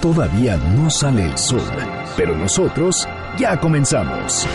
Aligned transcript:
Todavía 0.00 0.56
no 0.56 0.88
sale 0.90 1.24
el 1.24 1.36
sol, 1.36 1.60
pero 2.16 2.36
nosotros 2.36 3.08
ya 3.36 3.58
comenzamos. 3.58 4.46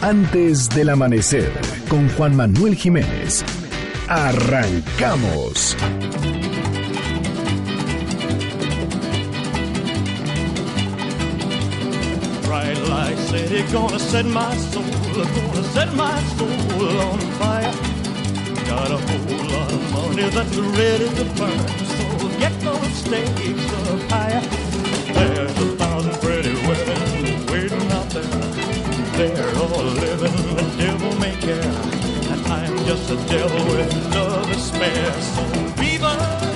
Antes 0.00 0.68
del 0.68 0.90
amanecer, 0.90 1.50
con 1.88 2.08
Juan 2.10 2.36
Manuel 2.36 2.76
Jiménez. 2.76 3.44
Arrancamos. 4.06 5.76
Bright 12.44 12.78
light 12.88 13.18
city 13.18 13.64
gonna 13.72 13.98
set 13.98 14.24
my 14.26 14.54
soul, 14.70 14.84
gonna 14.84 15.64
set 15.74 15.92
my 15.94 16.20
soul 16.38 17.00
on 17.00 17.18
fire. 17.40 17.72
Got 18.68 18.92
a 18.92 18.98
whole 18.98 19.46
lot 19.50 19.72
of 19.72 19.92
money 19.92 20.30
that's 20.30 20.56
ready 20.56 21.08
to 21.16 21.24
burn, 21.34 21.68
so 21.96 22.38
get 22.38 22.52
those 22.60 22.94
stakes 22.94 23.72
up 23.90 24.10
higher. 24.12 24.65
They're 29.16 29.54
all 29.56 29.82
living 29.82 30.36
the 30.56 30.74
devil 30.76 31.18
may 31.18 31.34
care. 31.36 31.62
And 32.32 32.46
I'm 32.48 32.76
just 32.84 33.10
a 33.10 33.16
devil 33.28 33.64
with 33.66 34.14
love 34.14 34.46
to 34.46 34.58
spare. 34.60 35.12
So 35.22 35.42
viva 35.80 36.55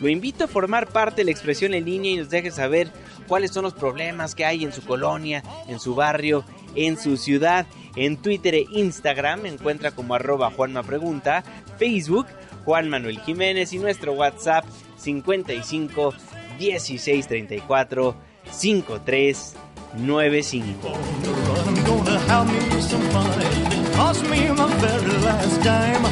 lo 0.00 0.08
invito 0.08 0.44
a 0.44 0.48
formar 0.48 0.88
parte 0.88 1.16
de 1.20 1.24
la 1.26 1.30
expresión 1.30 1.74
en 1.74 1.84
línea 1.84 2.12
y 2.12 2.16
nos 2.16 2.30
deje 2.30 2.50
saber 2.50 2.90
cuáles 3.26 3.50
son 3.52 3.64
los 3.64 3.74
problemas 3.74 4.34
que 4.34 4.44
hay 4.44 4.64
en 4.64 4.72
su 4.72 4.82
colonia, 4.82 5.42
en 5.68 5.78
su 5.78 5.94
barrio, 5.94 6.44
en 6.74 6.98
su 6.98 7.16
ciudad. 7.16 7.66
En 7.96 8.16
Twitter 8.16 8.54
e 8.54 8.66
Instagram 8.72 9.46
encuentra 9.46 9.90
como 9.90 10.14
arroba 10.14 10.50
Juanma 10.50 10.82
Pregunta, 10.82 11.42
Facebook 11.78 12.26
Juan 12.64 12.88
Manuel 12.88 13.20
Jiménez 13.20 13.72
y 13.72 13.78
nuestro 13.78 14.12
WhatsApp 14.12 14.64
55 14.96 16.14
16 16.58 17.26
34 17.26 18.14
53 18.50 19.54
95. 19.96 20.86
I'm 20.86 21.84
gonna 21.84 22.18
have 22.28 22.46
me 22.46 22.80
some 22.80 23.02
fun. 23.10 23.40
It 23.40 23.94
cost 23.96 24.22
me 24.30 24.48
my 24.50 24.72
very 24.76 25.18
last 25.24 25.62
dime. 25.62 26.04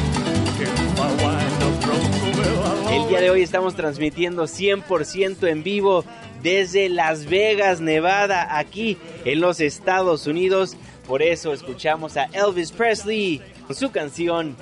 If 0.61 0.99
I 0.99 1.23
wind 1.23 1.63
up 1.63 1.81
broke, 1.81 2.37
well, 2.37 2.63
I'll 2.63 2.78
El 2.78 2.78
día 3.09 3.21
de 3.21 3.31
hoy 3.31 3.41
estamos 3.41 3.73
transmitiendo 3.73 4.43
100% 4.43 5.47
en 5.47 5.63
vivo 5.63 6.05
desde 6.43 6.89
Las 6.89 7.25
Vegas, 7.25 7.81
Nevada, 7.81 8.55
aquí 8.55 8.99
en 9.25 9.41
los 9.41 9.59
Estados 9.61 10.27
Unidos. 10.27 10.77
Por 11.07 11.23
eso 11.23 11.51
escuchamos 11.51 12.17
a 12.17 12.25
Elvis 12.25 12.71
Presley 12.71 13.41
con 13.65 13.75
su 13.75 13.89
canción 13.89 14.55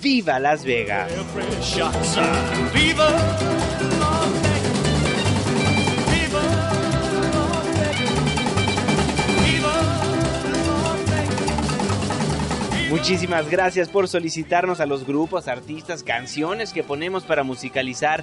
Viva 0.00 0.38
Las 0.38 0.64
Vegas. 0.64 1.12
Viva 2.72 3.91
Muchísimas 12.92 13.48
gracias 13.48 13.88
por 13.88 14.06
solicitarnos 14.06 14.78
a 14.78 14.84
los 14.84 15.06
grupos, 15.06 15.48
artistas, 15.48 16.02
canciones 16.02 16.74
que 16.74 16.82
ponemos 16.82 17.24
para 17.24 17.42
musicalizar 17.42 18.22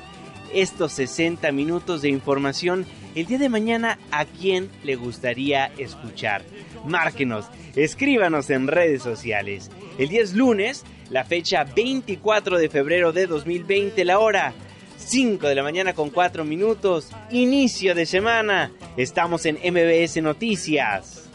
estos 0.54 0.92
60 0.94 1.52
minutos 1.52 2.04
de 2.04 2.10
información. 2.10 2.86
El 3.16 3.26
día 3.26 3.40
de 3.40 3.50
mañana, 3.50 3.98
¿a 4.12 4.26
quién 4.26 4.70
le 4.84 4.96
gustaría 4.96 5.72
escuchar? 5.80 6.44
Márquenos, 6.86 7.48
escríbanos 7.76 8.52
en 8.52 8.68
redes 8.68 9.02
sociales. 9.02 9.72
El 9.98 10.10
día 10.10 10.22
es 10.22 10.36
lunes, 10.36 10.84
la 11.10 11.24
fecha 11.24 11.64
24 11.64 12.60
de 12.60 12.70
febrero 12.70 13.12
de 13.12 13.26
2020, 13.26 14.06
la 14.06 14.20
hora 14.20 14.54
5 14.98 15.48
de 15.48 15.56
la 15.56 15.64
mañana 15.64 15.94
con 15.94 16.12
4 16.12 16.46
minutos, 16.46 17.10
inicio 17.32 17.96
de 17.96 18.06
semana. 18.06 18.72
Estamos 18.98 19.48
en 19.48 19.56
MBS 19.56 20.22
Noticias. 20.22 21.29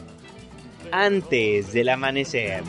Antes 0.92 1.72
del 1.72 1.88
amanecer. 1.88 2.62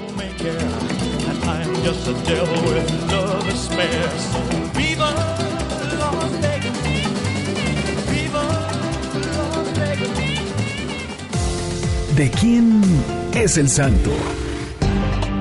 ¿De 12.15 12.29
quién 12.31 12.81
es 13.33 13.57
el 13.57 13.69
santo? 13.69 14.11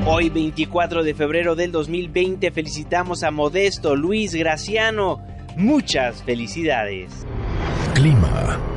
Hoy 0.07 0.29
24 0.29 1.03
de 1.03 1.15
febrero 1.15 1.55
del 1.55 1.73
2020 1.73 2.51
felicitamos 2.51 3.23
a 3.23 3.31
Modesto 3.31 3.97
Luis 3.97 4.35
Graciano. 4.35 5.25
Muchas 5.57 6.23
felicidades. 6.23 7.11
Clima. 7.95 8.74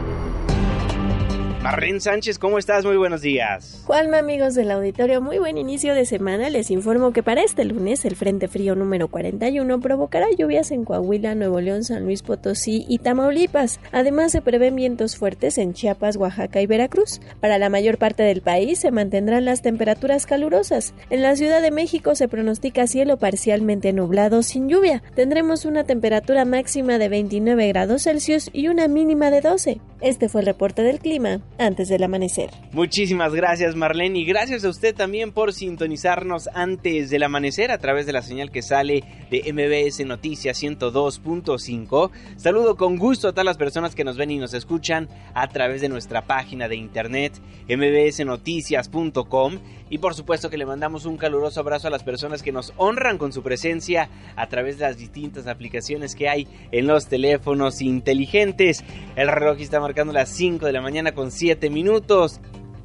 Marlene 1.68 2.00
Sánchez, 2.00 2.40
¿cómo 2.40 2.60
estás? 2.60 2.86
Muy 2.86 2.96
buenos 2.96 3.20
días. 3.20 3.82
Juanma, 3.86 4.20
amigos 4.20 4.56
del 4.56 4.72
auditorio, 4.72 5.22
muy 5.22 5.38
buen 5.38 5.58
inicio 5.58 5.96
de 5.96 6.06
semana. 6.06 6.50
Les 6.50 6.72
informo 6.72 7.12
que 7.12 7.24
para 7.24 7.44
este 7.44 7.66
lunes 7.66 8.06
el 8.06 8.16
Frente 8.16 8.48
Frío 8.48 8.74
número 8.74 9.10
41 9.10 9.82
provocará 9.82 10.28
lluvias 10.38 10.72
en 10.72 10.86
Coahuila, 10.86 11.36
Nuevo 11.36 11.60
León, 11.60 11.84
San 11.84 12.06
Luis 12.06 12.24
Potosí 12.24 12.86
y 12.88 13.00
Tamaulipas. 13.00 13.82
Además, 13.92 14.32
se 14.32 14.42
prevén 14.42 14.78
vientos 14.78 15.18
fuertes 15.18 15.58
en 15.58 15.74
Chiapas, 15.74 16.16
Oaxaca 16.16 16.62
y 16.62 16.68
Veracruz. 16.68 17.20
Para 17.42 17.58
la 17.58 17.68
mayor 17.68 17.98
parte 17.98 18.24
del 18.24 18.42
país 18.42 18.80
se 18.80 18.92
mantendrán 18.92 19.44
las 19.44 19.62
temperaturas 19.62 20.26
calurosas. 20.26 20.94
En 21.10 21.22
la 21.22 21.36
Ciudad 21.36 21.62
de 21.62 21.72
México 21.72 22.16
se 22.16 22.30
pronostica 22.30 22.88
cielo 22.88 23.18
parcialmente 23.18 23.92
nublado 23.92 24.42
sin 24.42 24.70
lluvia. 24.70 25.04
Tendremos 25.16 25.66
una 25.66 25.84
temperatura 25.84 26.46
máxima 26.46 26.98
de 26.98 27.10
29 27.10 27.68
grados 27.68 28.04
Celsius 28.04 28.50
y 28.54 28.70
una 28.70 28.88
mínima 28.88 29.32
de 29.32 29.42
12. 29.42 29.82
Este 30.00 30.30
fue 30.30 30.42
el 30.42 30.48
reporte 30.48 30.84
del 30.84 31.00
clima 31.00 31.42
antes 31.60 31.90
del 31.90 32.04
amanecer. 32.04 32.50
Muchísimas 32.72 33.34
gracias 33.34 33.76
Marlene 33.76 34.20
y 34.20 34.26
gracias 34.26 34.64
a 34.66 34.70
usted 34.70 34.96
también 34.96 35.32
por 35.32 35.54
sintonizarnos 35.54 36.50
antes 36.54 37.10
del 37.10 37.24
amanecer 37.24 37.72
a 37.72 37.78
través 37.78 38.06
de 38.06 38.14
la 38.14 38.22
señal 38.22 38.52
que 38.52 38.62
sale 38.62 39.04
de 39.30 39.52
MBS 39.52 40.06
Noticias 40.06 40.62
102.5. 40.62 42.12
Saludo 42.38 42.76
con 42.76 42.98
gusto 42.98 43.28
a 43.30 43.32
todas 43.32 43.46
las 43.46 43.58
personas 43.58 43.96
que 43.96 44.04
nos 44.04 44.18
ven 44.18 44.32
y 44.32 44.38
nos 44.38 44.54
escuchan 44.54 45.10
a 45.34 45.48
través 45.48 45.82
de 45.82 45.90
nuestra 45.90 46.26
página 46.26 46.68
de 46.68 46.76
internet 46.76 47.34
mbsnoticias.com 47.68 49.60
y 49.90 50.00
por 50.00 50.14
supuesto 50.14 50.50
que 50.50 50.58
le 50.58 50.66
mandamos 50.66 51.06
un 51.06 51.18
caluroso 51.18 51.60
abrazo 51.60 51.88
a 51.88 51.92
las 51.92 52.04
personas 52.04 52.44
que 52.44 52.52
nos 52.52 52.74
honran 52.78 53.18
con 53.18 53.32
su 53.32 53.44
presencia 53.44 54.10
a 54.36 54.48
través 54.48 54.78
de 54.78 54.86
las 54.86 54.98
distintas 54.98 55.48
aplicaciones 55.48 56.16
que 56.16 56.30
hay 56.30 56.48
en 56.72 56.88
los 56.88 57.08
teléfonos 57.08 57.82
inteligentes. 57.82 58.84
El 59.16 59.30
reloj 59.30 59.60
está 59.60 59.80
marcando 59.80 60.14
las 60.14 60.30
5 60.30 60.66
de 60.66 60.74
la 60.74 60.82
mañana 60.82 61.14
con 61.14 61.32
7 61.32 61.70
minutos. 61.70 62.40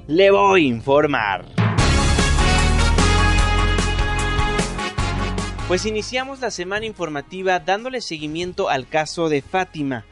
Le 0.06 0.30
voy 0.30 0.64
a 0.64 0.68
informar. 0.68 1.44
Pues 5.68 5.86
iniciamos 5.86 6.41
la 6.41 6.50
semana 6.50 6.84
informativa 6.84 7.59
dándole 7.59 8.00
seguimiento 8.03 8.68
al 8.68 8.86
caso 8.86 9.28
de 9.30 9.41
Fátima, 9.41 10.04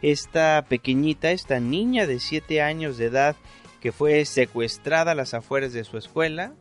esta 0.00 0.64
pequeñita, 0.68 1.32
esta 1.32 1.58
niña 1.58 2.06
de 2.06 2.20
7 2.20 2.62
años 2.62 2.98
de 2.98 3.06
edad 3.06 3.36
que 3.80 3.92
fue 3.92 4.24
secuestrada 4.24 5.12
a 5.12 5.14
las 5.14 5.34
afueras 5.34 5.72
de 5.72 5.84
su 5.84 5.98
escuela, 5.98 6.54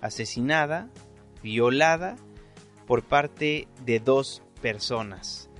asesinada, 0.00 0.88
violada 1.42 2.16
por 2.86 3.02
parte 3.02 3.68
de 3.84 4.00
dos 4.00 4.42
personas. 4.60 5.50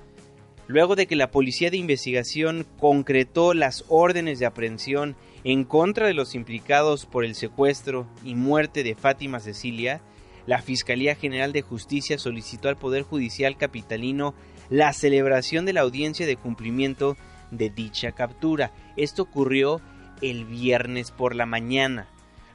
Luego 0.67 0.95
de 0.95 1.05
que 1.05 1.15
la 1.15 1.31
policía 1.31 1.69
de 1.69 1.77
investigación 1.77 2.65
concretó 2.79 3.53
las 3.53 3.83
órdenes 3.89 4.39
de 4.39 4.45
aprehensión 4.45 5.17
en 5.43 5.65
contra 5.65 6.07
de 6.07 6.13
los 6.13 6.35
implicados 6.35 7.05
por 7.05 7.25
el 7.25 7.35
secuestro 7.35 8.07
y 8.23 8.35
muerte 8.35 8.83
de 8.83 8.95
Fátima 8.95 9.39
Cecilia, 9.39 10.01
la 10.45 10.61
Fiscalía 10.61 11.15
General 11.15 11.51
de 11.51 11.61
Justicia 11.61 12.17
solicitó 12.17 12.69
al 12.69 12.77
Poder 12.77 13.03
Judicial 13.03 13.57
Capitalino 13.57 14.33
la 14.69 14.93
celebración 14.93 15.65
de 15.65 15.73
la 15.73 15.81
audiencia 15.81 16.25
de 16.25 16.37
cumplimiento 16.37 17.17
de 17.51 17.69
dicha 17.69 18.13
captura. 18.13 18.71
Esto 18.95 19.23
ocurrió 19.23 19.81
el 20.21 20.45
viernes 20.45 21.11
por 21.11 21.35
la 21.35 21.45
mañana. 21.45 22.07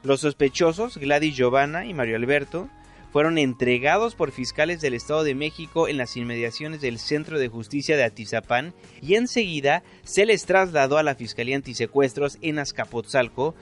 Los 0.03 0.21
sospechosos, 0.21 0.97
Gladys 0.97 1.35
Giovanna 1.35 1.85
y 1.85 1.93
Mario 1.93 2.15
Alberto, 2.15 2.69
fueron 3.11 3.37
entregados 3.37 4.15
por 4.15 4.31
fiscales 4.31 4.81
del 4.81 4.93
Estado 4.93 5.23
de 5.23 5.33
México 5.33 5.87
en 5.87 5.97
las 5.97 6.17
inmediaciones 6.17 6.81
del 6.81 6.99
Centro 6.99 7.39
de 7.39 7.47
Justicia 7.47 7.97
de 7.97 8.03
Atizapán 8.03 8.73
y 9.01 9.15
enseguida 9.15 9.83
se 10.03 10.25
les 10.25 10.45
trasladó 10.45 10.97
a 10.97 11.03
la 11.03 11.15
Fiscalía 11.15 11.55
Antisecuestros 11.55 12.37
en 12.41 12.59
Azcapotzalco, 12.59 13.55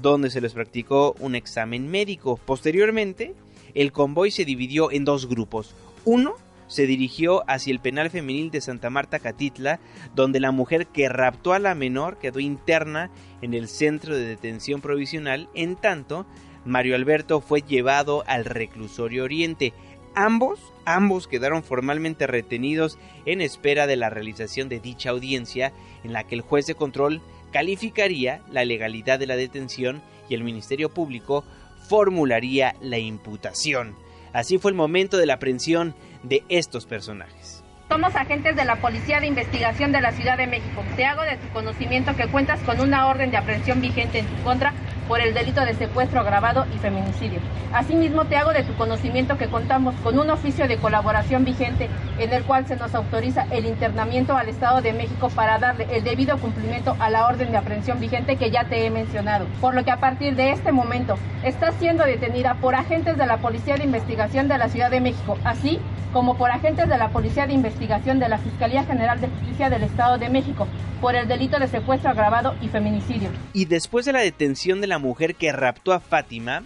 donde 0.00 0.30
se 0.30 0.40
les 0.40 0.52
practicó 0.52 1.16
un 1.18 1.34
examen 1.34 1.90
médico. 1.90 2.38
Posteriormente, 2.44 3.34
el 3.74 3.92
convoy 3.92 4.30
se 4.30 4.44
dividió 4.44 4.92
en 4.92 5.04
dos 5.04 5.28
grupos. 5.28 5.74
Uno 6.04 6.36
se 6.70 6.86
dirigió 6.86 7.42
hacia 7.48 7.72
el 7.72 7.80
penal 7.80 8.10
femenil 8.10 8.52
de 8.52 8.60
Santa 8.60 8.90
Marta 8.90 9.18
Catitla, 9.18 9.80
donde 10.14 10.38
la 10.38 10.52
mujer 10.52 10.86
que 10.86 11.08
raptó 11.08 11.52
a 11.52 11.58
la 11.58 11.74
menor 11.74 12.18
quedó 12.18 12.38
interna 12.38 13.10
en 13.42 13.54
el 13.54 13.66
centro 13.66 14.14
de 14.14 14.24
detención 14.24 14.80
provisional, 14.80 15.48
en 15.54 15.74
tanto 15.74 16.26
Mario 16.64 16.94
Alberto 16.94 17.40
fue 17.40 17.62
llevado 17.62 18.22
al 18.28 18.44
reclusorio 18.44 19.24
Oriente. 19.24 19.74
Ambos, 20.14 20.60
ambos 20.84 21.26
quedaron 21.26 21.64
formalmente 21.64 22.28
retenidos 22.28 22.98
en 23.26 23.40
espera 23.40 23.88
de 23.88 23.96
la 23.96 24.08
realización 24.08 24.68
de 24.68 24.78
dicha 24.78 25.10
audiencia 25.10 25.72
en 26.04 26.12
la 26.12 26.24
que 26.24 26.36
el 26.36 26.40
juez 26.40 26.66
de 26.66 26.76
control 26.76 27.20
calificaría 27.50 28.42
la 28.48 28.64
legalidad 28.64 29.18
de 29.18 29.26
la 29.26 29.34
detención 29.34 30.02
y 30.28 30.34
el 30.34 30.44
Ministerio 30.44 30.88
Público 30.88 31.44
formularía 31.88 32.76
la 32.80 32.98
imputación. 32.98 33.96
Así 34.32 34.58
fue 34.58 34.70
el 34.70 34.76
momento 34.76 35.16
de 35.16 35.26
la 35.26 35.34
aprehensión 35.34 35.94
de 36.22 36.42
estos 36.48 36.86
personajes. 36.86 37.64
Somos 37.88 38.14
agentes 38.14 38.54
de 38.54 38.64
la 38.64 38.76
Policía 38.76 39.18
de 39.18 39.26
Investigación 39.26 39.90
de 39.90 40.00
la 40.00 40.12
Ciudad 40.12 40.38
de 40.38 40.46
México. 40.46 40.84
Te 40.94 41.04
hago 41.04 41.22
de 41.22 41.36
tu 41.36 41.48
conocimiento 41.52 42.14
que 42.14 42.28
cuentas 42.28 42.60
con 42.60 42.80
una 42.80 43.08
orden 43.08 43.32
de 43.32 43.36
aprehensión 43.36 43.80
vigente 43.80 44.20
en 44.20 44.26
tu 44.26 44.42
contra 44.44 44.72
por 45.10 45.20
el 45.20 45.34
delito 45.34 45.64
de 45.64 45.74
secuestro 45.74 46.20
agravado 46.20 46.66
y 46.72 46.78
feminicidio. 46.78 47.40
Asimismo, 47.72 48.26
te 48.26 48.36
hago 48.36 48.52
de 48.52 48.62
tu 48.62 48.72
conocimiento 48.74 49.36
que 49.36 49.48
contamos 49.48 49.92
con 50.04 50.16
un 50.16 50.30
oficio 50.30 50.68
de 50.68 50.76
colaboración 50.76 51.44
vigente 51.44 51.90
en 52.20 52.32
el 52.32 52.44
cual 52.44 52.68
se 52.68 52.76
nos 52.76 52.94
autoriza 52.94 53.44
el 53.50 53.66
internamiento 53.66 54.36
al 54.36 54.48
Estado 54.48 54.80
de 54.82 54.92
México 54.92 55.28
para 55.30 55.58
darle 55.58 55.88
el 55.90 56.04
debido 56.04 56.38
cumplimiento 56.38 56.94
a 57.00 57.10
la 57.10 57.26
orden 57.26 57.50
de 57.50 57.58
aprehensión 57.58 57.98
vigente 57.98 58.36
que 58.36 58.52
ya 58.52 58.68
te 58.68 58.86
he 58.86 58.90
mencionado. 58.90 59.46
Por 59.60 59.74
lo 59.74 59.84
que 59.84 59.90
a 59.90 59.98
partir 59.98 60.36
de 60.36 60.52
este 60.52 60.70
momento 60.70 61.16
estás 61.42 61.74
siendo 61.80 62.04
detenida 62.04 62.54
por 62.60 62.76
agentes 62.76 63.18
de 63.18 63.26
la 63.26 63.38
Policía 63.38 63.74
de 63.74 63.82
Investigación 63.82 64.46
de 64.46 64.58
la 64.58 64.68
Ciudad 64.68 64.92
de 64.92 65.00
México, 65.00 65.36
así 65.42 65.80
como 66.12 66.36
por 66.36 66.52
agentes 66.52 66.88
de 66.88 66.98
la 66.98 67.08
Policía 67.08 67.48
de 67.48 67.54
Investigación 67.54 68.20
de 68.20 68.28
la 68.28 68.38
Fiscalía 68.38 68.84
General 68.84 69.20
de 69.20 69.26
Justicia 69.26 69.70
del 69.70 69.82
Estado 69.82 70.18
de 70.18 70.28
México 70.28 70.68
por 71.00 71.14
el 71.14 71.26
delito 71.26 71.58
de 71.58 71.66
secuestro 71.66 72.10
agravado 72.10 72.54
y 72.60 72.68
feminicidio. 72.68 73.30
Y 73.52 73.64
después 73.64 74.04
de 74.04 74.12
la 74.12 74.20
detención 74.20 74.80
de 74.80 74.86
la 74.86 74.98
mujer 75.00 75.34
que 75.34 75.52
raptó 75.52 75.92
a 75.92 76.00
Fátima, 76.00 76.62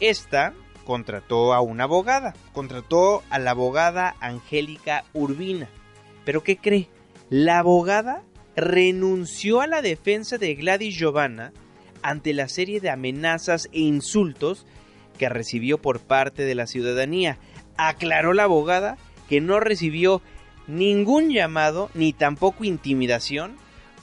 esta 0.00 0.52
contrató 0.84 1.54
a 1.54 1.60
una 1.60 1.84
abogada, 1.84 2.34
contrató 2.52 3.22
a 3.30 3.38
la 3.38 3.52
abogada 3.52 4.16
Angélica 4.20 5.04
Urbina. 5.12 5.68
Pero 6.24 6.42
¿qué 6.42 6.56
cree? 6.56 6.88
La 7.30 7.58
abogada 7.58 8.22
renunció 8.56 9.60
a 9.60 9.66
la 9.66 9.82
defensa 9.82 10.38
de 10.38 10.54
Gladys 10.54 10.96
Giovanna 10.96 11.52
ante 12.02 12.32
la 12.32 12.48
serie 12.48 12.80
de 12.80 12.90
amenazas 12.90 13.68
e 13.72 13.80
insultos 13.80 14.66
que 15.18 15.28
recibió 15.28 15.78
por 15.78 16.00
parte 16.00 16.44
de 16.44 16.54
la 16.54 16.66
ciudadanía 16.66 17.38
aclaró 17.76 18.32
la 18.32 18.44
abogada 18.44 18.96
que 19.28 19.40
no 19.40 19.60
recibió 19.60 20.22
ningún 20.66 21.30
llamado 21.30 21.90
ni 21.94 22.12
tampoco 22.12 22.64
intimidación 22.64 23.56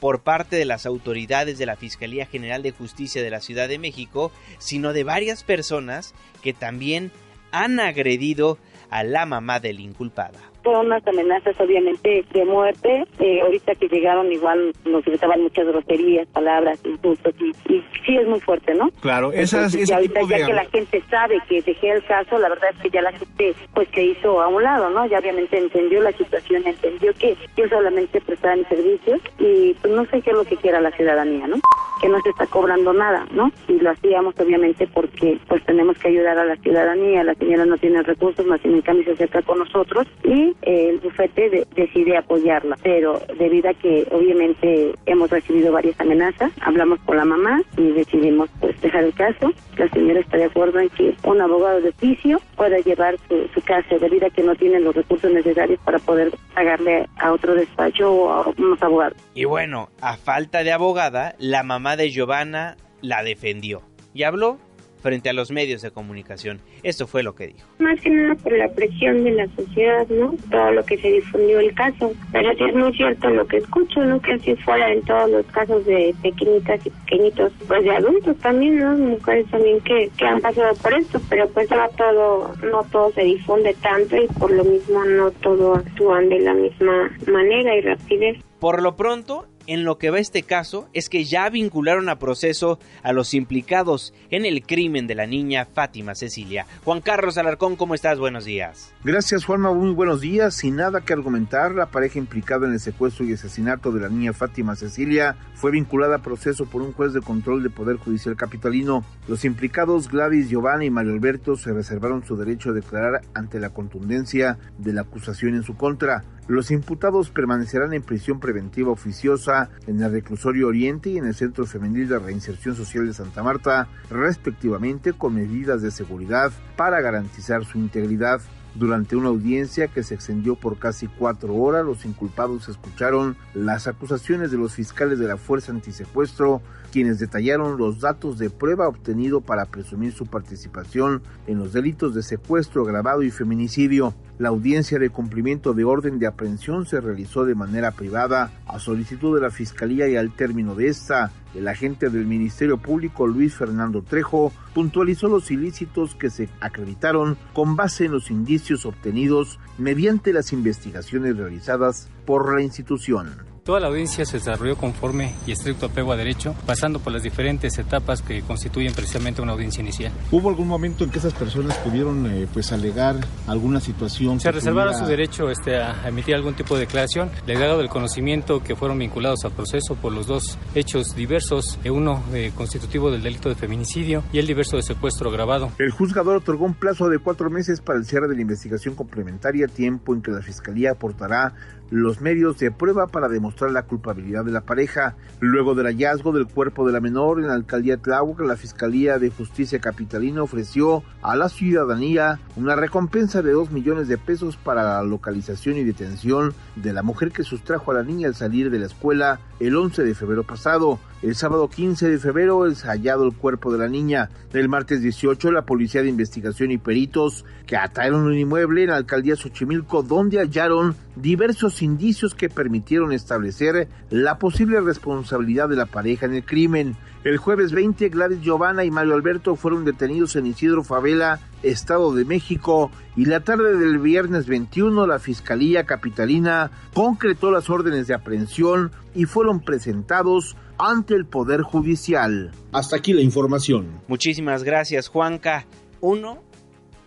por 0.04 0.20
parte 0.20 0.58
de 0.58 0.66
las 0.66 0.86
autoridades 0.86 1.58
de 1.58 1.66
la 1.66 1.78
Fiscalía 1.78 2.26
General 2.26 2.62
de 2.62 2.72
Justicia 2.72 3.24
de 3.24 3.30
la 3.30 3.40
Ciudad 3.40 3.70
de 3.70 3.80
México, 3.80 4.34
sino 4.58 4.92
de 4.92 5.06
varias 5.06 5.46
personas 5.46 6.14
que 6.42 6.52
también 6.52 7.14
han 7.54 7.80
agredido 7.80 8.58
a 8.90 9.06
la 9.06 9.26
mamá 9.26 9.62
del 9.62 9.80
inculpada 9.80 10.53
fueron 10.64 10.88
unas 10.88 11.06
amenazas 11.08 11.60
obviamente 11.60 12.26
de 12.32 12.46
muerte. 12.46 13.06
Eh, 13.20 13.42
ahorita 13.42 13.76
que 13.76 13.88
llegaron 13.88 14.32
igual 14.32 14.74
nos 14.86 15.04
gritaban 15.04 15.42
muchas 15.42 15.68
groserías, 15.68 16.28
palabras, 16.30 16.80
insultos 16.86 17.34
y, 17.40 17.84
sí 18.06 18.18
es 18.18 18.28
muy 18.28 18.40
fuerte, 18.42 18.74
¿no? 18.74 18.90
Claro, 19.02 19.32
esas, 19.32 19.74
Entonces, 19.74 19.92
ahorita 19.92 20.22
ya 20.28 20.46
que 20.46 20.54
la 20.54 20.66
gente 20.66 21.02
sabe 21.10 21.40
que 21.48 21.62
dejé 21.62 21.92
el 21.92 22.04
caso, 22.06 22.38
la 22.38 22.50
verdad 22.50 22.72
es 22.76 22.82
que 22.82 22.90
ya 22.90 23.02
la 23.02 23.12
gente 23.12 23.56
pues 23.74 23.88
se 23.94 24.04
hizo 24.04 24.42
a 24.42 24.48
un 24.48 24.64
lado, 24.64 24.90
¿no? 24.90 25.06
Ya 25.06 25.20
obviamente 25.20 25.58
entendió 25.58 26.02
la 26.02 26.12
situación, 26.12 26.64
entendió 26.66 27.14
que 27.14 27.38
yo 27.56 27.68
solamente 27.70 28.20
prestaba 28.22 28.56
mis 28.56 28.68
servicios 28.68 29.22
y 29.40 29.74
pues 29.82 29.94
no 29.94 30.06
sé 30.06 30.22
qué 30.22 30.32
es 30.32 30.36
lo 30.36 30.44
que 30.44 30.58
quiera 30.58 30.82
la 30.82 30.92
ciudadanía, 30.92 31.48
¿no? 31.48 31.58
Que 32.02 32.10
no 32.10 32.20
se 32.22 32.30
está 32.30 32.46
cobrando 32.48 32.92
nada, 32.94 33.26
¿no? 33.32 33.52
Y 33.68 33.74
lo 33.80 33.92
hacíamos 33.92 34.36
obviamente 34.40 34.88
porque 34.88 35.40
pues 35.48 35.64
tenemos 35.66 35.98
que 35.98 36.10
ayudar 36.10 36.38
a 36.38 36.46
la 36.46 36.56
ciudadanía, 36.58 37.24
la 37.24 37.36
señora 37.36 37.66
no 37.66 37.78
tiene 37.78 38.04
recursos, 38.04 38.46
más 38.46 38.64
en 38.64 38.82
cambio 38.82 39.06
se 39.06 39.12
acerca 39.14 39.42
con 39.42 39.60
nosotros 39.60 40.08
y 40.24 40.53
el 40.62 41.00
bufete 41.00 41.66
decide 41.76 42.18
apoyarla. 42.18 42.78
Pero 42.84 43.22
debido 43.38 43.70
a 43.70 43.74
que 43.74 44.08
obviamente 44.12 44.94
hemos 45.06 45.30
recibido 45.30 45.72
varias 45.72 46.00
amenazas, 46.00 46.52
hablamos 46.62 47.00
con 47.02 47.18
la 47.18 47.26
mamá 47.26 47.62
y 47.78 47.92
decidimos 47.92 48.50
pues 48.60 48.80
dejar 48.82 49.04
el 49.04 49.14
caso. 49.14 49.52
La 49.78 49.90
señora 49.90 50.20
está 50.20 50.38
de 50.38 50.46
acuerdo 50.46 50.80
en 50.80 50.90
que 50.90 51.16
un 51.24 51.42
abogado 51.42 51.82
de 51.82 51.90
oficio 51.90 52.40
pueda 52.56 52.78
llevar 52.80 53.16
su, 53.28 53.48
su 53.54 53.62
caso 53.62 53.98
debido 54.00 54.28
a 54.28 54.30
que 54.30 54.44
no 54.44 54.56
tiene 54.56 54.80
los 54.80 54.96
recursos 54.96 55.32
necesarios 55.32 55.80
para 55.84 56.00
poder 56.00 56.32
pagarle 56.54 57.08
a 57.18 57.32
otro 57.32 57.56
despacho 57.56 58.12
o 58.12 58.30
a 58.30 58.48
unos 58.58 58.82
abogados. 58.82 59.18
Y 59.34 59.46
bueno, 59.46 59.90
a 60.02 60.18
falta 60.18 60.64
de 60.64 60.72
abogada, 60.72 61.36
la 61.40 61.64
mamá 61.64 61.96
de 61.96 62.10
Giovanna 62.10 62.78
la 63.02 63.24
defendió 63.24 63.82
y 64.14 64.24
habló 64.24 64.60
frente 65.04 65.30
a 65.30 65.34
los 65.34 65.52
medios 65.52 65.82
de 65.82 65.92
comunicación. 65.92 66.62
Esto 66.82 67.06
fue 67.06 67.22
lo 67.24 67.36
que 67.36 67.48
dijo. 67.48 67.68
Más 67.80 68.00
que 68.02 68.10
nada 68.10 68.36
por 68.36 68.58
la 68.58 68.70
presión 68.70 69.24
de 69.26 69.32
la 69.34 69.48
sociedad, 69.56 70.08
¿no? 70.08 70.34
Todo 70.50 70.72
lo 70.72 70.84
que 70.86 70.98
se 70.98 71.12
difundió 71.12 71.60
el 71.60 71.74
caso. 71.76 72.14
Pero 72.32 72.52
sí 72.58 72.64
es 72.64 72.76
muy 72.76 72.94
cierto 72.96 73.30
lo 73.30 73.46
que 73.46 73.58
escucho, 73.58 74.04
¿no? 74.06 74.22
Que 74.22 74.34
así 74.34 74.56
fuera 74.56 74.92
en 74.92 75.02
todos 75.04 75.30
los 75.30 75.46
casos 75.48 75.86
de 75.86 76.16
pequeñitas 76.24 76.86
y 76.86 76.90
pequeñitos, 76.90 77.52
pues 77.68 77.84
de 77.84 77.92
adultos 77.92 78.38
también, 78.38 78.80
¿no? 78.80 78.98
Mujeres 78.98 79.46
también 79.52 79.82
que, 79.82 80.10
que 80.18 80.26
han 80.26 80.40
pasado 80.40 80.74
por 80.76 80.94
esto, 80.94 81.20
pero 81.30 81.50
pues 81.50 81.70
no 81.70 81.90
todo, 81.98 82.54
no 82.64 82.84
todo 82.90 83.12
se 83.12 83.24
difunde 83.24 83.76
tanto 83.82 84.16
y 84.16 84.28
por 84.40 84.52
lo 84.52 84.64
mismo 84.64 85.04
no 85.04 85.32
todo 85.32 85.76
actúan 85.76 86.30
de 86.30 86.40
la 86.40 86.54
misma 86.54 87.12
manera 87.28 87.76
y 87.76 87.82
rapidez. 87.82 88.38
Por 88.64 88.82
lo 88.82 88.96
pronto, 88.96 89.46
en 89.68 89.84
lo 89.84 89.98
que 89.98 90.10
va 90.10 90.20
este 90.20 90.44
caso 90.44 90.88
es 90.94 91.10
que 91.10 91.24
ya 91.26 91.50
vincularon 91.50 92.10
a 92.10 92.20
proceso 92.20 92.80
a 93.02 93.14
los 93.14 93.34
implicados 93.34 94.14
en 94.30 94.46
el 94.46 94.64
crimen 94.64 95.08
de 95.08 95.16
la 95.16 95.26
niña 95.26 95.66
Fátima 95.66 96.16
Cecilia. 96.16 96.66
Juan 96.84 97.02
Carlos 97.02 97.38
Alarcón, 97.38 97.76
¿cómo 97.76 97.96
estás? 97.96 98.20
Buenos 98.20 98.46
días. 98.46 98.94
Gracias 99.04 99.46
Juanma, 99.46 99.74
muy 99.74 99.94
buenos 99.94 100.22
días. 100.22 100.56
Sin 100.56 100.76
nada 100.76 101.02
que 101.02 101.14
argumentar, 101.14 101.74
la 101.74 101.88
pareja 101.88 102.20
implicada 102.20 102.68
en 102.68 102.74
el 102.74 102.80
secuestro 102.80 103.26
y 103.26 103.34
asesinato 103.34 103.92
de 103.92 104.02
la 104.02 104.10
niña 104.10 104.34
Fátima 104.34 104.76
Cecilia 104.76 105.36
fue 105.56 105.72
vinculada 105.72 106.18
a 106.18 106.22
proceso 106.22 106.66
por 106.66 106.82
un 106.82 106.94
juez 106.94 107.14
de 107.14 107.22
control 107.22 107.64
de 107.64 107.70
Poder 107.70 107.98
Judicial 107.98 108.36
Capitalino. 108.36 109.04
Los 109.28 109.46
implicados 109.46 110.10
Gladys, 110.10 110.50
Giovanni 110.50 110.88
y 110.88 110.92
Mario 110.92 111.14
Alberto 111.14 111.56
se 111.56 111.74
reservaron 111.74 112.26
su 112.26 112.36
derecho 112.36 112.72
a 112.72 112.74
declarar 112.74 113.22
ante 113.34 113.60
la 113.60 113.70
contundencia 113.70 114.58
de 114.78 114.94
la 114.94 115.02
acusación 115.02 115.56
en 115.56 115.64
su 115.64 115.76
contra. 115.76 116.24
Los 116.48 116.72
imputados 116.72 117.30
permanecerán 117.30 117.94
en 117.94 118.02
prisión 118.02 118.42
preventiva 118.42 118.92
oficiosa 118.92 119.53
en 119.88 120.02
el 120.02 120.12
reclusorio 120.12 120.68
Oriente 120.68 121.10
y 121.10 121.18
en 121.18 121.26
el 121.26 121.36
Centro 121.36 121.66
Femenil 121.66 122.08
de 122.08 122.20
Reinserción 122.20 122.76
Social 122.76 123.06
de 123.08 123.14
Santa 123.14 123.44
Marta, 123.44 123.88
respectivamente, 124.10 125.14
con 125.14 125.36
medidas 125.36 125.82
de 125.82 125.92
seguridad 125.92 126.52
para 126.76 127.02
garantizar 127.02 127.66
su 127.66 127.78
integridad. 127.78 128.42
Durante 128.76 129.16
una 129.16 129.30
audiencia 129.30 129.88
que 129.88 130.02
se 130.02 130.16
extendió 130.16 130.56
por 130.56 130.80
casi 130.80 131.08
cuatro 131.08 131.54
horas, 131.54 131.86
los 131.86 132.06
inculpados 132.06 132.70
escucharon 132.70 133.38
las 133.54 133.88
acusaciones 133.88 134.50
de 134.50 134.58
los 134.58 134.74
fiscales 134.74 135.20
de 135.20 135.28
la 135.28 135.38
Fuerza 135.38 135.72
Antisecuestro, 135.72 136.62
quienes 136.94 137.18
detallaron 137.18 137.80
los 137.80 138.02
datos 138.02 138.38
de 138.38 138.52
prueba 138.52 138.88
obtenido 138.88 139.42
para 139.42 139.66
presumir 139.66 140.14
su 140.14 140.28
participación 140.28 141.24
en 141.48 141.58
los 141.58 141.74
delitos 141.74 142.14
de 142.14 142.22
secuestro 142.22 142.84
agravado 142.84 143.24
y 143.24 143.32
feminicidio. 143.32 144.14
La 144.38 144.50
audiencia 144.50 145.00
de 145.00 145.10
cumplimiento 145.10 145.74
de 145.74 145.86
orden 145.86 146.20
de 146.20 146.28
aprehensión 146.28 146.86
se 146.86 147.02
realizó 147.02 147.46
de 147.46 147.56
manera 147.56 147.90
privada 147.90 148.52
a 148.68 148.78
solicitud 148.78 149.34
de 149.34 149.42
la 149.42 149.50
Fiscalía 149.50 150.08
y 150.08 150.18
al 150.18 150.36
término 150.36 150.76
de 150.76 150.90
esta, 150.90 151.32
el 151.56 151.68
agente 151.68 152.12
del 152.12 152.28
Ministerio 152.28 152.78
Público 152.78 153.26
Luis 153.26 153.56
Fernando 153.56 154.04
Trejo 154.04 154.54
puntualizó 154.76 155.28
los 155.30 155.50
ilícitos 155.50 156.14
que 156.14 156.30
se 156.30 156.48
acreditaron 156.62 157.38
con 157.54 157.76
base 157.76 158.06
en 158.06 158.12
los 158.12 158.30
indicios 158.30 158.86
obtenidos 158.86 159.60
mediante 159.80 160.32
las 160.32 160.54
investigaciones 160.54 161.38
realizadas 161.38 162.08
por 162.28 162.54
la 162.54 162.62
institución. 162.62 163.53
Toda 163.64 163.80
la 163.80 163.88
audiencia 163.88 164.26
se 164.26 164.40
desarrolló 164.40 164.76
conforme 164.76 165.34
y 165.48 165.54
estricto 165.54 165.86
apego 165.86 166.12
a 166.12 166.18
derecho, 166.18 166.54
pasando 166.66 167.00
por 167.00 167.14
las 167.14 167.24
diferentes 167.24 167.78
etapas 167.78 168.22
que 168.22 168.42
constituyen 168.42 168.94
precisamente 168.94 169.42
una 169.42 169.54
audiencia 169.54 169.80
inicial. 169.80 170.12
¿Hubo 170.32 170.50
algún 170.50 170.68
momento 170.68 171.06
en 171.06 171.10
que 171.10 171.20
esas 171.20 171.34
personas 171.34 171.78
pudieron 171.78 172.26
eh, 172.26 172.46
pues 172.52 172.74
alegar 172.74 173.16
alguna 173.48 173.80
situación? 173.80 174.42
Se 174.42 174.52
reservaron 174.52 174.94
su 174.98 175.06
derecho 175.06 175.50
este, 175.50 175.78
a 175.78 176.10
emitir 176.10 176.36
algún 176.36 176.56
tipo 176.56 176.74
de 176.76 176.82
declaración, 176.82 177.32
legado 177.48 177.78
del 177.78 177.88
conocimiento 177.88 178.62
que 178.62 178.76
fueron 178.76 179.00
vinculados 179.00 179.46
al 179.46 179.54
proceso 179.54 179.96
por 179.96 180.12
los 180.12 180.28
dos 180.28 180.60
hechos 180.76 181.16
diversos, 181.16 181.80
eh, 181.86 181.90
uno 181.90 182.22
eh, 182.34 182.52
constitutivo 182.54 183.12
del 183.12 183.24
delito 183.24 183.48
de 183.48 183.56
feminicidio 183.56 184.26
y 184.34 184.40
el 184.40 184.46
diverso 184.46 184.76
de 184.76 184.84
secuestro 184.84 185.32
grabado. 185.32 185.72
El 185.80 185.92
juzgador 185.92 186.36
otorgó 186.36 186.66
un 186.66 186.74
plazo 186.74 187.08
de 187.08 187.18
cuatro 187.20 187.50
meses 187.50 187.80
para 187.80 187.98
el 187.98 188.04
cierre 188.04 188.28
de 188.28 188.36
la 188.36 188.42
investigación 188.42 188.94
complementaria, 188.94 189.70
tiempo 189.70 190.14
en 190.14 190.22
que 190.22 190.32
la 190.32 190.42
Fiscalía 190.42 190.92
aportará 190.92 191.54
los 191.94 192.22
medios 192.22 192.58
de 192.58 192.72
prueba 192.72 193.06
para 193.08 193.30
demostrar 193.30 193.53
la 193.62 193.84
culpabilidad 193.84 194.44
de 194.44 194.52
la 194.52 194.62
pareja. 194.62 195.16
Luego 195.40 195.76
del 195.76 195.88
hallazgo 195.88 196.32
del 196.32 196.48
cuerpo 196.48 196.86
de 196.86 196.94
la 196.94 197.00
menor 197.00 197.40
en 197.40 197.48
la 197.48 197.54
alcaldía 197.54 197.98
Tláhuac, 197.98 198.40
la 198.42 198.56
Fiscalía 198.56 199.20
de 199.20 199.30
Justicia 199.30 199.80
Capitalina 199.80 200.44
ofreció 200.44 201.04
a 201.22 201.36
la 201.36 201.50
ciudadanía 201.50 202.40
una 202.56 202.76
recompensa 202.76 203.42
de 203.42 203.52
dos 203.52 203.72
millones 203.72 204.08
de 204.08 204.18
pesos 204.18 204.58
para 204.58 204.84
la 204.84 205.04
localización 205.04 205.78
y 205.78 205.84
detención 205.84 206.54
de 206.76 206.94
la 206.94 207.04
mujer 207.04 207.32
que 207.32 207.44
sustrajo 207.44 207.92
a 207.92 207.96
la 207.96 208.04
niña 208.04 208.28
al 208.28 208.36
salir 208.36 208.70
de 208.70 208.80
la 208.80 208.88
escuela 208.88 209.40
el 209.60 209.76
11 209.76 210.04
de 210.04 210.16
febrero 210.16 210.44
pasado. 210.44 211.00
El 211.24 211.36
sábado 211.36 211.70
15 211.70 212.10
de 212.10 212.18
febrero 212.18 212.68
es 212.68 212.84
hallado 212.84 213.26
el 213.26 213.34
cuerpo 213.34 213.72
de 213.72 213.78
la 213.78 213.88
niña. 213.88 214.30
El 214.52 214.68
martes 214.68 215.02
18 215.02 215.54
la 215.54 215.66
Policía 215.66 216.02
de 216.02 216.10
Investigación 216.10 216.70
y 216.72 216.78
Peritos 216.78 217.46
que 217.66 217.78
ataron 217.78 218.26
un 218.26 218.38
inmueble 218.38 218.84
en 218.84 218.90
la 218.90 218.98
alcaldía 218.98 219.38
Xochimilco 219.38 220.04
donde 220.04 220.40
hallaron 220.40 220.98
diversos 221.16 221.82
indicios 221.82 222.36
que 222.36 222.50
permitieron 222.50 223.14
establecer 223.14 223.88
la 224.10 224.38
posible 224.38 224.82
responsabilidad 224.82 225.70
de 225.70 225.78
la 225.78 225.86
pareja 225.86 226.26
en 226.26 226.34
el 226.34 226.44
crimen. 226.44 226.98
El 227.24 227.38
jueves 227.38 227.72
20 227.72 228.10
Gladys 228.10 228.42
Giovanna 228.42 228.84
y 228.84 228.92
Mario 228.92 229.14
Alberto 229.14 229.56
fueron 229.56 229.86
detenidos 229.86 230.36
en 230.36 230.46
Isidro 230.46 230.84
Favela, 230.84 231.40
Estado 231.62 232.14
de 232.14 232.26
México, 232.26 232.92
y 233.16 233.28
la 233.28 233.40
tarde 233.40 233.78
del 233.78 233.98
viernes 234.00 234.46
21 234.46 235.08
la 235.08 235.20
Fiscalía 235.20 235.86
Capitalina 235.86 236.72
concretó 236.94 237.50
las 237.50 237.70
órdenes 237.70 238.08
de 238.08 238.14
aprehensión 238.14 238.92
y 239.16 239.24
fueron 239.24 239.62
presentados 239.62 240.58
ante 240.86 241.16
el 241.16 241.26
Poder 241.26 241.62
Judicial. 241.62 242.52
Hasta 242.74 242.98
aquí 242.98 243.14
la 243.14 243.22
información. 243.22 244.02
Muchísimas 244.10 244.64
gracias, 244.64 245.08
Juanca. 245.08 245.66
Uno 246.02 246.44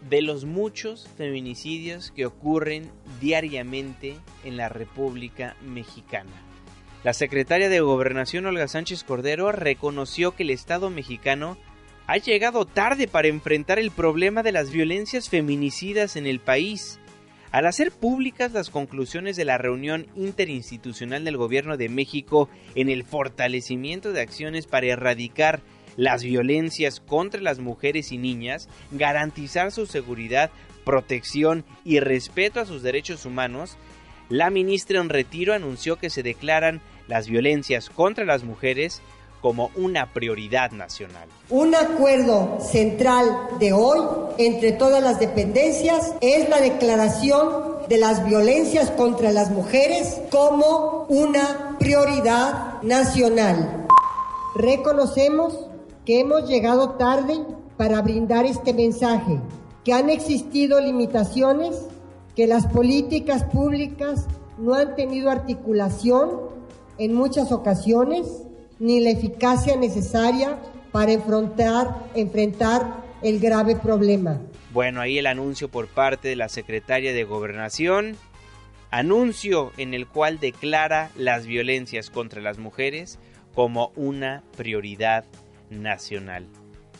de 0.08 0.22
los 0.22 0.46
muchos 0.46 1.08
feminicidios 1.18 2.10
que 2.10 2.24
ocurren 2.24 2.90
diariamente 3.20 4.16
en 4.44 4.56
la 4.56 4.70
República 4.70 5.56
Mexicana. 5.62 6.30
La 7.04 7.12
secretaria 7.12 7.68
de 7.68 7.80
Gobernación 7.80 8.46
Olga 8.46 8.66
Sánchez 8.66 9.04
Cordero 9.04 9.52
reconoció 9.52 10.34
que 10.34 10.44
el 10.44 10.50
Estado 10.50 10.88
mexicano 10.88 11.58
ha 12.06 12.16
llegado 12.16 12.64
tarde 12.64 13.08
para 13.08 13.28
enfrentar 13.28 13.78
el 13.78 13.90
problema 13.90 14.42
de 14.42 14.52
las 14.52 14.70
violencias 14.70 15.28
feminicidas 15.28 16.16
en 16.16 16.26
el 16.26 16.40
país 16.40 16.98
al 17.56 17.64
hacer 17.64 17.90
públicas 17.90 18.52
las 18.52 18.68
conclusiones 18.68 19.34
de 19.34 19.46
la 19.46 19.56
reunión 19.56 20.08
interinstitucional 20.14 21.24
del 21.24 21.38
Gobierno 21.38 21.78
de 21.78 21.88
México 21.88 22.50
en 22.74 22.90
el 22.90 23.02
fortalecimiento 23.02 24.12
de 24.12 24.20
acciones 24.20 24.66
para 24.66 24.88
erradicar 24.88 25.62
las 25.96 26.22
violencias 26.22 27.00
contra 27.00 27.40
las 27.40 27.58
mujeres 27.58 28.12
y 28.12 28.18
niñas, 28.18 28.68
garantizar 28.90 29.72
su 29.72 29.86
seguridad, 29.86 30.50
protección 30.84 31.64
y 31.82 31.98
respeto 32.00 32.60
a 32.60 32.66
sus 32.66 32.82
derechos 32.82 33.24
humanos, 33.24 33.78
la 34.28 34.50
ministra 34.50 35.00
en 35.00 35.08
retiro 35.08 35.54
anunció 35.54 35.96
que 35.96 36.10
se 36.10 36.22
declaran 36.22 36.82
las 37.08 37.26
violencias 37.26 37.88
contra 37.88 38.26
las 38.26 38.44
mujeres 38.44 39.00
como 39.40 39.70
una 39.76 40.12
prioridad 40.12 40.72
nacional. 40.72 41.28
Un 41.50 41.74
acuerdo 41.74 42.58
central 42.60 43.48
de 43.58 43.72
hoy 43.72 44.00
entre 44.38 44.72
todas 44.72 45.02
las 45.02 45.20
dependencias 45.20 46.14
es 46.20 46.48
la 46.48 46.60
declaración 46.60 47.76
de 47.88 47.98
las 47.98 48.24
violencias 48.24 48.90
contra 48.90 49.32
las 49.32 49.50
mujeres 49.50 50.20
como 50.30 51.06
una 51.08 51.76
prioridad 51.78 52.82
nacional. 52.82 53.86
Reconocemos 54.56 55.66
que 56.04 56.20
hemos 56.20 56.48
llegado 56.48 56.90
tarde 56.90 57.38
para 57.76 58.00
brindar 58.00 58.46
este 58.46 58.72
mensaje, 58.72 59.40
que 59.84 59.92
han 59.92 60.10
existido 60.10 60.80
limitaciones, 60.80 61.76
que 62.34 62.46
las 62.46 62.66
políticas 62.66 63.44
públicas 63.44 64.26
no 64.58 64.74
han 64.74 64.96
tenido 64.96 65.30
articulación 65.30 66.40
en 66.98 67.14
muchas 67.14 67.52
ocasiones 67.52 68.45
ni 68.78 69.00
la 69.00 69.10
eficacia 69.10 69.76
necesaria 69.76 70.58
para 70.92 71.12
enfrentar, 71.12 73.06
el 73.22 73.40
grave 73.40 73.76
problema. 73.76 74.40
Bueno, 74.72 75.00
ahí 75.00 75.18
el 75.18 75.26
anuncio 75.26 75.68
por 75.68 75.88
parte 75.88 76.28
de 76.28 76.36
la 76.36 76.48
secretaria 76.48 77.12
de 77.12 77.24
Gobernación, 77.24 78.16
anuncio 78.90 79.72
en 79.78 79.94
el 79.94 80.06
cual 80.06 80.38
declara 80.38 81.10
las 81.16 81.46
violencias 81.46 82.10
contra 82.10 82.40
las 82.40 82.58
mujeres 82.58 83.18
como 83.54 83.92
una 83.96 84.44
prioridad 84.56 85.24
nacional. 85.70 86.46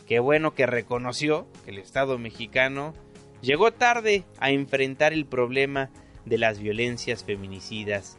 Qué 0.07 0.19
bueno 0.19 0.53
que 0.53 0.65
reconoció 0.65 1.47
que 1.63 1.71
el 1.71 1.77
Estado 1.77 2.17
mexicano 2.17 2.93
llegó 3.41 3.71
tarde 3.71 4.25
a 4.39 4.51
enfrentar 4.51 5.13
el 5.13 5.25
problema 5.25 5.91
de 6.25 6.37
las 6.37 6.59
violencias 6.59 7.23
feminicidas 7.23 8.17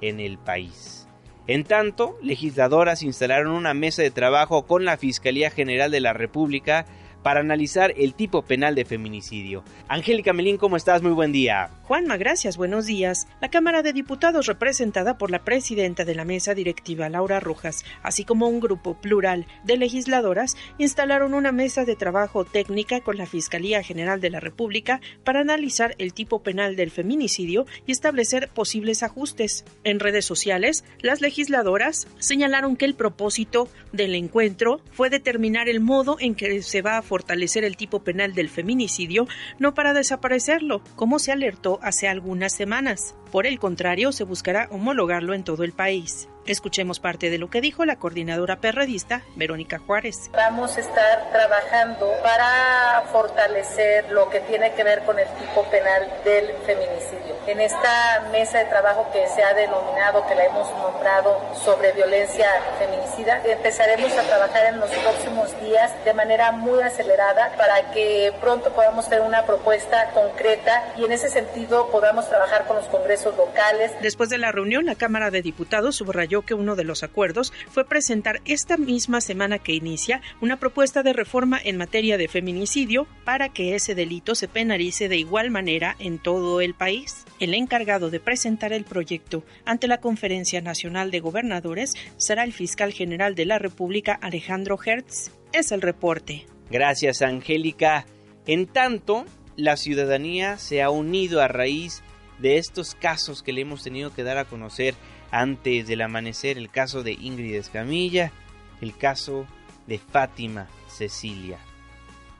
en 0.00 0.20
el 0.20 0.38
país. 0.38 1.07
En 1.48 1.64
tanto, 1.64 2.18
legisladoras 2.22 3.02
instalaron 3.02 3.52
una 3.54 3.72
mesa 3.72 4.02
de 4.02 4.10
trabajo 4.10 4.66
con 4.66 4.84
la 4.84 4.98
Fiscalía 4.98 5.50
General 5.50 5.90
de 5.90 6.00
la 6.00 6.12
República 6.12 6.84
para 7.22 7.40
analizar 7.40 7.94
el 7.96 8.14
tipo 8.14 8.42
penal 8.42 8.74
de 8.74 8.84
feminicidio. 8.84 9.64
Angélica 9.88 10.32
Melín, 10.32 10.56
¿cómo 10.56 10.76
estás? 10.76 11.02
Muy 11.02 11.12
buen 11.12 11.32
día. 11.32 11.70
Juanma, 11.84 12.16
gracias, 12.16 12.56
buenos 12.56 12.86
días. 12.86 13.26
La 13.40 13.48
Cámara 13.48 13.82
de 13.82 13.92
Diputados, 13.92 14.46
representada 14.46 15.16
por 15.16 15.30
la 15.30 15.44
presidenta 15.44 16.04
de 16.04 16.14
la 16.14 16.24
mesa 16.24 16.54
directiva, 16.54 17.08
Laura 17.08 17.40
Rojas, 17.40 17.84
así 18.02 18.24
como 18.24 18.46
un 18.46 18.60
grupo 18.60 18.94
plural 19.00 19.46
de 19.64 19.78
legisladoras, 19.78 20.56
instalaron 20.76 21.32
una 21.32 21.50
mesa 21.50 21.84
de 21.84 21.96
trabajo 21.96 22.44
técnica 22.44 23.00
con 23.00 23.16
la 23.16 23.26
Fiscalía 23.26 23.82
General 23.82 24.20
de 24.20 24.30
la 24.30 24.40
República 24.40 25.00
para 25.24 25.40
analizar 25.40 25.94
el 25.98 26.12
tipo 26.12 26.42
penal 26.42 26.76
del 26.76 26.90
feminicidio 26.90 27.66
y 27.86 27.92
establecer 27.92 28.48
posibles 28.48 29.02
ajustes. 29.02 29.64
En 29.84 30.00
redes 30.00 30.24
sociales, 30.24 30.84
las 31.00 31.20
legisladoras 31.20 32.06
señalaron 32.18 32.76
que 32.76 32.84
el 32.84 32.94
propósito 32.94 33.68
del 33.92 34.14
encuentro 34.14 34.80
fue 34.92 35.10
determinar 35.10 35.68
el 35.68 35.80
modo 35.80 36.16
en 36.20 36.34
que 36.34 36.62
se 36.62 36.82
va 36.82 36.98
a 36.98 37.02
fortalecer 37.08 37.64
el 37.64 37.76
tipo 37.76 38.04
penal 38.04 38.34
del 38.34 38.48
feminicidio, 38.48 39.26
no 39.58 39.74
para 39.74 39.94
desaparecerlo, 39.94 40.82
como 40.94 41.18
se 41.18 41.32
alertó 41.32 41.80
hace 41.82 42.06
algunas 42.06 42.54
semanas. 42.54 43.16
Por 43.32 43.46
el 43.46 43.58
contrario, 43.58 44.12
se 44.12 44.24
buscará 44.24 44.68
homologarlo 44.70 45.34
en 45.34 45.42
todo 45.42 45.64
el 45.64 45.72
país. 45.72 46.28
Escuchemos 46.48 46.98
parte 46.98 47.28
de 47.28 47.36
lo 47.36 47.50
que 47.50 47.60
dijo 47.60 47.84
la 47.84 47.96
coordinadora 47.96 48.56
perredista 48.56 49.20
Verónica 49.36 49.78
Juárez. 49.78 50.30
Vamos 50.32 50.78
a 50.78 50.80
estar 50.80 51.30
trabajando 51.30 52.10
para 52.22 53.02
fortalecer 53.12 54.10
lo 54.10 54.30
que 54.30 54.40
tiene 54.40 54.72
que 54.72 54.82
ver 54.82 55.04
con 55.04 55.18
el 55.18 55.28
tipo 55.28 55.62
penal 55.70 56.10
del 56.24 56.46
feminicidio. 56.64 57.36
En 57.46 57.60
esta 57.60 58.28
mesa 58.32 58.60
de 58.60 58.64
trabajo 58.64 59.10
que 59.12 59.26
se 59.28 59.42
ha 59.42 59.52
denominado, 59.52 60.26
que 60.26 60.34
la 60.34 60.46
hemos 60.46 60.70
nombrado 60.70 61.38
sobre 61.62 61.92
violencia 61.92 62.48
feminicida, 62.78 63.42
empezaremos 63.44 64.10
a 64.16 64.22
trabajar 64.22 64.72
en 64.72 64.80
los 64.80 64.90
próximos 64.90 65.60
días 65.60 65.92
de 66.06 66.14
manera 66.14 66.52
muy 66.52 66.80
acelerada 66.80 67.52
para 67.58 67.90
que 67.92 68.32
pronto 68.40 68.72
podamos 68.72 69.06
tener 69.06 69.22
una 69.22 69.44
propuesta 69.44 70.10
concreta 70.14 70.94
y 70.96 71.04
en 71.04 71.12
ese 71.12 71.28
sentido 71.28 71.90
podamos 71.90 72.26
trabajar 72.30 72.66
con 72.66 72.76
los 72.76 72.86
congresos 72.86 73.36
locales. 73.36 73.92
Después 74.00 74.30
de 74.30 74.38
la 74.38 74.50
reunión, 74.50 74.86
la 74.86 74.94
Cámara 74.94 75.30
de 75.30 75.42
Diputados 75.42 75.96
subrayó 75.96 76.37
que 76.42 76.54
uno 76.54 76.76
de 76.76 76.84
los 76.84 77.02
acuerdos 77.02 77.52
fue 77.70 77.84
presentar 77.84 78.40
esta 78.44 78.76
misma 78.76 79.20
semana 79.20 79.58
que 79.58 79.72
inicia 79.72 80.20
una 80.40 80.58
propuesta 80.58 81.02
de 81.02 81.12
reforma 81.12 81.60
en 81.62 81.76
materia 81.76 82.18
de 82.18 82.28
feminicidio 82.28 83.06
para 83.24 83.48
que 83.48 83.74
ese 83.74 83.94
delito 83.94 84.34
se 84.34 84.48
penalice 84.48 85.08
de 85.08 85.16
igual 85.16 85.50
manera 85.50 85.96
en 85.98 86.18
todo 86.18 86.60
el 86.60 86.74
país. 86.74 87.24
El 87.40 87.54
encargado 87.54 88.10
de 88.10 88.20
presentar 88.20 88.72
el 88.72 88.84
proyecto 88.84 89.44
ante 89.64 89.88
la 89.88 90.00
Conferencia 90.00 90.60
Nacional 90.60 91.10
de 91.10 91.20
Gobernadores 91.20 91.94
será 92.16 92.44
el 92.44 92.52
fiscal 92.52 92.92
general 92.92 93.34
de 93.34 93.46
la 93.46 93.58
República 93.58 94.18
Alejandro 94.20 94.78
Hertz. 94.84 95.30
Es 95.52 95.72
el 95.72 95.82
reporte. 95.82 96.46
Gracias, 96.70 97.22
Angélica. 97.22 98.06
En 98.46 98.66
tanto, 98.66 99.24
la 99.56 99.76
ciudadanía 99.76 100.58
se 100.58 100.82
ha 100.82 100.90
unido 100.90 101.40
a 101.40 101.48
raíz 101.48 102.02
de 102.38 102.58
estos 102.58 102.94
casos 102.94 103.42
que 103.42 103.52
le 103.52 103.62
hemos 103.62 103.82
tenido 103.82 104.14
que 104.14 104.22
dar 104.22 104.38
a 104.38 104.44
conocer 104.44 104.94
antes 105.30 105.86
del 105.86 106.02
amanecer 106.02 106.58
el 106.58 106.70
caso 106.70 107.02
de 107.02 107.12
Ingrid 107.12 107.54
Escamilla, 107.54 108.32
el 108.80 108.96
caso 108.96 109.46
de 109.86 109.98
Fátima 109.98 110.68
Cecilia. 110.88 111.58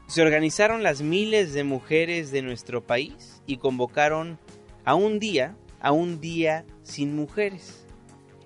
Se 0.06 0.22
organizaron 0.22 0.82
las 0.82 1.02
miles 1.02 1.52
de 1.52 1.64
mujeres 1.64 2.30
de 2.30 2.42
nuestro 2.42 2.82
país 2.82 3.42
y 3.46 3.58
convocaron 3.58 4.38
a 4.84 4.94
un 4.94 5.18
día, 5.18 5.54
a 5.80 5.92
un 5.92 6.20
día 6.20 6.64
sin 6.82 7.14
mujeres. 7.14 7.84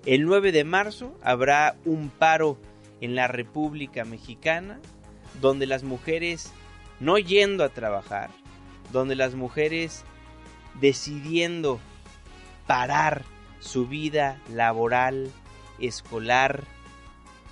El 0.05 0.25
9 0.25 0.51
de 0.51 0.65
marzo 0.65 1.17
habrá 1.23 1.77
un 1.85 2.09
paro 2.09 2.57
en 2.99 3.15
la 3.15 3.27
República 3.27 4.03
Mexicana 4.03 4.79
donde 5.39 5.65
las 5.65 5.83
mujeres 5.83 6.51
no 6.99 7.17
yendo 7.17 7.63
a 7.63 7.69
trabajar, 7.69 8.29
donde 8.91 9.15
las 9.15 9.35
mujeres 9.35 10.03
decidiendo 10.79 11.79
parar 12.67 13.23
su 13.63 13.87
vida 13.87 14.41
laboral, 14.49 15.31
escolar, 15.79 16.63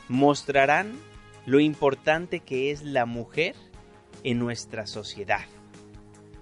mostrarán 0.09 0.99
lo 1.45 1.59
importante 1.59 2.41
que 2.41 2.71
es 2.71 2.83
la 2.83 3.05
mujer 3.05 3.55
en 4.23 4.37
nuestra 4.37 4.87
sociedad. 4.87 5.45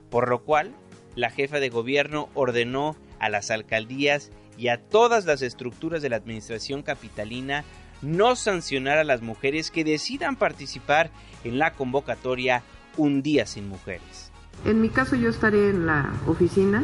Por 0.10 0.28
lo 0.28 0.44
cual, 0.44 0.74
la 1.16 1.30
jefa 1.30 1.60
de 1.60 1.70
gobierno 1.70 2.30
ordenó 2.34 2.96
a 3.20 3.30
las 3.30 3.52
alcaldías 3.52 4.32
y 4.58 4.70
a 4.70 4.78
todas 4.78 5.26
las 5.26 5.44
estructuras 5.44 6.02
de 6.02 6.10
la 6.10 6.16
administración 6.16 6.82
capitalina 6.82 7.64
no 8.02 8.36
sancionar 8.36 8.98
a 8.98 9.04
las 9.04 9.22
mujeres 9.22 9.70
que 9.70 9.84
decidan 9.84 10.36
participar 10.36 11.12
en 11.44 11.60
la 11.60 11.74
convocatoria 11.74 12.64
Un 12.98 13.22
día 13.22 13.46
sin 13.46 13.70
mujeres. 13.70 14.29
En 14.66 14.82
mi 14.82 14.90
caso 14.90 15.16
yo 15.16 15.30
estaré 15.30 15.70
en 15.70 15.86
la 15.86 16.12
oficina, 16.28 16.84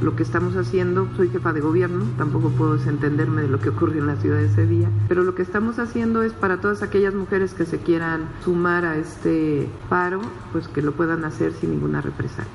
lo 0.00 0.14
que 0.14 0.22
estamos 0.22 0.56
haciendo, 0.56 1.08
soy 1.16 1.28
jefa 1.28 1.52
de 1.52 1.60
gobierno, 1.60 2.04
tampoco 2.16 2.50
puedo 2.50 2.76
desentenderme 2.76 3.42
de 3.42 3.48
lo 3.48 3.58
que 3.58 3.70
ocurre 3.70 3.98
en 3.98 4.06
la 4.06 4.16
ciudad 4.16 4.40
ese 4.40 4.66
día, 4.66 4.88
pero 5.08 5.24
lo 5.24 5.34
que 5.34 5.42
estamos 5.42 5.78
haciendo 5.78 6.22
es 6.22 6.32
para 6.32 6.60
todas 6.60 6.82
aquellas 6.82 7.14
mujeres 7.14 7.52
que 7.54 7.66
se 7.66 7.78
quieran 7.78 8.28
sumar 8.44 8.84
a 8.84 8.96
este 8.96 9.68
paro, 9.88 10.20
pues 10.52 10.68
que 10.68 10.82
lo 10.82 10.92
puedan 10.92 11.24
hacer 11.24 11.52
sin 11.52 11.72
ninguna 11.72 12.00
represalia. 12.00 12.50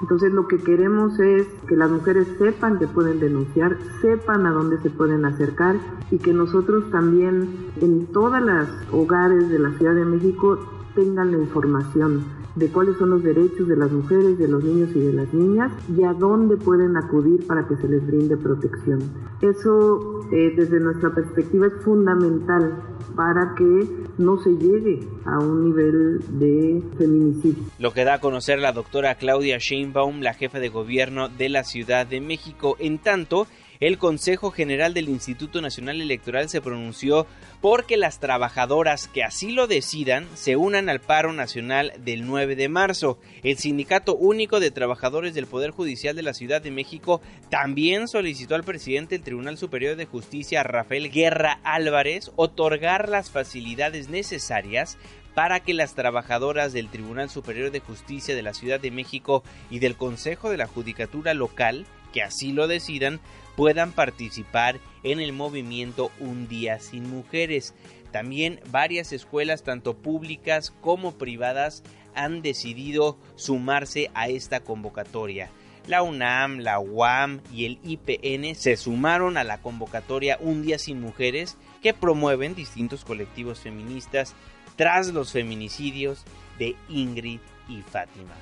Entonces 0.00 0.32
lo 0.32 0.48
que 0.48 0.58
queremos 0.58 1.18
es 1.20 1.46
que 1.68 1.76
las 1.76 1.90
mujeres 1.90 2.26
sepan 2.38 2.78
que 2.78 2.86
pueden 2.86 3.20
denunciar, 3.20 3.76
sepan 4.00 4.46
a 4.46 4.50
dónde 4.50 4.78
se 4.78 4.90
pueden 4.90 5.24
acercar 5.24 5.76
y 6.10 6.18
que 6.18 6.32
nosotros 6.32 6.90
también 6.90 7.70
en 7.80 8.06
todas 8.06 8.42
las 8.42 8.68
hogares 8.92 9.48
de 9.50 9.58
la 9.58 9.70
Ciudad 9.72 9.94
de 9.94 10.04
México 10.04 10.58
tengan 10.94 11.32
la 11.32 11.38
información 11.38 12.43
de 12.56 12.68
cuáles 12.68 12.96
son 12.98 13.10
los 13.10 13.22
derechos 13.22 13.66
de 13.66 13.76
las 13.76 13.90
mujeres, 13.90 14.38
de 14.38 14.48
los 14.48 14.62
niños 14.62 14.90
y 14.94 15.00
de 15.00 15.12
las 15.12 15.32
niñas 15.34 15.72
y 15.96 16.04
a 16.04 16.12
dónde 16.12 16.56
pueden 16.56 16.96
acudir 16.96 17.46
para 17.46 17.66
que 17.66 17.76
se 17.76 17.88
les 17.88 18.06
brinde 18.06 18.36
protección. 18.36 19.00
Eso 19.40 20.20
eh, 20.32 20.52
desde 20.56 20.80
nuestra 20.80 21.14
perspectiva 21.14 21.66
es 21.66 21.74
fundamental 21.84 22.82
para 23.16 23.54
que 23.56 23.88
no 24.18 24.38
se 24.38 24.50
llegue 24.50 25.00
a 25.24 25.38
un 25.38 25.64
nivel 25.64 26.20
de 26.38 26.82
feminicidio. 26.96 27.64
Lo 27.78 27.92
que 27.92 28.04
da 28.04 28.14
a 28.14 28.20
conocer 28.20 28.58
la 28.58 28.72
doctora 28.72 29.16
Claudia 29.16 29.58
Sheinbaum, 29.58 30.20
la 30.20 30.34
jefa 30.34 30.58
de 30.58 30.68
gobierno 30.68 31.28
de 31.28 31.48
la 31.48 31.64
Ciudad 31.64 32.06
de 32.06 32.20
México. 32.20 32.76
En 32.78 32.98
tanto, 32.98 33.46
el 33.80 33.98
Consejo 33.98 34.50
General 34.50 34.94
del 34.94 35.08
Instituto 35.08 35.60
Nacional 35.60 36.00
Electoral 36.00 36.48
se 36.48 36.60
pronunció 36.60 37.26
porque 37.60 37.96
las 37.96 38.20
trabajadoras 38.20 39.08
que 39.08 39.24
así 39.24 39.52
lo 39.52 39.66
decidan 39.66 40.26
se 40.34 40.56
unan 40.56 40.88
al 40.88 41.00
paro 41.00 41.32
nacional 41.32 41.92
del 41.98 42.26
9 42.26 42.56
de 42.56 42.68
marzo. 42.68 43.18
El 43.42 43.56
Sindicato 43.58 44.14
Único 44.14 44.60
de 44.60 44.70
Trabajadores 44.70 45.34
del 45.34 45.46
Poder 45.46 45.70
Judicial 45.70 46.14
de 46.14 46.22
la 46.22 46.34
Ciudad 46.34 46.62
de 46.62 46.70
México 46.70 47.20
también 47.50 48.08
solicitó 48.08 48.54
al 48.54 48.64
presidente 48.64 49.14
del 49.14 49.24
Tribunal 49.24 49.58
Superior 49.58 49.96
de 49.96 50.06
Justicia, 50.06 50.62
Rafael 50.62 51.10
Guerra 51.10 51.60
Álvarez, 51.64 52.32
otorgar 52.36 53.08
las 53.08 53.30
facilidades 53.30 54.08
necesarias 54.08 54.98
para 55.34 55.60
que 55.60 55.74
las 55.74 55.94
trabajadoras 55.94 56.72
del 56.72 56.88
Tribunal 56.88 57.28
Superior 57.28 57.70
de 57.70 57.80
Justicia 57.80 58.34
de 58.34 58.42
la 58.42 58.54
Ciudad 58.54 58.80
de 58.80 58.90
México 58.90 59.42
y 59.68 59.80
del 59.80 59.96
Consejo 59.96 60.50
de 60.50 60.56
la 60.56 60.66
Judicatura 60.66 61.34
Local, 61.34 61.86
que 62.12 62.22
así 62.22 62.52
lo 62.52 62.68
decidan, 62.68 63.20
puedan 63.56 63.92
participar 63.92 64.80
en 65.02 65.20
el 65.20 65.32
movimiento 65.32 66.10
Un 66.20 66.48
Día 66.48 66.78
Sin 66.78 67.08
Mujeres. 67.08 67.74
También 68.10 68.60
varias 68.70 69.12
escuelas, 69.12 69.62
tanto 69.62 69.94
públicas 69.94 70.72
como 70.80 71.12
privadas, 71.12 71.82
han 72.14 72.42
decidido 72.42 73.18
sumarse 73.34 74.10
a 74.14 74.28
esta 74.28 74.60
convocatoria. 74.60 75.50
La 75.86 76.02
UNAM, 76.02 76.60
la 76.60 76.78
UAM 76.78 77.40
y 77.52 77.66
el 77.66 77.78
IPN 77.82 78.54
se 78.54 78.76
sumaron 78.76 79.36
a 79.36 79.44
la 79.44 79.60
convocatoria 79.60 80.38
Un 80.40 80.62
Día 80.62 80.78
Sin 80.78 81.00
Mujeres 81.00 81.58
que 81.82 81.92
promueven 81.92 82.54
distintos 82.54 83.04
colectivos 83.04 83.60
feministas 83.60 84.34
tras 84.76 85.08
los 85.08 85.32
feminicidios 85.32 86.24
de 86.58 86.76
Ingrid 86.88 87.40
y 87.68 87.82
Fátima. 87.82 88.34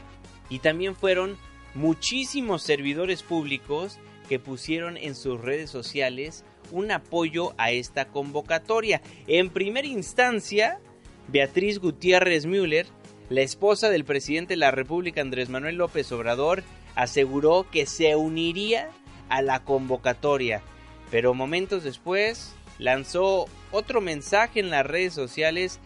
Y 0.48 0.60
también 0.60 0.94
fueron 0.94 1.36
muchísimos 1.74 2.62
servidores 2.62 3.22
públicos 3.22 3.98
que 4.32 4.38
pusieron 4.38 4.96
en 4.96 5.14
sus 5.14 5.38
redes 5.38 5.68
sociales 5.68 6.42
un 6.70 6.90
apoyo 6.90 7.52
a 7.58 7.70
esta 7.70 8.06
convocatoria. 8.06 9.02
En 9.26 9.50
primera 9.50 9.86
instancia, 9.86 10.80
Beatriz 11.28 11.78
Gutiérrez 11.78 12.46
Müller, 12.46 12.86
la 13.28 13.42
esposa 13.42 13.90
del 13.90 14.06
presidente 14.06 14.54
de 14.54 14.56
la 14.56 14.70
República 14.70 15.20
Andrés 15.20 15.50
Manuel 15.50 15.76
López 15.76 16.10
Obrador, 16.12 16.62
aseguró 16.94 17.66
que 17.70 17.84
se 17.84 18.16
uniría 18.16 18.88
a 19.28 19.42
la 19.42 19.64
convocatoria, 19.64 20.62
pero 21.10 21.34
momentos 21.34 21.84
después 21.84 22.54
lanzó 22.78 23.44
otro 23.70 24.00
mensaje 24.00 24.60
en 24.60 24.70
las 24.70 24.86
redes 24.86 25.12
sociales 25.12 25.78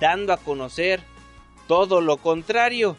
dando 0.00 0.32
a 0.32 0.38
conocer 0.38 0.98
todo 1.68 2.00
lo 2.00 2.16
contrario, 2.16 2.96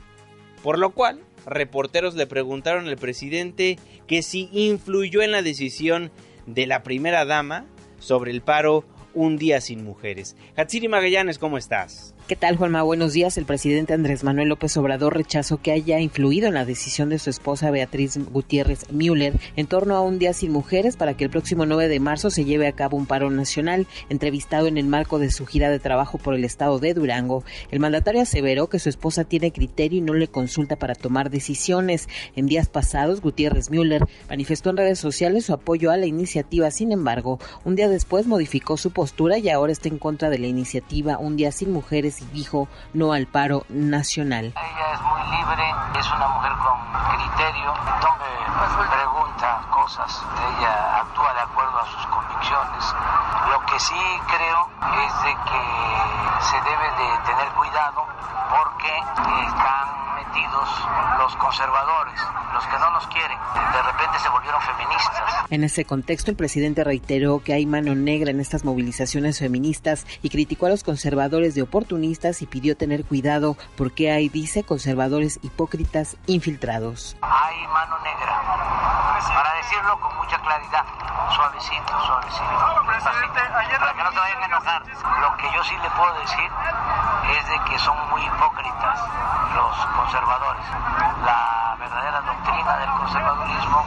por 0.64 0.80
lo 0.80 0.92
cual 0.92 1.20
reporteros 1.46 2.16
le 2.16 2.28
preguntaron 2.28 2.88
al 2.88 2.98
presidente 2.98 3.78
que 4.08 4.22
si 4.22 4.50
influyó 4.52 5.22
en 5.22 5.32
la 5.32 5.42
decisión 5.42 6.12
de 6.46 6.68
la 6.68 6.84
primera 6.84 7.26
dama 7.26 7.66
sobre 8.00 8.32
el 8.32 8.42
paro 8.42 8.86
un 9.14 9.38
día 9.38 9.62
sin 9.62 9.84
mujeres. 9.84 10.36
Hatsiri 10.56 10.88
Magallanes, 10.88 11.38
¿cómo 11.38 11.58
estás? 11.58 12.13
¿Qué 12.26 12.38
tal, 12.38 12.56
Juanma? 12.56 12.84
Buenos 12.84 13.12
días. 13.12 13.38
El 13.38 13.44
presidente 13.44 13.94
Andrés 13.94 14.24
Manuel 14.24 14.48
López 14.48 14.78
Obrador 14.78 15.14
rechazó 15.14 15.58
que 15.58 15.74
haya 15.74 16.00
influido 16.00 16.48
en 16.48 16.54
la 16.54 16.64
decisión 16.64 17.10
de 17.10 17.20
su 17.20 17.30
esposa 17.30 17.70
Beatriz 17.70 18.18
Gutiérrez 18.32 18.90
Müller 18.94 19.34
en 19.58 19.68
torno 19.68 19.98
a 19.98 20.02
un 20.02 20.20
día 20.20 20.32
sin 20.32 20.54
mujeres 20.54 20.96
para 20.96 21.18
que 21.18 21.26
el 21.26 21.30
próximo 21.30 21.66
9 21.66 21.90
de 21.90 22.00
marzo 22.00 22.30
se 22.30 22.46
lleve 22.46 22.66
a 22.66 22.72
cabo 22.72 22.96
un 22.96 23.08
paro 23.08 23.30
nacional. 23.30 23.88
Entrevistado 24.08 24.68
en 24.68 24.78
el 24.78 24.86
marco 24.86 25.20
de 25.20 25.32
su 25.32 25.46
gira 25.46 25.70
de 25.70 25.80
trabajo 25.80 26.18
por 26.18 26.34
el 26.34 26.46
estado 26.46 26.80
de 26.80 26.94
Durango, 26.94 27.44
el 27.72 27.82
mandatario 27.82 28.22
aseveró 28.22 28.70
que 28.70 28.80
su 28.80 28.88
esposa 28.88 29.26
tiene 29.26 29.52
criterio 29.52 29.98
y 29.98 30.02
no 30.02 30.14
le 30.14 30.30
consulta 30.30 30.78
para 30.78 30.96
tomar 30.96 31.30
decisiones. 31.30 32.08
En 32.38 32.46
días 32.46 32.70
pasados, 32.70 33.20
Gutiérrez 33.20 33.70
Müller 33.70 34.06
manifestó 34.30 34.70
en 34.70 34.78
redes 34.78 34.98
sociales 34.98 35.44
su 35.44 35.54
apoyo 35.54 35.92
a 35.92 35.98
la 35.98 36.06
iniciativa. 36.06 36.72
Sin 36.72 36.94
embargo, 36.94 37.38
un 37.66 37.76
día 37.76 37.90
después 37.90 38.28
modificó 38.28 38.78
su 38.78 38.92
postura 38.92 39.40
y 39.40 39.50
ahora 39.50 39.74
está 39.74 39.90
en 39.90 39.98
contra 39.98 40.30
de 40.30 40.40
la 40.40 40.48
iniciativa 40.48 41.18
Un 41.18 41.36
día 41.36 41.52
sin 41.52 41.74
mujeres 41.74 42.13
y 42.22 42.26
dijo 42.26 42.68
no 42.94 43.14
al 43.14 43.28
paro 43.28 43.66
nacional. 43.70 44.54
Ella 44.56 44.94
es 44.94 45.02
muy 45.02 45.22
libre, 45.38 45.64
es 46.00 46.12
una 46.12 46.28
mujer 46.28 46.52
con 46.54 46.78
criterio, 47.16 47.74
donde 48.02 48.88
pregunta 48.88 49.62
cosas, 49.70 50.24
ella 50.58 51.00
actúa 51.02 51.34
de 51.34 51.42
acuerdo 51.42 51.80
a 51.80 51.86
sus 51.86 52.06
convicciones. 52.08 52.96
Lo 53.50 53.66
que 53.66 53.80
sí 53.80 54.22
creo 54.28 54.70
es 55.06 55.24
de 55.24 55.34
que 55.34 55.64
se 56.42 56.58
debe 56.62 56.88
de 56.92 57.18
tener 57.26 57.48
cuidado 57.54 58.06
porque 58.50 58.98
están 59.48 60.03
los 61.20 61.36
conservadores, 61.36 62.20
los 62.54 62.66
que 62.66 62.80
no 62.80 62.92
nos 62.92 63.08
quieren, 63.08 63.38
de 63.54 63.82
repente 63.82 64.20
se 64.20 64.30
volvieron 64.30 64.62
feministas. 64.62 65.24
En 65.50 65.64
ese 65.64 65.86
contexto, 65.86 66.32
el 66.32 66.38
presidente 66.38 66.84
reiteró 66.84 67.42
que 67.44 67.54
hay 67.54 67.66
mano 67.66 67.96
negra 67.96 68.32
en 68.32 68.40
estas 68.40 68.66
movilizaciones 68.66 69.40
feministas 69.40 70.06
y 70.22 70.30
criticó 70.30 70.66
a 70.66 70.70
los 70.70 70.84
conservadores 70.84 71.56
de 71.56 71.62
oportunistas 71.62 72.42
y 72.42 72.48
pidió 72.48 72.76
tener 72.76 73.06
cuidado 73.06 73.58
porque 73.78 74.12
hay, 74.12 74.30
dice, 74.30 74.64
conservadores 74.64 75.40
hipócritas 75.44 76.18
infiltrados. 76.26 77.16
Hay 77.22 77.68
mano 77.68 77.98
negra, 78.00 78.42
decirlo 79.64 79.98
con 80.00 80.16
mucha 80.18 80.38
claridad, 80.40 80.84
suavecito, 81.32 82.06
suavecito, 82.06 82.44
para 83.80 83.94
que 83.94 84.04
no 84.04 84.10
te 84.12 84.20
vayan 84.20 84.42
a 84.42 84.46
enojar. 84.46 84.84
Lo 85.22 85.38
que 85.38 85.52
yo 85.52 85.64
sí 85.64 85.78
le 85.78 85.90
puedo 85.92 86.14
decir 86.16 86.52
es 87.30 87.48
de 87.48 87.60
que 87.64 87.80
son 87.80 87.98
muy 88.10 88.22
hipócritas 88.22 89.00
los 89.56 89.76
conservadores. 89.96 90.66
La 91.24 91.76
verdadera 91.80 92.22
doctrina 92.22 92.78
del 92.78 92.90
conservadurismo 92.92 93.86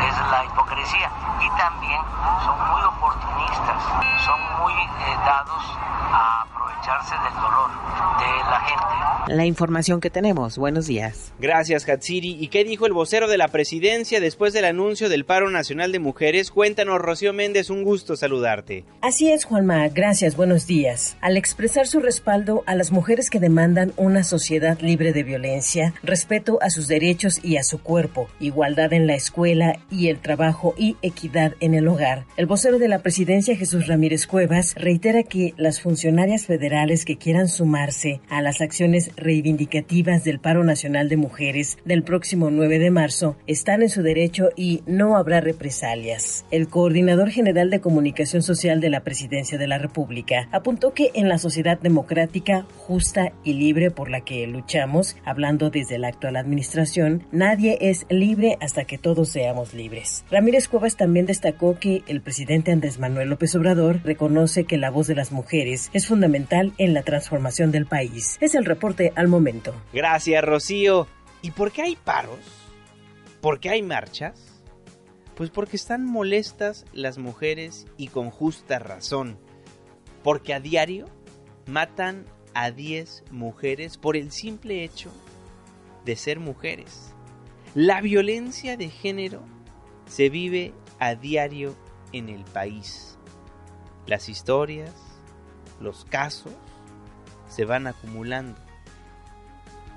es 0.00 0.30
la 0.30 0.44
hipocresía 0.44 1.10
y 1.40 1.50
también 1.56 2.02
son 2.44 2.70
muy 2.70 2.82
oportunistas, 2.82 3.82
son 4.24 4.40
muy 4.60 4.74
eh, 4.74 5.18
dados 5.24 5.78
a 6.12 6.44
aprovecharse 6.84 7.14
del 7.14 7.34
dolor 7.34 7.70
de 8.18 8.50
la 8.50 8.60
gente. 8.60 9.34
La 9.34 9.46
información 9.46 10.00
que 10.00 10.10
tenemos. 10.10 10.58
Buenos 10.58 10.86
días. 10.86 11.32
Gracias, 11.38 11.88
Hatsiri. 11.88 12.36
¿Y 12.38 12.48
qué 12.48 12.62
dijo 12.62 12.84
el 12.84 12.92
vocero 12.92 13.26
de 13.26 13.38
la 13.38 13.48
presidencia 13.48 14.20
después 14.20 14.52
del 14.52 14.66
anuncio 14.66 15.08
del 15.08 15.24
paro 15.24 15.50
nacional 15.50 15.92
de 15.92 15.98
mujeres? 15.98 16.50
Cuéntanos, 16.50 16.98
Rocío 16.98 17.32
Méndez, 17.32 17.70
un 17.70 17.84
gusto 17.84 18.16
saludarte. 18.16 18.84
Así 19.00 19.30
es, 19.30 19.46
Juanma. 19.46 19.88
Gracias, 19.88 20.36
buenos 20.36 20.66
días. 20.66 21.16
Al 21.22 21.38
expresar 21.38 21.86
su 21.86 22.00
respaldo 22.00 22.64
a 22.66 22.74
las 22.74 22.92
mujeres 22.92 23.30
que 23.30 23.40
demandan 23.40 23.94
una 23.96 24.24
sociedad 24.24 24.78
libre 24.80 25.14
de 25.14 25.22
violencia, 25.22 25.94
respeto 26.02 26.58
a 26.60 26.68
sus 26.68 26.86
derechos 26.86 27.42
y 27.42 27.56
a 27.56 27.62
su 27.62 27.80
cuerpo, 27.82 28.28
igualdad 28.40 28.92
en 28.92 29.06
la 29.06 29.14
escuela 29.14 29.78
y 29.90 30.08
el 30.08 30.18
trabajo 30.18 30.74
y 30.76 30.96
equidad 31.00 31.54
en 31.60 31.72
el 31.74 31.88
hogar, 31.88 32.26
el 32.36 32.46
vocero 32.46 32.78
de 32.78 32.88
la 32.88 32.98
presidencia, 32.98 33.56
Jesús 33.56 33.86
Ramírez 33.86 34.26
Cuevas, 34.26 34.74
reitera 34.76 35.22
que 35.22 35.54
las 35.56 35.80
funcionarias 35.80 36.44
federales 36.44 36.73
que 37.04 37.16
quieran 37.16 37.46
sumarse 37.46 38.20
a 38.28 38.42
las 38.42 38.60
acciones 38.60 39.12
reivindicativas 39.16 40.24
del 40.24 40.40
paro 40.40 40.64
nacional 40.64 41.08
de 41.08 41.16
mujeres 41.16 41.78
del 41.84 42.02
próximo 42.02 42.50
9 42.50 42.80
de 42.80 42.90
marzo 42.90 43.36
están 43.46 43.82
en 43.82 43.88
su 43.88 44.02
derecho 44.02 44.50
y 44.56 44.82
no 44.84 45.16
habrá 45.16 45.40
represalias. 45.40 46.44
El 46.50 46.68
coordinador 46.68 47.30
general 47.30 47.70
de 47.70 47.80
comunicación 47.80 48.42
social 48.42 48.80
de 48.80 48.90
la 48.90 49.04
presidencia 49.04 49.56
de 49.56 49.68
la 49.68 49.78
República 49.78 50.48
apuntó 50.50 50.94
que 50.94 51.12
en 51.14 51.28
la 51.28 51.38
sociedad 51.38 51.78
democrática, 51.78 52.66
justa 52.76 53.32
y 53.44 53.52
libre 53.52 53.92
por 53.92 54.10
la 54.10 54.22
que 54.22 54.44
luchamos, 54.48 55.16
hablando 55.24 55.70
desde 55.70 55.98
la 55.98 56.08
actual 56.08 56.34
administración, 56.34 57.22
nadie 57.30 57.78
es 57.80 58.04
libre 58.08 58.58
hasta 58.60 58.84
que 58.84 58.98
todos 58.98 59.28
seamos 59.28 59.74
libres. 59.74 60.24
Ramírez 60.28 60.66
Cuevas 60.66 60.96
también 60.96 61.26
destacó 61.26 61.78
que 61.78 62.02
el 62.08 62.20
presidente 62.20 62.72
Andrés 62.72 62.98
Manuel 62.98 63.30
López 63.30 63.54
Obrador 63.54 64.00
reconoce 64.02 64.64
que 64.64 64.76
la 64.76 64.90
voz 64.90 65.06
de 65.06 65.14
las 65.14 65.30
mujeres 65.30 65.90
es 65.92 66.08
fundamental 66.08 66.63
en 66.78 66.94
la 66.94 67.02
transformación 67.02 67.70
del 67.70 67.86
país. 67.86 68.38
Es 68.40 68.54
el 68.54 68.64
reporte 68.64 69.12
al 69.16 69.28
momento. 69.28 69.74
Gracias, 69.92 70.42
Rocío. 70.42 71.06
¿Y 71.42 71.50
por 71.50 71.72
qué 71.72 71.82
hay 71.82 71.96
paros? 71.96 72.38
¿Por 73.40 73.60
qué 73.60 73.68
hay 73.68 73.82
marchas? 73.82 74.62
Pues 75.34 75.50
porque 75.50 75.76
están 75.76 76.06
molestas 76.06 76.86
las 76.92 77.18
mujeres 77.18 77.86
y 77.96 78.08
con 78.08 78.30
justa 78.30 78.78
razón. 78.78 79.36
Porque 80.22 80.54
a 80.54 80.60
diario 80.60 81.06
matan 81.66 82.24
a 82.54 82.70
10 82.70 83.24
mujeres 83.30 83.98
por 83.98 84.16
el 84.16 84.30
simple 84.30 84.84
hecho 84.84 85.10
de 86.04 86.16
ser 86.16 86.40
mujeres. 86.40 87.14
La 87.74 88.00
violencia 88.00 88.76
de 88.76 88.88
género 88.88 89.42
se 90.06 90.28
vive 90.28 90.72
a 90.98 91.14
diario 91.14 91.74
en 92.12 92.28
el 92.28 92.44
país. 92.44 93.18
Las 94.06 94.28
historias, 94.28 94.94
los 95.84 96.04
casos 96.06 96.52
se 97.48 97.64
van 97.64 97.86
acumulando. 97.86 98.58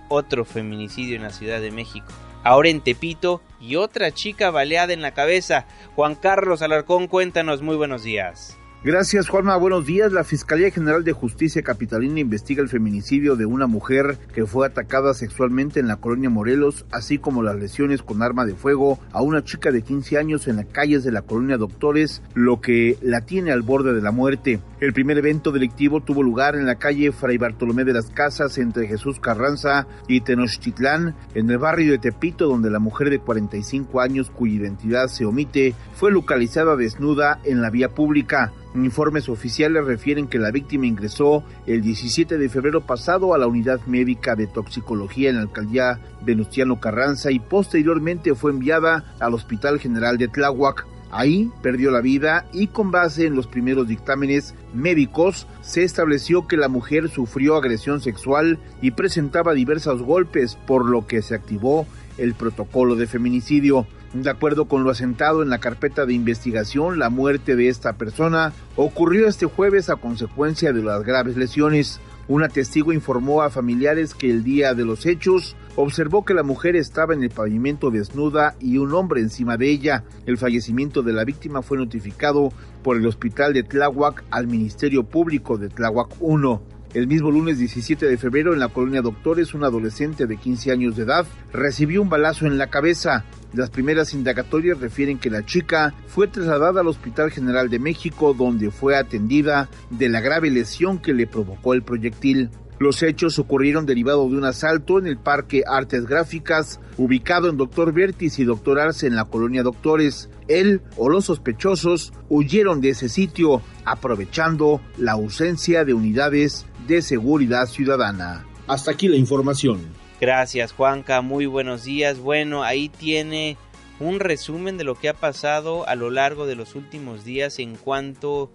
Otro 0.10 0.46
feminicidio 0.46 1.16
en 1.16 1.24
la 1.24 1.32
Ciudad 1.32 1.60
de 1.60 1.72
México. 1.72 2.08
Ahora 2.44 2.70
en 2.70 2.82
Tepito 2.82 3.42
y 3.60 3.76
otra 3.76 4.12
chica 4.12 4.52
baleada 4.52 4.94
en 4.94 5.02
la 5.02 5.14
cabeza. 5.14 5.66
Juan 5.96 6.16
Carlos 6.16 6.62
Alarcón, 6.62 7.08
cuéntanos, 7.08 7.62
muy 7.62 7.76
buenos 7.76 8.04
días. 8.04 8.58
Gracias, 8.84 9.28
Juanma. 9.28 9.58
Buenos 9.58 9.88
días. 9.88 10.14
La 10.14 10.24
Fiscalía 10.24 10.70
General 10.70 11.04
de 11.04 11.12
Justicia 11.12 11.64
Capitalina 11.64 12.20
investiga 12.20 12.62
el 12.62 12.70
feminicidio 12.70 13.36
de 13.36 13.48
una 13.48 13.66
mujer 13.66 14.20
que 14.36 14.46
fue 14.46 14.68
atacada 14.68 15.16
sexualmente 15.16 15.80
en 15.80 15.88
la 15.88 15.96
colonia 15.96 16.30
Morelos, 16.30 16.86
así 16.92 17.18
como 17.18 17.42
las 17.42 17.56
lesiones 17.56 18.04
con 18.04 18.22
arma 18.22 18.46
de 18.46 18.54
fuego 18.54 19.00
a 19.12 19.24
una 19.24 19.44
chica 19.44 19.72
de 19.72 19.82
15 19.82 20.20
años 20.20 20.48
en 20.48 20.58
las 20.58 20.68
calles 20.68 21.04
de 21.04 21.12
la 21.12 21.24
colonia 21.24 21.58
Doctores, 21.58 22.22
lo 22.36 22.62
que 22.62 23.00
la 23.02 23.22
tiene 23.22 23.52
al 23.52 23.64
borde 23.64 23.94
de 23.94 24.02
la 24.02 24.12
muerte. 24.12 24.60
El 24.80 24.94
primer 24.94 25.18
evento 25.18 25.52
delictivo 25.52 26.02
tuvo 26.02 26.22
lugar 26.22 26.56
en 26.56 26.68
la 26.68 26.76
calle 26.76 27.12
Fray 27.12 27.40
Bartolomé 27.40 27.84
de 27.84 27.94
las 27.94 28.12
Casas 28.12 28.60
entre 28.60 28.88
Jesús 28.88 29.20
Carranza 29.20 29.88
y 30.08 30.22
Tenochtitlán, 30.22 31.16
en 31.34 31.50
el 31.50 31.58
barrio 31.58 31.94
de 31.94 31.98
Tepito, 31.98 32.48
donde 32.48 32.70
la 32.70 32.78
mujer 32.78 33.10
de 33.10 33.18
45 33.18 34.02
años, 34.02 34.30
cuya 34.30 34.54
identidad 34.54 35.08
se 35.08 35.26
omite, 35.26 35.74
fue 35.96 36.12
localizada 36.12 36.76
desnuda 36.76 37.40
en 37.44 37.64
la 37.64 37.72
vía 37.72 37.90
pública. 37.90 38.54
Informes 38.86 39.28
oficiales 39.28 39.86
refieren 39.86 40.28
que 40.28 40.38
la 40.38 40.52
víctima 40.52 40.86
ingresó 40.86 41.44
el 41.66 41.82
17 41.82 42.38
de 42.38 42.50
febrero 42.50 42.82
pasado 42.82 43.34
a 43.34 43.38
la 43.40 43.48
unidad 43.48 43.80
médica 43.88 44.36
de 44.36 44.46
toxicología 44.46 45.30
en 45.30 45.38
la 45.38 45.42
alcaldía 45.44 46.00
Venustiano 46.22 46.80
Carranza 46.80 47.32
y 47.32 47.40
posteriormente 47.40 48.36
fue 48.36 48.52
enviada 48.52 49.16
al 49.20 49.34
Hospital 49.34 49.80
General 49.80 50.18
de 50.18 50.28
Tláhuac. 50.28 50.86
Ahí 51.10 51.50
perdió 51.64 51.90
la 51.90 52.02
vida 52.02 52.46
y 52.54 52.68
con 52.68 52.92
base 52.92 53.26
en 53.26 53.36
los 53.36 53.48
primeros 53.48 53.88
dictámenes 53.88 54.54
médicos 54.74 55.48
se 55.62 55.84
estableció 55.84 56.48
que 56.48 56.58
la 56.58 56.68
mujer 56.68 57.10
sufrió 57.10 57.56
agresión 57.56 58.02
sexual 58.02 58.60
y 58.82 58.92
presentaba 58.92 59.54
diversos 59.54 60.04
golpes, 60.04 60.56
por 60.56 60.88
lo 60.88 61.08
que 61.08 61.24
se 61.24 61.34
activó 61.34 61.88
el 62.18 62.34
protocolo 62.34 62.96
de 62.96 63.08
feminicidio. 63.08 63.88
De 64.14 64.30
acuerdo 64.30 64.66
con 64.66 64.84
lo 64.84 64.90
asentado 64.90 65.44
en 65.44 65.50
la 65.50 65.60
carpeta 65.60 66.06
de 66.06 66.14
investigación, 66.14 66.98
la 66.98 67.10
muerte 67.10 67.56
de 67.56 67.68
esta 67.68 67.94
persona 67.94 68.54
ocurrió 68.76 69.28
este 69.28 69.46
jueves 69.46 69.90
a 69.90 69.98
consecuencia 69.98 70.72
de 70.72 70.82
las 70.82 71.04
graves 71.04 71.36
lesiones. 71.36 72.00
Una 72.30 72.48
testigo 72.48 72.94
informó 72.94 73.42
a 73.42 73.50
familiares 73.50 74.14
que 74.14 74.30
el 74.30 74.44
día 74.44 74.74
de 74.74 74.86
los 74.86 75.06
hechos 75.06 75.56
observó 75.76 76.26
que 76.26 76.34
la 76.34 76.44
mujer 76.44 76.76
estaba 76.76 77.14
en 77.14 77.24
el 77.24 77.30
pavimento 77.30 77.92
desnuda 77.92 78.56
y 78.60 78.78
un 78.78 78.94
hombre 78.94 79.22
encima 79.22 79.58
de 79.58 79.70
ella. 79.70 80.04
El 80.26 80.38
fallecimiento 80.38 81.04
de 81.04 81.14
la 81.14 81.26
víctima 81.26 81.62
fue 81.62 81.78
notificado 81.78 82.52
por 82.84 82.98
el 82.98 83.06
hospital 83.06 83.54
de 83.54 83.64
Tláhuac 83.64 84.24
al 84.32 84.48
Ministerio 84.48 85.04
Público 85.04 85.58
de 85.58 85.70
Tláhuac 85.70 86.16
1. 86.20 86.77
El 86.98 87.06
mismo 87.06 87.30
lunes 87.30 87.60
17 87.60 88.08
de 88.08 88.18
febrero 88.18 88.56
en 88.56 88.60
la 88.60 88.70
colonia 88.70 89.04
Doctores, 89.04 89.54
un 89.54 89.64
adolescente 89.64 90.26
de 90.26 90.36
15 90.36 90.72
años 90.72 90.96
de 90.96 91.04
edad 91.04 91.28
recibió 91.54 92.02
un 92.02 92.10
balazo 92.10 92.48
en 92.48 92.58
la 92.58 92.72
cabeza. 92.72 93.24
Las 93.54 93.70
primeras 93.70 94.16
indagatorias 94.16 94.80
refieren 94.80 95.20
que 95.20 95.30
la 95.30 95.46
chica 95.46 95.94
fue 96.08 96.28
trasladada 96.28 96.82
al 96.82 96.88
Hospital 96.88 97.30
General 97.30 97.70
de 97.70 97.78
México 97.78 98.34
donde 98.34 98.72
fue 98.72 98.96
atendida 98.96 99.70
de 99.92 100.10
la 100.10 100.22
grave 100.22 100.50
lesión 100.50 100.98
que 100.98 101.14
le 101.14 101.28
provocó 101.28 101.76
el 101.76 101.84
proyectil. 101.84 102.50
Los 102.80 103.04
hechos 103.04 103.38
ocurrieron 103.38 103.86
derivado 103.86 104.28
de 104.28 104.36
un 104.36 104.46
asalto 104.46 104.98
en 104.98 105.06
el 105.06 105.18
Parque 105.18 105.64
Artes 105.68 106.08
Gráficas, 106.08 106.80
ubicado 106.98 107.48
en 107.48 107.58
Doctor 107.58 107.94
Vértiz 107.94 108.40
y 108.40 108.44
Doctor 108.44 108.80
Arce 108.80 109.06
en 109.06 109.16
la 109.16 109.26
colonia 109.26 109.62
Doctores. 109.62 110.30
Él 110.48 110.82
o 110.96 111.10
los 111.10 111.26
sospechosos 111.26 112.12
huyeron 112.30 112.82
de 112.82 112.90
ese 112.90 113.10
sitio, 113.10 113.62
aprovechando 113.86 114.82
la 114.98 115.14
ausencia 115.14 115.86
de 115.86 115.94
unidades 115.94 116.66
de 116.88 117.02
seguridad 117.02 117.68
ciudadana. 117.68 118.46
Hasta 118.68 118.92
aquí 118.92 119.08
la 119.08 119.18
información. 119.18 119.94
Gracias 120.20 120.72
Juanca, 120.72 121.22
muy 121.22 121.46
buenos 121.46 121.84
días. 121.84 122.20
Bueno, 122.20 122.64
ahí 122.64 122.90
tiene 122.90 123.58
un 124.00 124.20
resumen 124.20 124.78
de 124.78 124.84
lo 124.84 124.96
que 124.96 125.10
ha 125.10 125.14
pasado 125.14 125.88
a 125.88 125.96
lo 125.96 126.10
largo 126.10 126.48
de 126.48 126.56
los 126.56 126.76
últimos 126.76 127.24
días 127.24 127.60
en 127.60 127.76
cuanto 127.76 128.52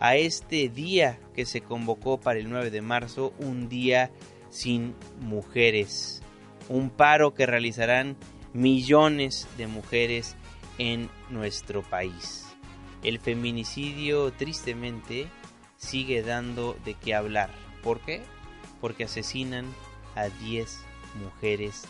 a 0.00 0.16
este 0.16 0.68
día 0.68 1.18
que 1.34 1.46
se 1.46 1.60
convocó 1.60 2.20
para 2.20 2.38
el 2.38 2.48
9 2.48 2.70
de 2.70 2.82
marzo, 2.82 3.32
un 3.38 3.68
día 3.68 4.10
sin 4.50 4.94
mujeres. 5.20 6.22
Un 6.68 6.90
paro 6.90 7.34
que 7.34 7.46
realizarán 7.46 8.16
millones 8.52 9.48
de 9.58 9.66
mujeres 9.66 10.36
en 10.78 11.10
nuestro 11.30 11.82
país. 11.82 12.46
El 13.02 13.18
feminicidio 13.18 14.32
tristemente 14.32 15.26
sigue 15.76 16.22
dando 16.22 16.76
de 16.84 16.94
qué 16.94 17.14
hablar. 17.14 17.63
¿Por 17.84 18.00
qué? 18.00 18.22
Porque 18.80 19.04
asesinan 19.04 19.66
a 20.16 20.28
10 20.28 20.84
mujeres 21.22 21.84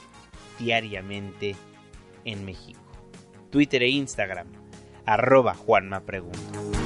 diariamente 0.58 1.54
en 2.24 2.44
México. 2.44 2.80
Twitter 3.50 3.82
e 3.84 3.88
Instagram, 3.88 4.48
arroba 5.06 5.54
Juanma 5.54 6.00
Pregunta. 6.00 6.83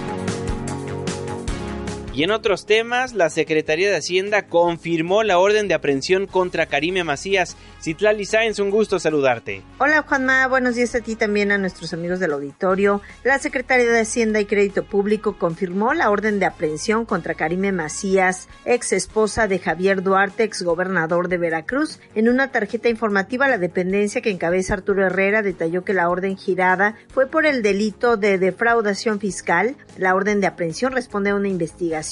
Y 2.19 2.25
en 2.25 2.33
otros 2.33 2.67
temas, 2.67 3.15
la 3.15 3.31
Secretaría 3.31 3.89
de 3.89 3.97
Hacienda 3.97 4.49
confirmó 4.49 5.23
la 5.23 5.39
orden 5.39 5.69
de 5.69 5.75
aprehensión 5.75 6.27
contra 6.27 6.67
Karime 6.67 7.05
Macías. 7.05 7.57
Citlali 7.81 8.25
Sáenz, 8.25 8.59
un 8.59 8.71
gusto 8.71 8.99
saludarte. 8.99 9.63
Hola 9.79 10.03
Juanma, 10.03 10.49
buenos 10.49 10.75
días 10.75 10.97
a 10.97 11.01
ti 11.01 11.15
también 11.15 11.53
a 11.53 11.59
nuestros 11.59 11.93
amigos 11.93 12.19
del 12.19 12.33
auditorio. 12.33 13.03
La 13.23 13.39
Secretaría 13.39 13.93
de 13.93 14.01
Hacienda 14.01 14.41
y 14.41 14.47
Crédito 14.47 14.83
Público 14.83 15.39
confirmó 15.39 15.95
la 15.95 16.11
orden 16.11 16.41
de 16.41 16.47
aprehensión 16.47 17.05
contra 17.05 17.35
Karime 17.35 17.71
Macías, 17.71 18.49
ex 18.65 18.93
esposa 18.95 19.47
de 19.47 19.61
Javier 19.61 20.03
Duarte, 20.03 20.43
ex 20.43 20.63
gobernador 20.63 21.29
de 21.29 21.39
Veracruz. 21.39 22.01
En 22.17 22.29
una 22.29 22.51
tarjeta 22.51 22.89
informativa, 22.89 23.47
la 23.47 23.59
dependencia 23.59 24.23
que 24.23 24.31
encabeza 24.31 24.75
Arturo 24.75 25.07
Herrera 25.07 25.43
detalló 25.43 25.85
que 25.85 25.95
la 25.95 26.09
orden 26.09 26.37
girada 26.37 26.97
fue 27.15 27.29
por 27.29 27.47
el 27.47 27.63
delito 27.63 28.17
de 28.17 28.39
defraudación 28.39 29.21
fiscal. 29.21 29.77
La 29.97 30.17
orden 30.17 30.41
de 30.41 30.49
aprehensión 30.49 30.91
responde 30.91 31.31
a 31.31 31.37
una 31.37 31.47
investigación 31.47 32.08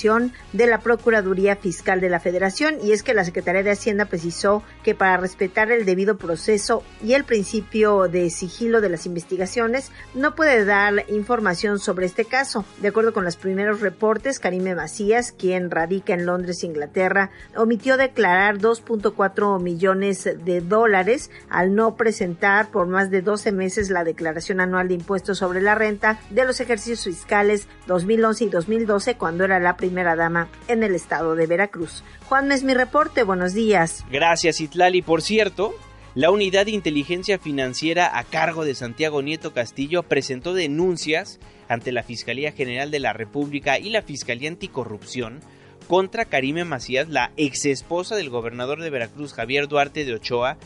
de 0.53 0.67
la 0.67 0.81
Procuraduría 0.81 1.57
Fiscal 1.57 2.03
de 2.03 2.11
la 2.11 2.21
Federación 2.21 2.77
y 2.83 2.93
es 2.93 3.03
que 3.03 3.15
la 3.15 3.25
Secretaría 3.25 3.63
de 3.63 3.71
Hacienda 3.71 4.05
precisó 4.05 4.63
que 4.83 4.95
para 4.95 5.17
respetar 5.17 5.73
el 5.73 5.87
debido 5.87 6.19
proceso 6.19 6.83
y 7.03 7.15
el 7.15 7.25
principio 7.25 8.09
de 8.09 8.29
sigilo 8.29 8.83
de 8.83 8.91
las 8.91 9.07
investigaciones 9.07 9.91
no 10.15 10.35
puede 10.35 10.67
dar 10.67 11.07
información 11.09 11.79
sobre 11.79 12.05
este 12.05 12.27
caso. 12.27 12.67
De 12.83 12.89
acuerdo 12.89 13.15
con 13.15 13.25
los 13.25 13.37
primeros 13.37 13.81
reportes, 13.81 14.39
Karime 14.39 14.75
Macías, 14.75 15.33
quien 15.33 15.71
radica 15.71 16.13
en 16.13 16.27
Londres, 16.27 16.63
Inglaterra, 16.63 17.31
omitió 17.57 17.97
declarar 17.97 18.59
2.4 18.59 19.63
millones 19.63 20.25
de 20.25 20.61
dólares 20.61 21.31
al 21.49 21.75
no 21.75 21.97
presentar 21.97 22.71
por 22.71 22.87
más 22.87 23.11
de 23.11 23.23
12 23.23 23.51
meses 23.53 23.89
la 23.89 24.05
declaración 24.05 24.61
anual 24.61 24.89
de 24.89 24.95
impuestos 24.95 25.39
sobre 25.39 25.63
la 25.63 25.75
renta 25.75 26.21
de 26.29 26.45
los 26.45 26.61
ejercicios 26.61 27.05
fiscales 27.05 27.67
2011 27.87 28.45
y 28.45 28.49
2012 28.51 29.17
cuando 29.17 29.45
era 29.45 29.59
la 29.59 29.77
primera 29.77 29.86
dama 29.90 30.49
en 30.68 30.83
el 30.83 30.94
estado 30.94 31.35
de 31.35 31.46
Veracruz. 31.46 32.03
Juan 32.29 32.51
es 32.53 32.62
mi 32.62 32.75
reporte, 32.75 33.22
buenos 33.22 33.55
días. 33.55 34.05
Gracias 34.11 34.61
Itlali, 34.61 35.03
por 35.03 35.22
cierto. 35.22 35.75
La 36.14 36.31
unidad 36.31 36.64
de 36.64 36.70
inteligencia 36.70 37.38
financiera 37.38 38.18
a 38.18 38.25
cargo 38.25 38.64
de 38.64 38.75
Santiago 38.75 39.20
Nieto 39.20 39.53
Castillo 39.53 40.03
presentó 40.03 40.55
denuncias 40.55 41.38
ante 41.68 41.92
la 41.92 42.03
Fiscalía 42.03 42.53
General 42.53 42.90
de 42.90 43.01
la 43.01 43.12
República 43.12 43.79
y 43.79 43.90
la 43.90 44.01
Fiscalía 44.01 44.49
Anticorrupción 44.49 45.40
contra 45.88 46.25
Karime 46.25 46.64
Macías, 46.64 47.09
la 47.09 47.33
ex 47.37 47.66
esposa 47.66 48.16
del 48.16 48.31
gobernador 48.31 48.81
de 48.81 48.90
Veracruz 48.90 49.35
Javier 49.35 49.68
Duarte 49.68 50.05
de 50.05 50.14
Ochoa, 50.14 50.57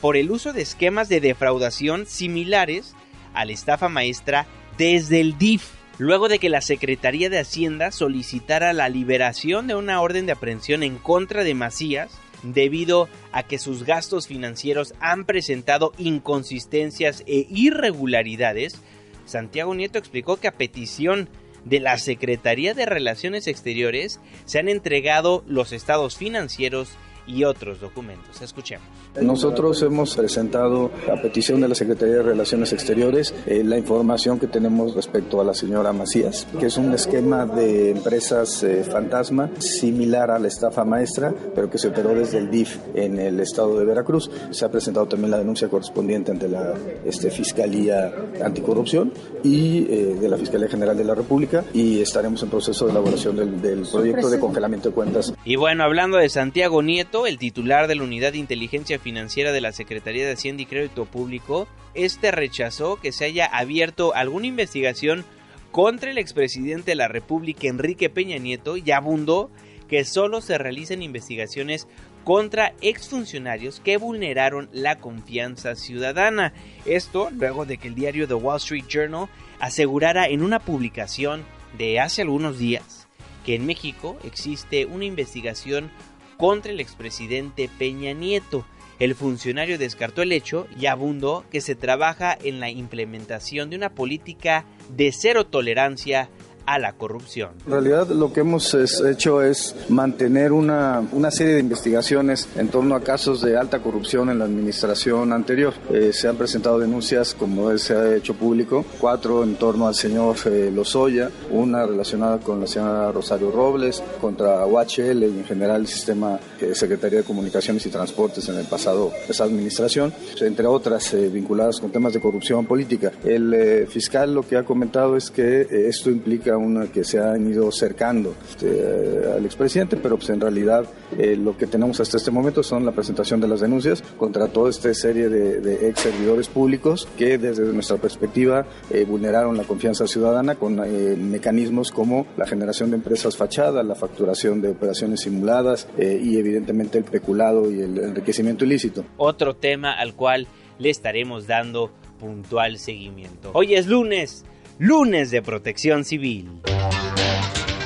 por 0.00 0.16
el 0.16 0.30
uso 0.30 0.52
de 0.52 0.62
esquemas 0.62 1.08
de 1.08 1.20
defraudación 1.20 2.06
similares 2.06 2.94
a 3.32 3.44
la 3.44 3.52
estafa 3.52 3.88
maestra 3.88 4.46
desde 4.76 5.20
el 5.20 5.38
DIF, 5.38 5.70
luego 5.98 6.28
de 6.28 6.38
que 6.38 6.48
la 6.48 6.60
Secretaría 6.60 7.30
de 7.30 7.38
Hacienda 7.38 7.90
solicitara 7.90 8.72
la 8.72 8.88
liberación 8.88 9.66
de 9.66 9.74
una 9.74 10.00
orden 10.00 10.26
de 10.26 10.32
aprehensión 10.32 10.82
en 10.82 10.98
contra 10.98 11.44
de 11.44 11.54
Macías 11.54 12.10
debido 12.42 13.08
a 13.32 13.42
que 13.42 13.58
sus 13.58 13.84
gastos 13.84 14.26
financieros 14.26 14.94
han 15.00 15.24
presentado 15.24 15.92
inconsistencias 15.98 17.22
e 17.26 17.46
irregularidades, 17.50 18.80
Santiago 19.24 19.74
Nieto 19.74 19.98
explicó 19.98 20.36
que 20.36 20.48
a 20.48 20.52
petición 20.52 21.28
de 21.64 21.80
la 21.80 21.98
Secretaría 21.98 22.74
de 22.74 22.86
Relaciones 22.86 23.48
Exteriores 23.48 24.20
se 24.44 24.58
han 24.58 24.68
entregado 24.68 25.42
los 25.48 25.72
estados 25.72 26.16
financieros 26.16 26.90
y 27.26 27.44
otros 27.44 27.80
documentos. 27.80 28.40
Escuchemos. 28.40 28.86
Nosotros 29.20 29.82
hemos 29.82 30.14
presentado 30.16 30.90
a 31.10 31.20
petición 31.20 31.60
de 31.60 31.68
la 31.68 31.74
Secretaría 31.74 32.16
de 32.16 32.22
Relaciones 32.22 32.72
Exteriores 32.72 33.34
eh, 33.46 33.62
la 33.64 33.78
información 33.78 34.38
que 34.38 34.46
tenemos 34.46 34.94
respecto 34.94 35.40
a 35.40 35.44
la 35.44 35.54
señora 35.54 35.92
Macías, 35.92 36.46
que 36.58 36.66
es 36.66 36.76
un 36.76 36.92
esquema 36.92 37.46
de 37.46 37.90
empresas 37.90 38.62
eh, 38.62 38.84
fantasma 38.84 39.50
similar 39.58 40.30
a 40.30 40.38
la 40.38 40.48
estafa 40.48 40.84
maestra, 40.84 41.34
pero 41.54 41.70
que 41.70 41.78
se 41.78 41.88
operó 41.88 42.14
desde 42.14 42.38
el 42.38 42.50
DIF 42.50 42.78
en 42.94 43.18
el 43.18 43.40
estado 43.40 43.78
de 43.78 43.84
Veracruz. 43.84 44.30
Se 44.50 44.64
ha 44.64 44.70
presentado 44.70 45.06
también 45.06 45.30
la 45.30 45.38
denuncia 45.38 45.68
correspondiente 45.68 46.32
ante 46.32 46.48
la 46.48 46.74
este, 47.04 47.30
Fiscalía 47.30 48.12
Anticorrupción 48.42 49.12
y 49.42 49.86
eh, 49.90 50.16
de 50.20 50.28
la 50.28 50.36
Fiscalía 50.36 50.68
General 50.68 50.96
de 50.96 51.04
la 51.04 51.14
República 51.14 51.64
y 51.72 52.00
estaremos 52.00 52.42
en 52.42 52.50
proceso 52.50 52.86
de 52.86 52.92
elaboración 52.92 53.36
del, 53.36 53.60
del 53.60 53.82
proyecto 53.82 54.28
de 54.28 54.38
congelamiento 54.38 54.90
de 54.90 54.94
cuentas. 54.94 55.32
Y 55.44 55.56
bueno, 55.56 55.84
hablando 55.84 56.18
de 56.18 56.28
Santiago 56.28 56.82
Nieto, 56.82 57.15
el 57.24 57.38
titular 57.38 57.86
de 57.86 57.94
la 57.94 58.02
Unidad 58.02 58.32
de 58.32 58.38
Inteligencia 58.38 58.98
Financiera 58.98 59.52
de 59.52 59.60
la 59.60 59.72
Secretaría 59.72 60.26
de 60.26 60.32
Hacienda 60.32 60.62
y 60.62 60.66
Crédito 60.66 61.04
Público, 61.06 61.68
este 61.94 62.32
rechazó 62.32 62.96
que 62.96 63.12
se 63.12 63.24
haya 63.24 63.46
abierto 63.46 64.12
alguna 64.12 64.48
investigación 64.48 65.24
contra 65.70 66.10
el 66.10 66.18
expresidente 66.18 66.90
de 66.90 66.96
la 66.96 67.08
República, 67.08 67.68
Enrique 67.68 68.10
Peña 68.10 68.38
Nieto, 68.38 68.76
y 68.76 68.90
abundó 68.90 69.50
que 69.88 70.04
solo 70.04 70.40
se 70.40 70.58
realicen 70.58 71.00
investigaciones 71.00 71.86
contra 72.24 72.74
exfuncionarios 72.80 73.80
que 73.80 73.98
vulneraron 73.98 74.68
la 74.72 74.96
confianza 74.96 75.76
ciudadana. 75.76 76.52
Esto 76.84 77.30
luego 77.30 77.66
de 77.66 77.78
que 77.78 77.88
el 77.88 77.94
diario 77.94 78.26
The 78.26 78.34
Wall 78.34 78.56
Street 78.56 78.86
Journal 78.88 79.28
asegurara 79.60 80.26
en 80.26 80.42
una 80.42 80.58
publicación 80.58 81.44
de 81.78 82.00
hace 82.00 82.22
algunos 82.22 82.58
días 82.58 83.06
que 83.46 83.54
en 83.54 83.64
México 83.64 84.16
existe 84.24 84.86
una 84.86 85.04
investigación 85.04 85.92
contra 86.36 86.72
el 86.72 86.80
expresidente 86.80 87.70
Peña 87.78 88.12
Nieto. 88.12 88.64
El 88.98 89.14
funcionario 89.14 89.78
descartó 89.78 90.22
el 90.22 90.32
hecho 90.32 90.66
y 90.78 90.86
abundó 90.86 91.44
que 91.50 91.60
se 91.60 91.74
trabaja 91.74 92.36
en 92.42 92.60
la 92.60 92.70
implementación 92.70 93.68
de 93.68 93.76
una 93.76 93.90
política 93.90 94.64
de 94.88 95.12
cero 95.12 95.46
tolerancia 95.46 96.30
a 96.66 96.78
la 96.78 96.92
corrupción. 96.94 97.50
En 97.66 97.72
realidad 97.72 98.08
lo 98.08 98.32
que 98.32 98.40
hemos 98.40 98.74
hecho 98.74 99.42
es 99.42 99.74
mantener 99.88 100.52
una, 100.52 101.02
una 101.12 101.30
serie 101.30 101.54
de 101.54 101.60
investigaciones 101.60 102.48
en 102.56 102.68
torno 102.68 102.94
a 102.94 103.00
casos 103.00 103.40
de 103.40 103.56
alta 103.56 103.78
corrupción 103.78 104.30
en 104.30 104.40
la 104.40 104.44
administración 104.44 105.32
anterior. 105.32 105.72
Eh, 105.90 106.12
se 106.12 106.28
han 106.28 106.36
presentado 106.36 106.78
denuncias, 106.78 107.34
como 107.34 107.76
se 107.78 107.94
ha 107.94 108.16
hecho 108.16 108.34
público, 108.34 108.84
cuatro 109.00 109.44
en 109.44 109.54
torno 109.54 109.86
al 109.86 109.94
señor 109.94 110.36
eh, 110.46 110.70
Lozoya, 110.72 111.30
una 111.50 111.86
relacionada 111.86 112.38
con 112.38 112.60
la 112.60 112.66
señora 112.66 113.12
Rosario 113.12 113.50
Robles, 113.50 114.02
contra 114.20 114.66
UHL 114.66 115.22
y 115.22 115.38
en 115.38 115.44
general 115.44 115.82
el 115.82 115.86
sistema 115.86 116.38
de 116.60 116.74
Secretaría 116.74 117.18
de 117.18 117.24
Comunicaciones 117.24 117.86
y 117.86 117.90
Transportes 117.90 118.48
en 118.48 118.56
el 118.56 118.66
pasado, 118.66 119.12
esa 119.28 119.44
administración, 119.44 120.12
entre 120.40 120.66
otras 120.66 121.14
eh, 121.14 121.28
vinculadas 121.28 121.80
con 121.80 121.90
temas 121.90 122.12
de 122.12 122.20
corrupción 122.20 122.66
política. 122.66 123.12
El 123.24 123.86
fiscal 123.88 124.34
lo 124.34 124.42
que 124.42 124.56
ha 124.56 124.64
comentado 124.64 125.16
es 125.16 125.30
que 125.30 125.66
esto 125.88 126.10
implica 126.10 126.55
una 126.56 126.86
que 126.86 127.04
se 127.04 127.18
han 127.18 127.50
ido 127.50 127.70
cercando 127.70 128.34
este, 128.48 129.32
al 129.34 129.44
expresidente, 129.44 129.96
pero 129.96 130.16
pues 130.16 130.30
en 130.30 130.40
realidad 130.40 130.84
eh, 131.18 131.36
lo 131.36 131.56
que 131.56 131.66
tenemos 131.66 132.00
hasta 132.00 132.16
este 132.16 132.30
momento 132.30 132.62
son 132.62 132.84
la 132.84 132.92
presentación 132.92 133.40
de 133.40 133.48
las 133.48 133.60
denuncias 133.60 134.02
contra 134.16 134.48
toda 134.48 134.70
esta 134.70 134.92
serie 134.94 135.28
de, 135.28 135.88
ex 135.88 136.00
servidores 136.00 136.48
públicos 136.48 137.08
que 137.16 137.38
desde 137.38 137.64
nuestra 137.72 137.96
perspectiva 137.96 138.66
eh, 138.90 139.04
vulneraron 139.04 139.56
la 139.56 139.64
confianza 139.64 140.06
ciudadana 140.06 140.54
con 140.54 140.82
eh, 140.84 141.16
mecanismos 141.16 141.90
como 141.90 142.26
la 142.36 142.46
generación 142.46 142.90
de 142.90 142.96
empresas 142.96 143.36
fachadas, 143.36 143.84
la 143.84 143.94
facturación 143.94 144.60
de 144.60 144.70
operaciones 144.70 145.20
simuladas 145.20 145.88
y 145.98 146.38
evidentemente 146.38 146.98
el 146.98 147.04
peculado 147.04 147.70
y 147.70 147.80
el 147.80 147.98
enriquecimiento 147.98 148.64
ilícito. 148.64 149.04
Otro 149.16 149.56
tema 149.56 149.92
al 149.92 150.14
cual 150.14 150.46
le 150.78 150.90
estaremos 150.90 151.46
dando 151.46 151.90
puntual 152.18 152.78
seguimiento. 152.78 153.50
Hoy 153.54 153.74
es 153.74 153.86
lunes 153.86 154.44
lunes 154.78 155.30
de 155.30 155.40
protección 155.40 156.04
civil. 156.04 156.60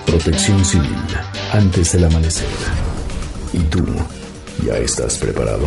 Protección 0.06 0.64
civil, 0.64 0.96
antes 1.52 1.92
del 1.92 2.04
amanecer. 2.04 2.48
¿Y 3.52 3.58
tú 3.70 3.84
ya 4.64 4.76
estás 4.76 5.18
preparado? 5.18 5.66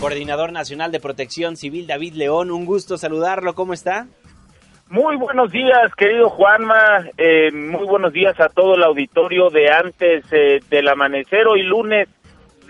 Coordinador 0.00 0.50
Nacional 0.50 0.90
de 0.90 0.98
Protección 0.98 1.56
Civil, 1.56 1.86
David 1.86 2.14
León, 2.14 2.50
un 2.50 2.64
gusto 2.64 2.98
saludarlo, 2.98 3.54
¿cómo 3.54 3.72
está? 3.72 4.08
Muy 4.88 5.16
buenos 5.16 5.52
días, 5.52 5.94
querido 5.96 6.28
Juanma. 6.28 7.06
Eh, 7.16 7.52
muy 7.52 7.86
buenos 7.86 8.12
días 8.12 8.38
a 8.40 8.48
todo 8.48 8.74
el 8.74 8.82
auditorio 8.82 9.48
de 9.48 9.70
antes 9.70 10.24
eh, 10.32 10.60
del 10.68 10.88
amanecer. 10.88 11.46
Hoy 11.46 11.62
lunes 11.62 12.08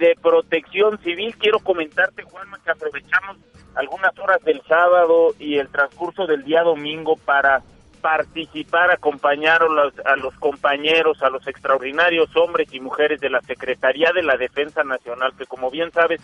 de 0.03 0.17
protección 0.21 0.99
civil. 0.99 1.37
Quiero 1.39 1.61
comentarte, 1.61 2.25
Juanma, 2.25 2.59
que 2.65 2.73
aprovechamos 2.73 3.37
algunas 3.77 4.19
horas 4.19 4.43
del 4.43 4.61
sábado 4.63 5.33
y 5.39 5.59
el 5.59 5.69
transcurso 5.69 6.27
del 6.27 6.43
día 6.43 6.63
domingo 6.63 7.15
para 7.17 7.63
participar, 8.01 8.91
acompañar 8.91 9.63
a 9.63 9.69
los, 9.69 9.95
a 10.05 10.17
los 10.17 10.35
compañeros, 10.39 11.23
a 11.23 11.31
los 11.31 11.47
extraordinarios 11.47 12.35
hombres 12.35 12.67
y 12.75 12.81
mujeres 12.81 13.21
de 13.21 13.31
la 13.31 13.41
Secretaría 13.43 14.11
de 14.13 14.25
la 14.25 14.37
Defensa 14.37 14.83
Nacional, 14.83 15.35
que 15.39 15.47
como 15.47 15.71
bien 15.71 15.93
sabes, 15.93 16.21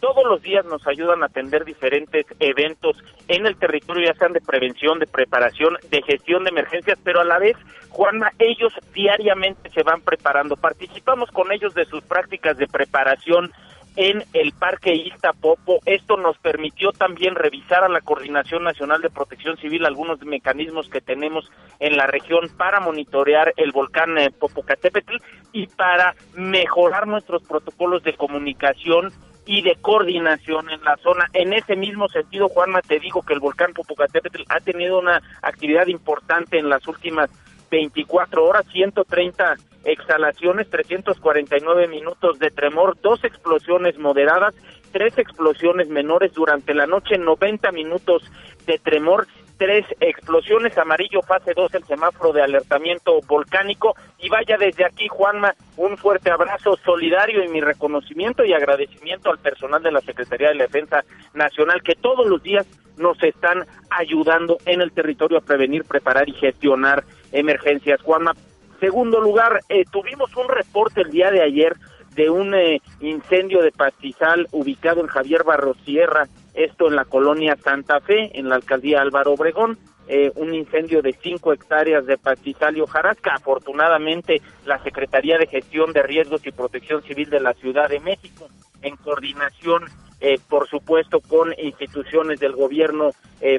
todos 0.00 0.24
los 0.24 0.42
días 0.42 0.64
nos 0.64 0.86
ayudan 0.86 1.22
a 1.22 1.26
atender 1.26 1.64
diferentes 1.64 2.26
eventos 2.40 2.96
en 3.28 3.46
el 3.46 3.56
territorio, 3.56 4.06
ya 4.06 4.18
sean 4.18 4.32
de 4.32 4.40
prevención, 4.40 4.98
de 4.98 5.06
preparación, 5.06 5.76
de 5.90 6.02
gestión 6.02 6.44
de 6.44 6.50
emergencias, 6.50 6.98
pero 7.02 7.20
a 7.20 7.24
la 7.24 7.38
vez, 7.38 7.56
Juanma, 7.90 8.32
ellos 8.38 8.72
diariamente 8.94 9.70
se 9.70 9.82
van 9.82 10.00
preparando. 10.00 10.56
Participamos 10.56 11.30
con 11.30 11.52
ellos 11.52 11.74
de 11.74 11.84
sus 11.84 12.02
prácticas 12.02 12.56
de 12.56 12.66
preparación 12.66 13.52
en 13.98 14.22
el 14.32 14.52
Parque 14.52 14.94
Iztapopo. 14.94 15.80
Esto 15.84 16.16
nos 16.16 16.38
permitió 16.38 16.92
también 16.92 17.34
revisar 17.34 17.82
a 17.82 17.88
la 17.88 18.00
Coordinación 18.00 18.62
Nacional 18.62 19.02
de 19.02 19.10
Protección 19.10 19.56
Civil 19.56 19.84
algunos 19.84 20.22
mecanismos 20.22 20.88
que 20.88 21.00
tenemos 21.00 21.50
en 21.80 21.96
la 21.96 22.06
región 22.06 22.48
para 22.56 22.78
monitorear 22.78 23.52
el 23.56 23.72
volcán 23.72 24.16
eh, 24.16 24.30
Popocatépetl 24.30 25.16
y 25.52 25.66
para 25.66 26.14
mejorar 26.34 27.08
nuestros 27.08 27.42
protocolos 27.42 28.04
de 28.04 28.14
comunicación 28.14 29.12
y 29.48 29.62
de 29.62 29.76
coordinación 29.76 30.68
en 30.68 30.84
la 30.84 30.98
zona. 30.98 31.26
En 31.32 31.54
ese 31.54 31.74
mismo 31.74 32.06
sentido, 32.10 32.50
Juanma, 32.50 32.82
te 32.82 33.00
digo 33.00 33.22
que 33.22 33.32
el 33.32 33.40
volcán 33.40 33.72
Popocatépetl 33.72 34.42
ha 34.50 34.60
tenido 34.60 34.98
una 34.98 35.22
actividad 35.40 35.86
importante 35.86 36.58
en 36.58 36.68
las 36.68 36.86
últimas 36.86 37.30
24 37.70 38.44
horas, 38.44 38.66
130 38.70 39.56
exhalaciones, 39.84 40.68
349 40.68 41.88
minutos 41.88 42.38
de 42.38 42.50
tremor, 42.50 42.98
dos 43.00 43.24
explosiones 43.24 43.98
moderadas 43.98 44.54
tres 44.92 45.16
explosiones 45.18 45.88
menores 45.88 46.32
durante 46.32 46.74
la 46.74 46.86
noche, 46.86 47.18
90 47.18 47.72
minutos 47.72 48.22
de 48.66 48.78
tremor 48.78 49.26
tres 49.58 49.84
explosiones, 50.00 50.78
amarillo 50.78 51.20
fase 51.20 51.52
2 51.54 51.74
el 51.74 51.84
semáforo 51.84 52.32
de 52.32 52.42
alertamiento 52.42 53.20
volcánico 53.26 53.96
y 54.18 54.28
vaya 54.28 54.56
desde 54.56 54.86
aquí 54.86 55.08
Juanma 55.08 55.54
un 55.76 55.98
fuerte 55.98 56.30
abrazo 56.30 56.78
solidario 56.84 57.44
y 57.44 57.48
mi 57.48 57.60
reconocimiento 57.60 58.44
y 58.44 58.52
agradecimiento 58.52 59.30
al 59.30 59.38
personal 59.38 59.82
de 59.82 59.92
la 59.92 60.00
Secretaría 60.00 60.50
de 60.50 60.58
Defensa 60.58 61.04
Nacional 61.34 61.82
que 61.82 61.96
todos 61.96 62.26
los 62.26 62.42
días 62.42 62.66
nos 62.96 63.20
están 63.22 63.66
ayudando 63.90 64.58
en 64.64 64.80
el 64.80 64.92
territorio 64.92 65.38
a 65.38 65.42
prevenir, 65.42 65.84
preparar 65.84 66.28
y 66.28 66.32
gestionar 66.32 67.04
emergencias. 67.32 68.00
Juanma, 68.02 68.34
segundo 68.80 69.20
lugar, 69.20 69.60
eh, 69.68 69.84
tuvimos 69.90 70.34
un 70.36 70.48
reporte 70.48 71.02
el 71.02 71.10
día 71.10 71.30
de 71.30 71.42
ayer 71.42 71.74
de 72.18 72.30
un 72.30 72.52
eh, 72.52 72.82
incendio 73.00 73.62
de 73.62 73.70
pastizal 73.70 74.48
ubicado 74.50 75.00
en 75.00 75.06
Javier 75.06 75.44
Barrosierra, 75.44 76.26
esto 76.52 76.88
en 76.88 76.96
la 76.96 77.04
colonia 77.04 77.56
Santa 77.62 78.00
Fe, 78.00 78.36
en 78.36 78.48
la 78.48 78.56
alcaldía 78.56 79.00
Álvaro 79.00 79.34
Obregón. 79.34 79.78
Eh, 80.08 80.32
un 80.34 80.52
incendio 80.52 81.00
de 81.00 81.12
cinco 81.22 81.52
hectáreas 81.52 82.06
de 82.06 82.18
pastizal 82.18 82.76
y 82.76 82.80
hojarasca. 82.80 83.34
Afortunadamente, 83.34 84.42
la 84.66 84.82
Secretaría 84.82 85.38
de 85.38 85.46
Gestión 85.46 85.92
de 85.92 86.02
Riesgos 86.02 86.44
y 86.44 86.50
Protección 86.50 87.02
Civil 87.02 87.30
de 87.30 87.38
la 87.38 87.52
Ciudad 87.54 87.88
de 87.88 88.00
México, 88.00 88.48
en 88.82 88.96
coordinación, 88.96 89.84
eh, 90.20 90.40
por 90.48 90.66
supuesto, 90.66 91.20
con 91.20 91.54
instituciones 91.56 92.40
del 92.40 92.52
gobierno 92.52 93.12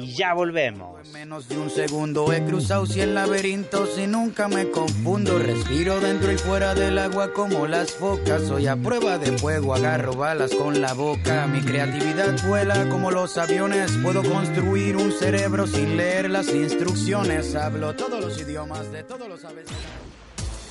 y 0.03 0.13
ya 0.13 0.33
volvemos. 0.33 1.07
menos 1.13 1.49
de 1.49 1.57
un 1.57 1.69
segundo 1.69 2.31
he 2.31 2.43
cruzado 2.45 2.85
cien 2.85 3.13
laberintos 3.13 3.97
y 3.97 4.07
nunca 4.07 4.47
me 4.47 4.69
confundo. 4.69 5.39
Respiro 5.39 5.99
dentro 5.99 6.31
y 6.31 6.37
fuera 6.37 6.73
del 6.75 6.97
agua 6.97 7.33
como 7.33 7.67
las 7.67 7.91
focas. 7.91 8.43
Soy 8.43 8.67
a 8.67 8.75
prueba 8.75 9.17
de 9.17 9.37
fuego, 9.37 9.75
agarro 9.75 10.13
balas 10.13 10.51
con 10.53 10.81
la 10.81 10.93
boca. 10.93 11.47
Mi 11.47 11.61
creatividad 11.61 12.35
vuela 12.47 12.87
como 12.89 13.11
los 13.11 13.37
aviones. 13.37 13.91
Puedo 14.03 14.23
construir 14.23 14.95
un 14.95 15.11
cerebro 15.11 15.67
sin 15.67 15.97
leer 15.97 16.29
las 16.29 16.53
instrucciones. 16.53 17.55
Hablo 17.55 17.95
todos 17.95 18.21
los 18.21 18.39
idiomas 18.39 18.91
de 18.91 19.03
todos 19.03 19.27
los 19.27 19.43
aves. 19.45 19.65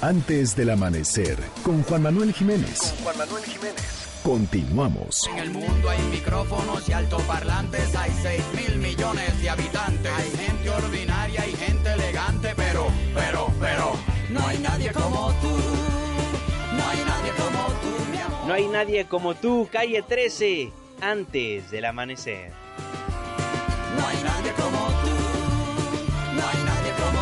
Antes 0.00 0.54
del 0.54 0.70
amanecer, 0.70 1.36
con 1.64 1.82
Juan 1.82 2.02
Manuel 2.02 2.32
Jiménez. 2.32 2.78
Con 2.78 3.04
Juan 3.04 3.18
Manuel 3.18 3.44
Jiménez. 3.44 4.07
Continuamos. 4.22 5.26
En 5.28 5.38
el 5.38 5.50
mundo 5.50 5.88
hay 5.88 6.02
micrófonos 6.11 6.88
y 6.88 6.92
altoparlantes, 6.92 7.94
hay 7.96 8.11
6 8.22 8.42
mil 8.54 8.78
millones 8.78 9.40
de 9.40 9.50
habitantes. 9.50 10.12
Hay 10.12 10.31
gente 10.31 10.70
ordinaria 10.70 11.46
y 11.46 11.52
gente 11.52 11.92
elegante, 11.92 12.52
pero, 12.57 12.88
pero, 13.14 13.46
pero, 13.61 13.92
no 14.31 14.46
hay 14.46 14.59
nadie 14.59 14.92
como 14.92 15.33
tú. 15.40 15.48
No 16.76 16.88
hay 16.88 16.98
nadie 17.07 17.33
como 17.37 17.66
tú, 17.81 18.11
mi 18.11 18.18
amor. 18.18 18.46
No 18.46 18.54
hay 18.54 18.66
nadie 18.66 19.04
como 19.07 19.35
tú, 19.35 19.68
calle 19.72 20.02
13, 20.02 20.72
antes 21.00 21.70
del 21.70 21.85
amanecer. 21.87 22.52
No 23.96 24.07
hay 24.07 24.16
nadie 24.22 24.52
como 24.52 24.87
tú. 25.02 25.14
No 26.35 26.42
hay 26.46 26.64
nadie 26.64 26.92
como 27.02 27.17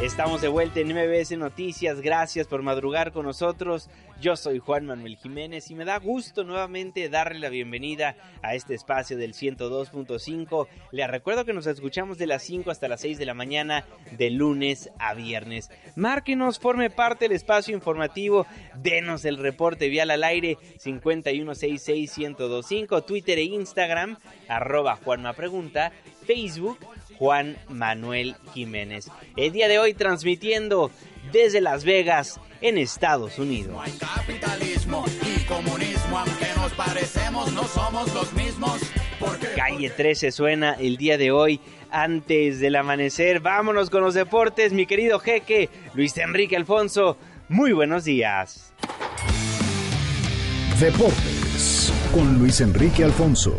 Estamos 0.00 0.40
de 0.42 0.48
vuelta 0.48 0.80
en 0.80 0.88
MBS 0.88 1.38
Noticias. 1.38 2.02
Gracias 2.02 2.46
por 2.46 2.60
madrugar 2.60 3.12
con 3.12 3.24
nosotros. 3.24 3.88
Yo 4.20 4.36
soy 4.36 4.58
Juan 4.58 4.84
Manuel 4.84 5.16
Jiménez 5.16 5.70
y 5.70 5.74
me 5.74 5.86
da 5.86 5.98
gusto 5.98 6.44
nuevamente 6.44 7.08
darle 7.08 7.38
la 7.38 7.48
bienvenida 7.48 8.14
a 8.42 8.54
este 8.54 8.74
espacio 8.74 9.16
del 9.16 9.32
102.5. 9.32 10.68
Les 10.92 11.10
recuerdo 11.10 11.46
que 11.46 11.54
nos 11.54 11.66
escuchamos 11.66 12.18
de 12.18 12.26
las 12.26 12.42
5 12.42 12.70
hasta 12.70 12.88
las 12.88 13.00
6 13.00 13.16
de 13.16 13.24
la 13.24 13.32
mañana 13.32 13.86
de 14.10 14.28
lunes 14.28 14.90
a 14.98 15.14
viernes. 15.14 15.70
Márquenos, 15.96 16.58
forme 16.58 16.90
parte 16.90 17.24
del 17.24 17.32
espacio 17.32 17.74
informativo. 17.74 18.46
Denos 18.74 19.24
el 19.24 19.38
reporte 19.38 19.88
vial 19.88 20.10
al 20.10 20.24
aire 20.24 20.58
5166125, 20.84 23.06
Twitter 23.06 23.38
e 23.38 23.44
Instagram, 23.44 24.18
arroba 24.46 24.96
Juanma 24.96 25.32
Pregunta, 25.32 25.90
Facebook 26.26 26.78
Juan 27.18 27.56
Manuel 27.68 28.36
Jiménez. 28.52 29.10
El 29.36 29.52
día 29.52 29.68
de 29.68 29.78
hoy 29.78 29.94
transmitiendo 29.94 30.90
desde 31.32 31.60
Las 31.60 31.84
Vegas, 31.84 32.40
en 32.60 32.78
Estados 32.78 33.38
Unidos. 33.38 33.72
No 33.72 33.82
hay 33.82 33.92
capitalismo 33.92 35.04
y 35.22 35.44
comunismo, 35.44 36.18
aunque 36.18 36.46
nos 36.56 36.72
parecemos, 36.72 37.52
no 37.52 37.64
somos 37.64 38.12
los 38.14 38.32
mismos. 38.32 38.80
Porque 39.18 39.48
Calle 39.56 39.90
13 39.90 40.32
suena 40.32 40.72
el 40.74 40.96
día 40.96 41.18
de 41.18 41.30
hoy 41.30 41.60
antes 41.90 42.60
del 42.60 42.76
amanecer. 42.76 43.40
Vámonos 43.40 43.90
con 43.90 44.02
los 44.02 44.14
deportes, 44.14 44.72
mi 44.72 44.86
querido 44.86 45.18
jeque 45.18 45.68
Luis 45.94 46.16
Enrique 46.18 46.56
Alfonso. 46.56 47.16
Muy 47.48 47.72
buenos 47.72 48.04
días. 48.04 48.72
Deportes 50.80 51.92
con 52.12 52.38
Luis 52.38 52.60
Enrique 52.60 53.04
Alfonso. 53.04 53.56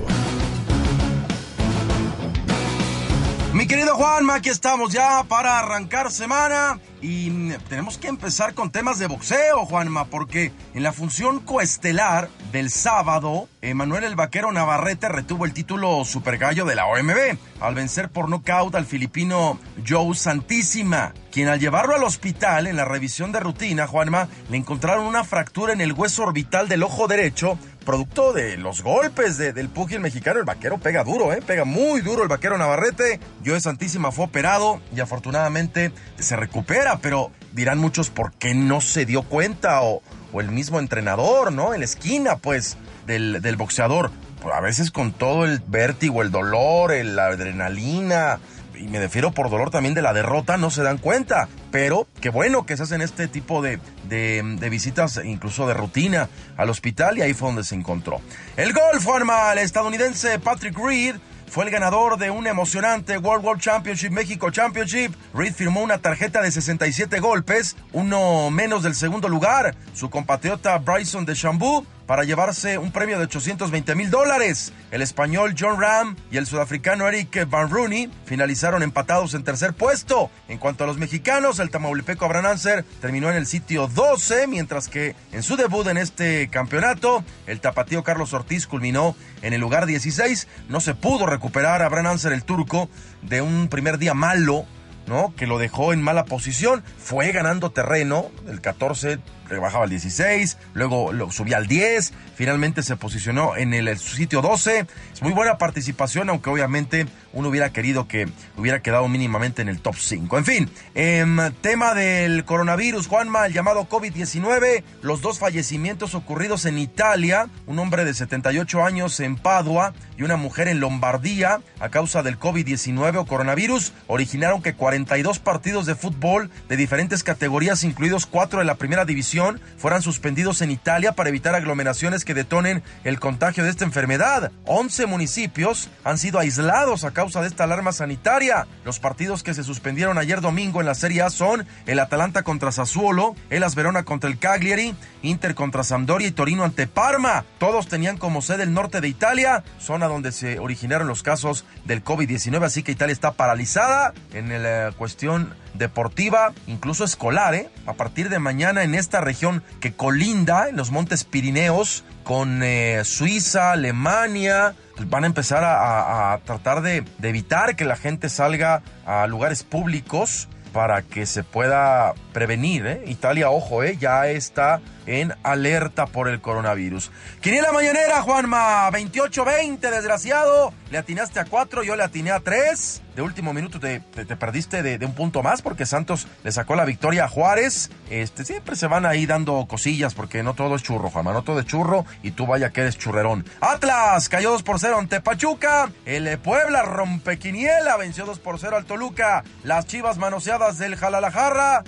Mi 3.58 3.65
querido 3.65 3.96
Juanma, 3.96 4.36
aquí 4.36 4.50
estamos 4.50 4.93
ya 4.93 5.24
para 5.24 5.58
arrancar 5.58 6.12
semana 6.12 6.80
y 7.02 7.32
tenemos 7.70 7.98
que 7.98 8.08
empezar 8.08 8.54
con 8.54 8.72
temas 8.72 9.00
de 9.00 9.08
boxeo, 9.08 9.65
Juanma, 9.65 10.06
porque 10.06 10.52
en 10.76 10.84
la 10.84 10.93
función 10.93 11.39
coestelar 11.39 12.30
del 12.52 12.70
sábado, 12.70 13.50
Emanuel 13.63 14.04
el 14.04 14.15
Vaquero 14.15 14.52
Navarrete 14.52 15.10
retuvo 15.10 15.43
el 15.46 15.54
título 15.54 16.06
Super 16.06 16.38
Gallo 16.38 16.65
de 16.65 16.76
la 16.76 16.86
OMB 16.86 17.39
al 17.60 17.74
vencer 17.74 18.10
por 18.10 18.30
nocaut 18.30 18.76
al 18.76 18.86
filipino 18.86 19.60
Joe 19.88 20.13
Santísima, 20.13 21.15
quien 21.32 21.48
al 21.48 21.60
llevarlo 21.60 21.96
al 21.96 22.04
hospital 22.04 22.67
en 22.67 22.76
la 22.76 22.86
revisión 22.86 23.32
de 23.32 23.39
rutina, 23.39 23.88
Juanma, 23.88 24.28
le 24.52 24.58
encontraron 24.58 25.08
una 25.08 25.24
fractura 25.24 25.74
en 25.74 25.82
el 25.82 25.93
hueso 25.93 26.22
orbital 26.22 26.70
del 26.70 26.84
ojo 26.84 27.08
derecho 27.08 27.58
producto 27.88 28.34
de 28.34 28.58
los 28.58 28.84
golpes 28.84 29.38
de, 29.38 29.54
del 29.54 29.69
pugil 29.69 30.02
mexicano. 30.02 30.39
El 30.39 30.45
vaquero 30.45 30.78
pega 30.78 31.06
duro, 31.06 31.32
¿eh? 31.32 31.41
Pega 31.41 31.63
muy 31.63 32.02
duro 32.02 32.21
el 32.21 32.28
vaquero 32.28 32.58
Navarrete. 32.58 33.21
Joe 33.45 33.62
Santísima 33.62 34.12
fue 34.12 34.26
operado 34.26 34.82
y 34.93 35.00
afortunadamente 35.00 35.93
se 36.19 36.36
recupera, 36.36 37.00
pero 37.00 37.32
dirán 37.54 37.78
muchos 37.78 38.10
por 38.10 38.34
qué 38.34 38.54
no 38.54 38.82
se 38.82 39.06
dio 39.06 39.21
cuenta 39.21 39.84
o, 39.84 40.02
el 40.38 40.52
mismo 40.52 40.80
entrenador, 40.80 41.54
¿no? 41.54 41.73
En 41.73 41.80
la 41.80 41.86
esquina, 41.86 42.36
pues, 42.36 42.78
del, 43.06 43.56
boxeador. 43.56 44.12
Pues 44.41 44.54
a 44.54 44.60
veces 44.60 44.91
con 44.91 45.13
todo 45.13 45.45
el 45.45 45.62
vértigo, 45.65 46.21
el 46.21 46.30
dolor, 46.30 46.93
la 46.93 47.28
adrenalina, 47.28 48.39
y 48.78 48.88
me 48.88 49.00
refiero 49.00 49.32
por 49.32 49.50
dolor 49.50 49.70
también 49.70 49.94
de 49.94 50.02
la 50.02 50.13
derrota, 50.13 50.58
no 50.58 50.70
se 50.70 50.84
dan 50.84 50.98
cuenta. 50.98 51.48
Pero 51.72 52.08
qué 52.22 52.30
bueno 52.30 52.66
que 52.66 52.78
se 52.78 52.84
hacen 52.84 53.02
este 53.02 53.28
tipo 53.28 53.62
de, 53.62 53.80
de, 54.08 54.70
visitas, 54.70 55.20
incluso 55.24 55.68
de 55.68 55.74
rutina 55.74 56.30
al 56.56 56.70
hospital, 56.70 57.18
y 57.18 57.22
ahí 57.22 57.34
fue 57.34 57.50
donde 57.50 57.63
se 57.63 57.76
encontró. 57.76 58.22
El 58.56 58.74
gol 58.74 59.02
fue 59.02 59.22
al 59.22 59.58
estadounidense 59.60 60.40
Patrick 60.40 60.78
Reed 60.78 61.16
fue 61.50 61.63
el 61.63 61.72
ganador 61.72 62.18
de 62.18 62.30
un 62.30 62.46
emocionante 62.46 63.18
World 63.18 63.46
World 63.46 63.62
Championship 63.62 64.12
México 64.12 64.52
Championship. 64.52 65.13
Reed 65.34 65.54
firmó 65.54 65.82
una 65.82 65.98
tarjeta 66.00 66.42
de 66.42 66.52
67 66.52 67.20
golpes, 67.20 67.78
uno 67.94 68.52
menos 68.52 68.84
del 68.84 68.96
segundo 68.96 69.30
lugar. 69.30 69.74
Su 69.94 70.10
compatriota 70.10 70.78
Bryson 70.78 71.26
de 71.26 71.36
Chambou 71.36 71.86
para 72.08 72.24
llevarse 72.24 72.78
un 72.78 72.91
premio 72.91 73.17
de 73.17 73.26
820 73.26 73.93
mil 73.93 74.10
dólares. 74.10 74.74
El 74.91 75.02
español 75.02 75.54
John 75.60 75.80
Ram 75.80 76.15
y 76.32 76.38
el 76.38 76.48
sudafricano 76.48 77.08
Eric 77.08 77.48
Van 77.50 77.70
Rooney 77.70 78.10
finalizaron 78.26 78.82
empatados 78.82 79.34
en 79.34 79.43
tercer 79.43 79.74
puesto. 79.74 80.32
En 80.48 80.58
cuanto 80.58 80.86
a 80.86 80.88
los 80.88 80.98
mexicanos, 80.98 81.60
el 81.60 81.70
tamaulipeco 81.70 82.26
Abraham 82.26 82.48
Anser 82.48 82.86
terminó 83.02 83.30
en 83.30 83.36
el 83.36 83.46
sitio 83.46 83.88
12, 83.88 84.48
mientras 84.48 84.88
que 84.88 85.15
en 85.34 85.43
su 85.43 85.58
debut 85.58 85.86
en 85.88 85.98
este 85.98 86.48
campeonato, 86.48 87.23
el 87.46 87.60
tapatío 87.60 88.04
Carlos 88.04 88.34
Ortiz 88.34 88.65
culminó 88.65 89.15
en 89.42 89.52
el 89.54 89.60
lugar 89.60 89.86
16. 89.86 90.48
No 90.69 90.79
se 90.79 90.96
pudo 90.96 91.25
recuperar 91.25 91.81
a 91.81 91.88
Abraham 91.88 92.08
Anser, 92.08 92.31
el 92.31 92.44
turco, 92.44 92.90
de 93.21 93.42
un 93.42 93.67
primer 93.67 93.98
día 93.98 94.13
malo 94.13 94.65
¿no? 95.08 95.34
Que 95.36 95.48
lo 95.48 95.58
dejó 95.58 95.94
en 95.94 96.02
mala 96.02 96.25
posición. 96.25 96.84
Fue 96.98 97.31
ganando 97.31 97.71
terreno. 97.71 98.29
El 98.48 98.62
14 98.62 99.19
rebajaba 99.48 99.85
al 99.85 99.89
16, 99.89 100.58
luego 100.73 101.12
lo 101.12 101.31
subía 101.31 101.58
al 101.58 101.67
10, 101.67 102.13
finalmente 102.35 102.83
se 102.83 102.95
posicionó 102.95 103.56
en 103.56 103.73
el, 103.73 103.98
sitio 103.98 104.41
12. 104.41 104.85
Es 105.13 105.21
muy 105.21 105.33
buena 105.33 105.58
participación, 105.58 106.29
aunque 106.29 106.50
obviamente 106.50 107.08
uno 107.33 107.50
hubiera 107.50 107.71
querido 107.71 108.08
que 108.08 108.27
hubiera 108.58 108.81
quedado 108.81 109.08
mínimamente 109.08 109.62
en 109.62 109.69
el 109.69 109.79
top 109.79 109.95
5. 109.95 110.37
En 110.37 110.45
fin, 110.45 110.69
em, 110.95 111.37
tema 111.62 111.93
del 111.93 112.45
coronavirus, 112.45 113.08
Juanma, 113.08 113.45
el 113.45 113.54
llamado 113.54 113.87
COVID-19, 113.87 114.83
los 115.02 115.21
dos 115.21 115.39
fallecimientos 115.39 116.15
ocurridos 116.15 116.65
en 116.65 116.77
Italia, 116.77 117.48
un 117.65 117.79
hombre 117.79 118.06
de 118.06 118.13
78 118.13 118.83
años 118.83 119.19
en 119.19 119.35
Padua 119.35 119.93
y 120.17 120.23
una 120.23 120.35
mujer 120.35 120.67
en 120.67 120.79
Lombardía 120.79 121.62
a 121.79 121.89
causa 121.89 122.23
del 122.23 122.39
COVID-19 122.39 123.17
o 123.17 123.25
coronavirus, 123.25 123.93
originaron 124.08 124.62
que 124.62 124.73
42 124.73 125.39
partidos 125.39 125.85
de 125.85 125.95
fútbol 125.95 126.50
de 126.67 126.77
diferentes 126.77 127.23
categorías, 127.23 127.83
incluidos 127.83 128.25
cuatro 128.25 128.60
de 128.60 128.65
la 128.65 128.75
primera 128.75 129.06
división, 129.06 129.37
fueran 129.77 130.02
suspendidos 130.02 130.62
en 130.62 130.71
Italia 130.71 131.12
para 131.12 131.29
evitar 131.29 131.54
aglomeraciones 131.54 132.25
que 132.25 132.33
detonen 132.33 132.81
el 133.04 133.19
contagio 133.19 133.63
de 133.63 133.69
esta 133.69 133.85
enfermedad. 133.85 134.52
11 134.65 135.06
municipios 135.06 135.90
han 136.04 136.17
sido 136.17 136.40
aislados 136.40 137.04
a 137.04 137.12
causa 137.12 137.42
de 137.42 137.48
esta 137.48 137.65
alarma 137.65 137.92
sanitaria. 137.92 138.67
Los 138.83 139.00
partidos 139.00 139.44
que 139.44 139.54
se 139.54 139.63
suspendieron 139.63 140.17
ayer 140.17 140.42
domingo 140.42 140.79
en 140.79 140.88
la 140.88 140.96
Serie 140.96 141.21
A 141.21 141.29
son 141.29 141.67
el 141.85 142.00
Atalanta 142.00 142.44
contra 142.44 142.71
Sassuolo, 142.71 143.35
el 143.50 143.63
Verona 143.75 144.04
contra 144.04 144.29
el 144.29 144.40
Cagliari, 144.40 144.96
Inter 145.21 145.54
contra 145.54 145.83
Sampdoria 145.83 146.27
y 146.27 146.31
Torino 146.31 146.63
ante 146.63 146.88
Parma. 146.88 147.46
Todos 147.60 147.88
tenían 147.88 148.17
como 148.17 148.42
sede 148.42 148.63
el 148.63 148.73
norte 148.73 149.02
de 149.02 149.08
Italia, 149.08 149.63
zona 149.79 150.08
donde 150.08 150.31
se 150.31 150.58
originaron 150.60 151.08
los 151.08 151.21
casos 151.21 151.65
del 151.85 152.04
COVID-19, 152.04 152.63
así 152.63 152.81
que 152.81 152.92
Italia 152.92 153.13
está 153.13 153.33
paralizada 153.33 154.13
en 154.33 154.63
la 154.63 154.92
cuestión 154.98 155.54
deportiva, 155.78 156.54
incluso 156.67 157.04
escolar, 157.04 157.56
¿eh? 157.56 157.69
A 157.86 157.94
partir 157.94 158.30
de 158.30 158.40
mañana 158.40 158.84
en 158.84 158.96
esta 158.96 159.21
región 159.21 159.63
que 159.80 159.94
colinda 159.94 160.69
en 160.69 160.75
los 160.75 160.92
Montes 160.92 161.23
Pirineos 161.23 162.04
con 162.23 162.62
eh, 162.63 163.04
Suiza, 163.06 163.71
Alemania, 163.71 164.75
pues 164.96 165.10
van 165.10 165.23
a 165.23 165.28
empezar 165.28 165.63
a, 165.63 166.38
tratar 166.44 166.82
de, 166.82 167.06
evitar 167.21 167.75
que 167.75 167.86
la 167.86 167.96
gente 167.96 168.30
salga 168.30 168.82
a 169.06 169.28
lugares 169.28 169.63
públicos 169.63 170.50
para 170.73 171.02
que 171.02 171.25
se 171.25 171.44
pueda 171.44 172.13
prevenir. 172.34 172.86
¿eh? 172.86 173.04
Italia, 173.08 173.50
ojo, 173.50 173.84
¿eh? 173.84 173.98
ya 173.98 174.28
está 174.28 174.82
en 175.08 175.33
alerta 175.41 176.05
por 176.05 176.27
el 176.27 176.41
coronavirus. 176.41 177.12
Quiniela 177.41 177.71
mañanera, 177.71 178.21
Juanma, 178.21 178.91
28-20, 178.91 179.79
desgraciado. 179.79 180.73
Le 180.91 180.97
atinaste 180.99 181.39
a 181.39 181.45
4, 181.45 181.83
yo 181.83 181.95
le 181.95 182.03
atiné 182.03 182.31
a 182.31 182.39
3. 182.39 183.01
De 183.15 183.21
último 183.23 183.51
minuto 183.51 183.79
te, 183.79 183.99
te, 183.99 184.35
perdiste 184.35 184.83
de, 184.83 185.03
un 185.03 185.15
punto 185.15 185.41
más 185.41 185.63
porque 185.63 185.87
Santos 185.87 186.27
le 186.43 186.51
sacó 186.51 186.75
la 186.75 186.85
victoria 186.85 187.25
a 187.25 187.27
Juárez. 187.27 187.89
Este, 188.12 188.45
siempre 188.45 188.75
se 188.75 188.85
van 188.85 189.08
ahí 189.08 189.25
dando 189.25 189.65
cosillas 189.67 190.13
porque 190.13 190.43
no 190.43 190.53
todo 190.53 190.75
es 190.75 190.83
churro, 190.83 191.10
Juanma, 191.10 191.33
no 191.33 191.41
todo 191.41 191.60
es 191.60 191.65
churro 191.65 192.05
y 192.21 192.31
tú 192.31 192.45
vaya 192.45 192.71
que 192.71 192.81
eres 192.81 192.97
churrerón. 192.97 193.43
Atlas 193.60 194.29
cayó 194.29 194.51
2 194.51 194.62
por 194.62 194.79
0 194.79 194.97
ante 194.99 195.19
Pachuca. 195.19 195.89
El 196.05 196.37
Puebla 196.37 196.83
rompe 196.83 197.39
Quiniela, 197.39 197.97
venció 197.97 198.25
2 198.25 198.39
por 198.39 198.60
0 198.60 198.77
al 198.77 198.85
Toluca. 198.85 199.43
Las 199.63 199.87
chivas 199.87 200.17
manoseadas 200.17 200.77
del 200.77 200.95
Jalalajarra 200.95 201.83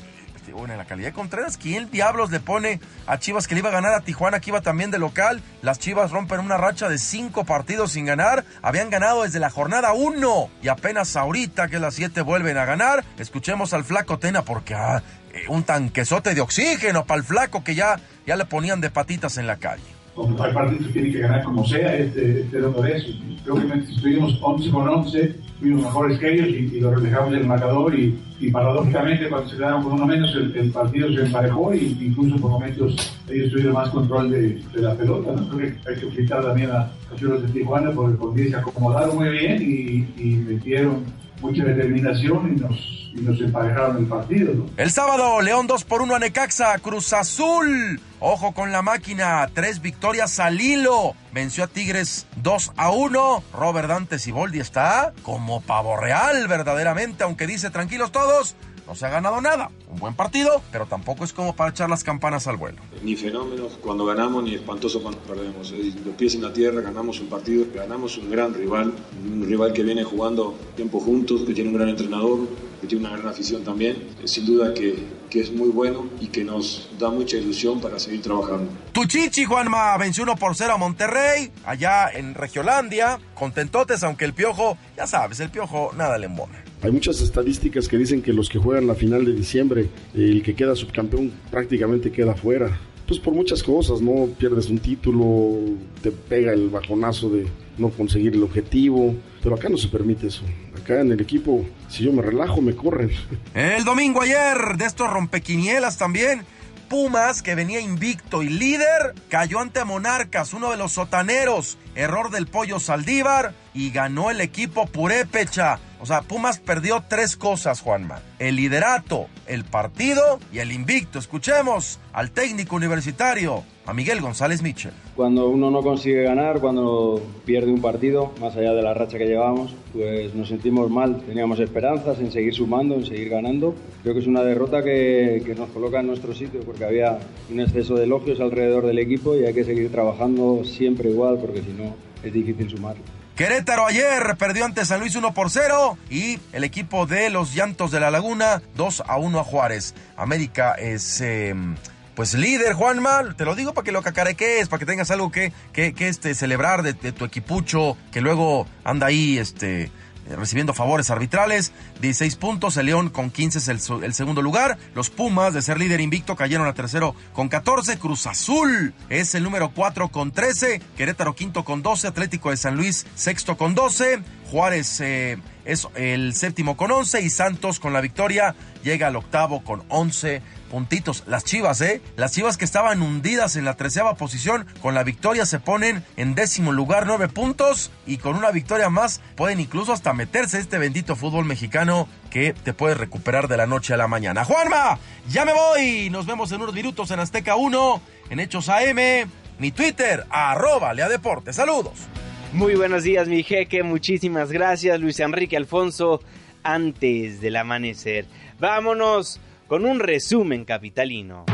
bueno, 0.51 0.73
en 0.73 0.77
la 0.77 0.85
calidad 0.85 1.09
de 1.09 1.13
Contreras, 1.13 1.57
¿quién 1.57 1.89
diablos 1.91 2.31
le 2.31 2.39
pone 2.39 2.79
a 3.07 3.17
Chivas 3.19 3.47
que 3.47 3.55
le 3.55 3.59
iba 3.59 3.69
a 3.69 3.73
ganar 3.73 3.93
a 3.93 4.01
Tijuana, 4.01 4.39
que 4.39 4.49
iba 4.49 4.61
también 4.61 4.91
de 4.91 4.99
local? 4.99 5.41
Las 5.61 5.79
Chivas 5.79 6.11
rompen 6.11 6.39
una 6.39 6.57
racha 6.57 6.89
de 6.89 6.97
cinco 6.97 7.45
partidos 7.45 7.93
sin 7.93 8.05
ganar. 8.05 8.45
Habían 8.61 8.89
ganado 8.89 9.23
desde 9.23 9.39
la 9.39 9.49
jornada 9.49 9.93
uno 9.93 10.49
y 10.61 10.67
apenas 10.67 11.15
ahorita 11.15 11.67
que 11.67 11.79
las 11.79 11.95
siete 11.95 12.21
vuelven 12.21 12.57
a 12.57 12.65
ganar. 12.65 13.03
Escuchemos 13.17 13.73
al 13.73 13.83
flaco 13.83 14.19
Tena 14.19 14.43
porque 14.43 14.75
ah, 14.75 15.03
eh, 15.33 15.45
un 15.49 15.63
tanquesote 15.63 16.33
de 16.33 16.41
oxígeno 16.41 17.05
para 17.05 17.19
el 17.19 17.25
flaco 17.25 17.63
que 17.63 17.75
ya, 17.75 17.99
ya 18.25 18.35
le 18.35 18.45
ponían 18.45 18.81
de 18.81 18.89
patitas 18.89 19.37
en 19.37 19.47
la 19.47 19.57
calle. 19.57 19.98
Hay 20.39 20.53
partidos 20.53 20.91
tiene 20.91 21.11
que 21.11 21.19
ganar 21.19 21.43
como 21.43 21.65
sea, 21.65 21.95
este, 21.95 22.41
este 22.41 22.57
eso. 22.57 23.07
Creo 23.43 23.55
que 23.55 23.79
estuvimos 23.79 24.37
11 24.41 24.69
con 24.69 24.89
11, 24.89 25.35
fuimos 25.59 25.83
mejores 25.83 26.19
que 26.19 26.33
ellos 26.33 26.47
y, 26.49 26.79
lo 26.79 26.91
reflejamos 26.91 27.33
en 27.33 27.39
el 27.39 27.47
marcador 27.47 27.95
y 27.97 28.51
paradójicamente 28.51 29.29
cuando 29.29 29.49
se 29.49 29.57
quedaron 29.57 29.83
con 29.83 29.93
uno 29.93 30.05
menos 30.05 30.35
el, 30.35 30.71
partido 30.71 31.09
se 31.09 31.25
emparejó 31.25 31.73
e 31.73 31.77
incluso 31.77 32.35
por 32.37 32.51
momentos 32.51 33.17
ellos 33.29 33.51
tuvieron 33.51 33.73
más 33.73 33.89
control 33.89 34.31
de, 34.31 34.61
la 34.75 34.95
pelota. 34.95 35.31
¿no? 35.31 35.47
Creo 35.49 35.71
que 35.71 35.89
hay 35.89 35.95
que 35.95 36.01
felicitar 36.01 36.43
también 36.43 36.71
a 36.71 36.91
los 37.21 37.41
de 37.41 37.49
Tijuana 37.49 37.91
porque 37.91 38.49
se 38.49 38.55
acomodaron 38.55 39.15
muy 39.15 39.29
bien 39.29 39.61
y 39.61 40.35
metieron 40.47 41.03
mucha 41.41 41.63
determinación 41.63 42.55
y 42.55 42.59
nos, 42.59 42.98
y 43.13 43.21
nos 43.21 43.39
emparejaron 43.39 43.97
el 43.97 44.05
partido. 44.05 44.53
¿no? 44.53 44.65
El 44.77 44.91
sábado, 44.91 45.41
León 45.41 45.67
2 45.67 45.83
por 45.85 46.01
1 46.01 46.15
a 46.15 46.19
Necaxa, 46.19 46.77
Cruz 46.79 47.13
Azul. 47.13 47.99
Ojo 48.21 48.51
con 48.51 48.71
la 48.71 48.81
máquina, 48.81 49.49
tres 49.53 49.81
victorias 49.81 50.39
al 50.39 50.59
hilo. 50.59 51.15
Venció 51.31 51.63
a 51.63 51.67
Tigres 51.67 52.27
2 52.37 52.73
a 52.75 52.91
1. 52.91 53.43
Robert 53.53 53.87
Dante 53.87 54.19
Siboldi 54.19 54.59
está 54.59 55.13
como 55.23 55.61
pavo 55.61 55.95
real, 55.95 56.47
verdaderamente, 56.47 57.23
aunque 57.23 57.47
dice 57.47 57.69
tranquilos 57.69 58.11
todos. 58.11 58.55
No 58.89 58.95
se 58.95 59.05
ha 59.05 59.09
ganado 59.09 59.39
nada. 59.39 59.69
Un 59.87 59.99
buen 59.99 60.15
partido, 60.15 60.63
pero 60.71 60.87
tampoco 60.87 61.23
es 61.23 61.31
como 61.31 61.55
para 61.55 61.69
echar 61.69 61.91
las 61.91 62.03
campanas 62.03 62.47
al 62.47 62.57
vuelo. 62.57 62.79
Ni 63.03 63.15
fenómenos 63.15 63.73
cuando 63.83 64.03
ganamos, 64.03 64.43
ni 64.43 64.55
espantoso 64.55 65.03
cuando 65.03 65.19
perdemos. 65.21 65.71
Los 65.71 66.15
pies 66.15 66.33
en 66.33 66.41
la 66.41 66.51
tierra, 66.51 66.81
ganamos 66.81 67.19
un 67.19 67.27
partido, 67.27 67.67
ganamos 67.71 68.17
un 68.17 68.31
gran 68.31 68.51
rival, 68.51 68.91
un 69.31 69.45
rival 69.47 69.73
que 69.73 69.83
viene 69.83 70.03
jugando 70.03 70.57
tiempo 70.75 70.99
juntos, 70.99 71.43
que 71.45 71.53
tiene 71.53 71.69
un 71.69 71.75
gran 71.75 71.89
entrenador, 71.89 72.47
que 72.81 72.87
tiene 72.87 73.05
una 73.05 73.15
gran 73.15 73.29
afición 73.29 73.63
también. 73.63 74.07
Sin 74.25 74.47
duda 74.47 74.73
que, 74.73 74.95
que 75.29 75.41
es 75.41 75.51
muy 75.51 75.69
bueno 75.69 76.09
y 76.19 76.25
que 76.25 76.43
nos 76.43 76.89
da 76.97 77.11
mucha 77.11 77.37
ilusión 77.37 77.79
para 77.79 77.99
seguir 77.99 78.23
trabajando. 78.23 78.71
Tuchichi, 78.93 79.45
Juanma, 79.45 79.95
venció 79.97 80.23
1 80.23 80.35
por 80.35 80.55
0 80.55 80.73
a 80.73 80.77
Monterrey, 80.77 81.51
allá 81.63 82.09
en 82.09 82.33
Regiolandia. 82.33 83.19
Contentotes, 83.35 84.01
aunque 84.01 84.25
el 84.25 84.33
piojo, 84.33 84.79
ya 84.97 85.05
sabes, 85.05 85.39
el 85.41 85.51
piojo 85.51 85.91
nada 85.95 86.17
le 86.17 86.25
embona. 86.25 86.63
Hay 86.81 86.91
muchas 86.91 87.19
estadísticas 87.19 87.89
que 87.89 87.97
dicen 87.97 88.21
que 88.21 88.31
los 88.31 88.47
que 88.47 88.57
juegan 88.57 88.87
la 88.87 88.95
final 88.95 89.25
de 89.25 89.33
diciembre, 89.33 89.89
el 90.13 90.41
que 90.41 90.55
queda 90.55 90.75
subcampeón 90.75 91.31
prácticamente 91.51 92.11
queda 92.11 92.35
fuera. 92.35 92.79
Pues 93.05 93.19
por 93.19 93.33
muchas 93.33 93.63
cosas, 93.63 94.01
¿no? 94.01 94.27
Pierdes 94.37 94.69
un 94.69 94.79
título, 94.79 95.59
te 96.01 96.11
pega 96.11 96.53
el 96.53 96.69
bajonazo 96.69 97.29
de 97.29 97.47
no 97.77 97.89
conseguir 97.89 98.33
el 98.33 98.43
objetivo, 98.43 99.15
pero 99.43 99.55
acá 99.55 99.67
no 99.67 99.77
se 99.77 99.89
permite 99.89 100.27
eso. 100.27 100.43
Acá 100.79 101.01
en 101.01 101.11
el 101.11 101.19
equipo, 101.19 101.65
si 101.89 102.03
yo 102.03 102.13
me 102.13 102.21
relajo, 102.21 102.61
me 102.61 102.75
corren. 102.75 103.11
El 103.53 103.83
domingo 103.83 104.21
ayer, 104.21 104.77
de 104.77 104.85
estos 104.85 105.09
rompequinielas 105.09 105.97
también, 105.97 106.45
Pumas, 106.87 107.41
que 107.41 107.55
venía 107.55 107.79
invicto 107.81 108.41
y 108.41 108.49
líder, 108.49 109.13
cayó 109.29 109.59
ante 109.59 109.83
Monarcas, 109.85 110.53
uno 110.53 110.71
de 110.71 110.77
los 110.77 110.93
sotaneros. 110.93 111.77
Error 111.95 112.31
del 112.31 112.47
pollo 112.47 112.79
Saldívar 112.79 113.53
y 113.73 113.91
ganó 113.91 114.31
el 114.31 114.41
equipo 114.41 114.87
Purépecha. 114.87 115.79
O 116.01 116.05
sea, 116.05 116.21
Pumas 116.21 116.59
perdió 116.59 117.03
tres 117.09 117.35
cosas, 117.35 117.81
Juanma. 117.81 118.21
El 118.39 118.55
liderato, 118.55 119.27
el 119.47 119.65
partido 119.65 120.39
y 120.53 120.59
el 120.59 120.71
invicto. 120.71 121.19
Escuchemos 121.19 121.99
al 122.13 122.31
técnico 122.31 122.77
universitario, 122.77 123.63
a 123.85 123.93
Miguel 123.93 124.21
González 124.21 124.61
Mitchell. 124.61 124.93
Cuando 125.17 125.49
uno 125.49 125.69
no 125.69 125.81
consigue 125.81 126.23
ganar, 126.23 126.61
cuando 126.61 127.21
pierde 127.43 127.73
un 127.73 127.81
partido, 127.81 128.31
más 128.39 128.55
allá 128.55 128.71
de 128.73 128.81
la 128.81 128.93
racha 128.93 129.17
que 129.17 129.25
llevábamos, 129.25 129.75
pues 129.91 130.33
nos 130.35 130.47
sentimos 130.47 130.89
mal. 130.89 131.21
Teníamos 131.25 131.59
esperanzas 131.59 132.17
en 132.19 132.31
seguir 132.31 132.53
sumando, 132.53 132.95
en 132.95 133.05
seguir 133.05 133.27
ganando. 133.27 133.75
Creo 134.01 134.13
que 134.13 134.21
es 134.21 134.27
una 134.27 134.43
derrota 134.43 134.81
que, 134.81 135.43
que 135.45 135.53
nos 135.53 135.69
coloca 135.71 135.99
en 135.99 136.07
nuestro 136.07 136.33
sitio 136.33 136.61
porque 136.61 136.85
había 136.85 137.19
un 137.51 137.59
exceso 137.59 137.95
de 137.95 138.05
elogios 138.05 138.39
alrededor 138.39 138.85
del 138.85 138.99
equipo 138.99 139.35
y 139.35 139.43
hay 139.43 139.53
que 139.53 139.65
seguir 139.65 139.91
trabajando 139.91 140.63
siempre 140.63 141.09
igual 141.09 141.39
porque 141.41 141.61
si 141.61 141.73
no 141.73 141.93
es 142.23 142.31
difícil 142.31 142.69
sumar. 142.69 142.95
Querétaro 143.39 143.87
ayer 143.87 144.35
perdió 144.37 144.65
ante 144.65 144.83
San 144.83 144.99
Luis 144.99 145.15
1 145.15 145.33
por 145.33 145.49
0 145.49 145.97
y 146.09 146.41
el 146.51 146.65
equipo 146.65 147.05
de 147.05 147.29
los 147.29 147.53
Llantos 147.53 147.89
de 147.89 148.01
la 148.01 148.11
Laguna 148.11 148.61
2 148.75 149.03
a 149.07 149.15
1 149.15 149.39
a 149.39 149.43
Juárez. 149.45 149.95
América 150.17 150.73
es... 150.73 151.21
Em, 151.21 151.77
pues 152.15 152.33
líder, 152.33 152.73
Juanma, 152.73 153.33
te 153.37 153.45
lo 153.45 153.55
digo 153.55 153.73
para 153.73 153.85
que 153.85 153.93
lo 153.93 154.01
cacareques, 154.01 154.67
para 154.67 154.79
que 154.79 154.85
tengas 154.85 155.09
algo 155.09 155.31
que, 155.31 155.53
que, 155.71 155.93
este, 155.99 156.35
celebrar 156.35 156.83
de, 156.83 156.93
tu 156.93 157.23
equipucho, 157.23 157.95
que 158.11 158.19
luego 158.19 158.67
anda 158.83 159.07
ahí, 159.07 159.37
este, 159.37 159.89
recibiendo 160.35 160.73
favores 160.73 161.09
arbitrales. 161.09 161.71
16 162.01 162.35
puntos, 162.35 162.77
el 162.77 162.87
León 162.87 163.09
con 163.09 163.31
15 163.31 163.57
es 163.59 163.67
el, 163.67 164.13
segundo 164.13 164.41
lugar. 164.41 164.77
Los 164.95 165.09
Pumas, 165.09 165.53
de 165.53 165.61
ser 165.61 165.79
líder 165.79 166.01
invicto, 166.01 166.35
cayeron 166.35 166.67
a 166.67 166.73
tercero 166.73 167.15
con 167.33 167.49
14. 167.49 167.97
Cruz 167.97 168.27
Azul 168.27 168.93
es 169.09 169.35
el 169.35 169.43
número 169.43 169.71
4 169.73 170.09
con 170.09 170.31
13. 170.31 170.81
Querétaro 170.97 171.35
quinto 171.35 171.63
con 171.63 171.81
12. 171.81 172.07
Atlético 172.07 172.49
de 172.51 172.57
San 172.57 172.77
Luis 172.77 173.05
sexto 173.15 173.57
con 173.57 173.75
12. 173.75 174.19
Juárez 174.49 174.99
eh, 175.01 175.37
es 175.65 175.87
el 175.95 176.33
séptimo 176.35 176.75
con 176.77 176.91
11. 176.91 177.21
Y 177.21 177.29
Santos 177.29 177.79
con 177.79 177.93
la 177.93 178.01
victoria 178.01 178.55
llega 178.83 179.07
al 179.07 179.15
octavo 179.15 179.63
con 179.63 179.83
11 179.89 180.41
puntitos. 180.69 181.23
Las 181.27 181.43
Chivas, 181.43 181.81
¿eh? 181.81 182.01
Las 182.15 182.33
Chivas 182.33 182.57
que 182.57 182.65
estaban 182.65 183.01
hundidas 183.01 183.55
en 183.55 183.65
la 183.65 183.75
treceava 183.75 184.15
posición, 184.15 184.65
con 184.81 184.93
la 184.93 185.03
victoria 185.03 185.45
se 185.45 185.59
ponen 185.59 186.05
en 186.15 186.35
décimo 186.35 186.71
lugar, 186.71 187.05
nueve 187.07 187.27
puntos, 187.27 187.91
y 188.05 188.17
con 188.17 188.35
una 188.35 188.51
victoria 188.51 188.89
más 188.89 189.19
pueden 189.35 189.59
incluso 189.59 189.91
hasta 189.91 190.13
meterse 190.13 190.59
este 190.59 190.77
bendito 190.77 191.15
fútbol 191.15 191.45
mexicano 191.45 192.07
que 192.29 192.53
te 192.53 192.73
puede 192.73 192.95
recuperar 192.95 193.47
de 193.47 193.57
la 193.57 193.65
noche 193.65 193.93
a 193.93 193.97
la 193.97 194.07
mañana. 194.07 194.45
Juanma, 194.45 194.99
ya 195.27 195.43
me 195.43 195.53
voy. 195.53 196.09
Nos 196.09 196.25
vemos 196.25 196.51
en 196.51 196.61
unos 196.61 196.75
minutos 196.75 197.11
en 197.11 197.19
Azteca 197.19 197.55
1, 197.55 198.01
en 198.29 198.39
Hechos 198.39 198.69
AM, 198.69 199.29
mi 199.57 199.71
Twitter, 199.71 200.25
arroba 200.29 200.93
Lea 200.93 201.09
Deportes. 201.09 201.55
Saludos. 201.55 202.07
Muy 202.53 202.73
buenos 202.73 203.03
días, 203.03 203.27
mi 203.27 203.43
jeque. 203.43 203.83
Muchísimas 203.83 204.51
gracias, 204.51 204.99
Luis 204.99 205.19
Enrique 205.19 205.55
Alfonso. 205.55 206.19
Antes 206.63 207.41
del 207.41 207.55
amanecer. 207.55 208.25
Vámonos 208.59 209.39
con 209.67 209.85
un 209.85 209.99
resumen 209.99 210.65
capitalino. 210.65 211.45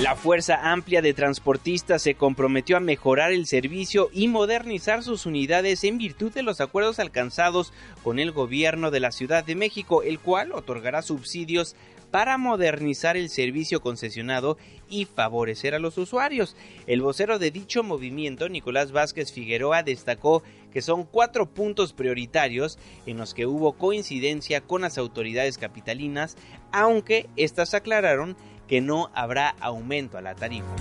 La 0.00 0.14
Fuerza 0.14 0.70
Amplia 0.70 1.02
de 1.02 1.12
Transportistas 1.12 2.00
se 2.00 2.14
comprometió 2.14 2.76
a 2.76 2.80
mejorar 2.80 3.32
el 3.32 3.46
servicio 3.46 4.10
y 4.12 4.28
modernizar 4.28 5.02
sus 5.02 5.26
unidades 5.26 5.82
en 5.82 5.98
virtud 5.98 6.32
de 6.32 6.44
los 6.44 6.60
acuerdos 6.60 7.00
alcanzados 7.00 7.72
con 8.04 8.20
el 8.20 8.30
gobierno 8.30 8.92
de 8.92 9.00
la 9.00 9.10
Ciudad 9.10 9.44
de 9.44 9.56
México, 9.56 10.04
el 10.04 10.20
cual 10.20 10.52
otorgará 10.52 11.02
subsidios 11.02 11.74
para 12.10 12.38
modernizar 12.38 13.16
el 13.16 13.28
servicio 13.28 13.80
concesionado 13.80 14.56
y 14.88 15.04
favorecer 15.04 15.74
a 15.74 15.78
los 15.78 15.98
usuarios. 15.98 16.56
El 16.86 17.02
vocero 17.02 17.38
de 17.38 17.50
dicho 17.50 17.82
movimiento, 17.82 18.48
Nicolás 18.48 18.92
Vázquez 18.92 19.32
Figueroa, 19.32 19.82
destacó 19.82 20.42
que 20.72 20.82
son 20.82 21.04
cuatro 21.04 21.46
puntos 21.46 21.92
prioritarios 21.92 22.78
en 23.06 23.18
los 23.18 23.34
que 23.34 23.46
hubo 23.46 23.74
coincidencia 23.74 24.60
con 24.60 24.82
las 24.82 24.98
autoridades 24.98 25.58
capitalinas, 25.58 26.36
aunque 26.72 27.28
éstas 27.36 27.74
aclararon 27.74 28.36
que 28.66 28.80
no 28.80 29.10
habrá 29.14 29.54
aumento 29.60 30.18
a 30.18 30.22
la 30.22 30.34
tarifa. 30.34 30.74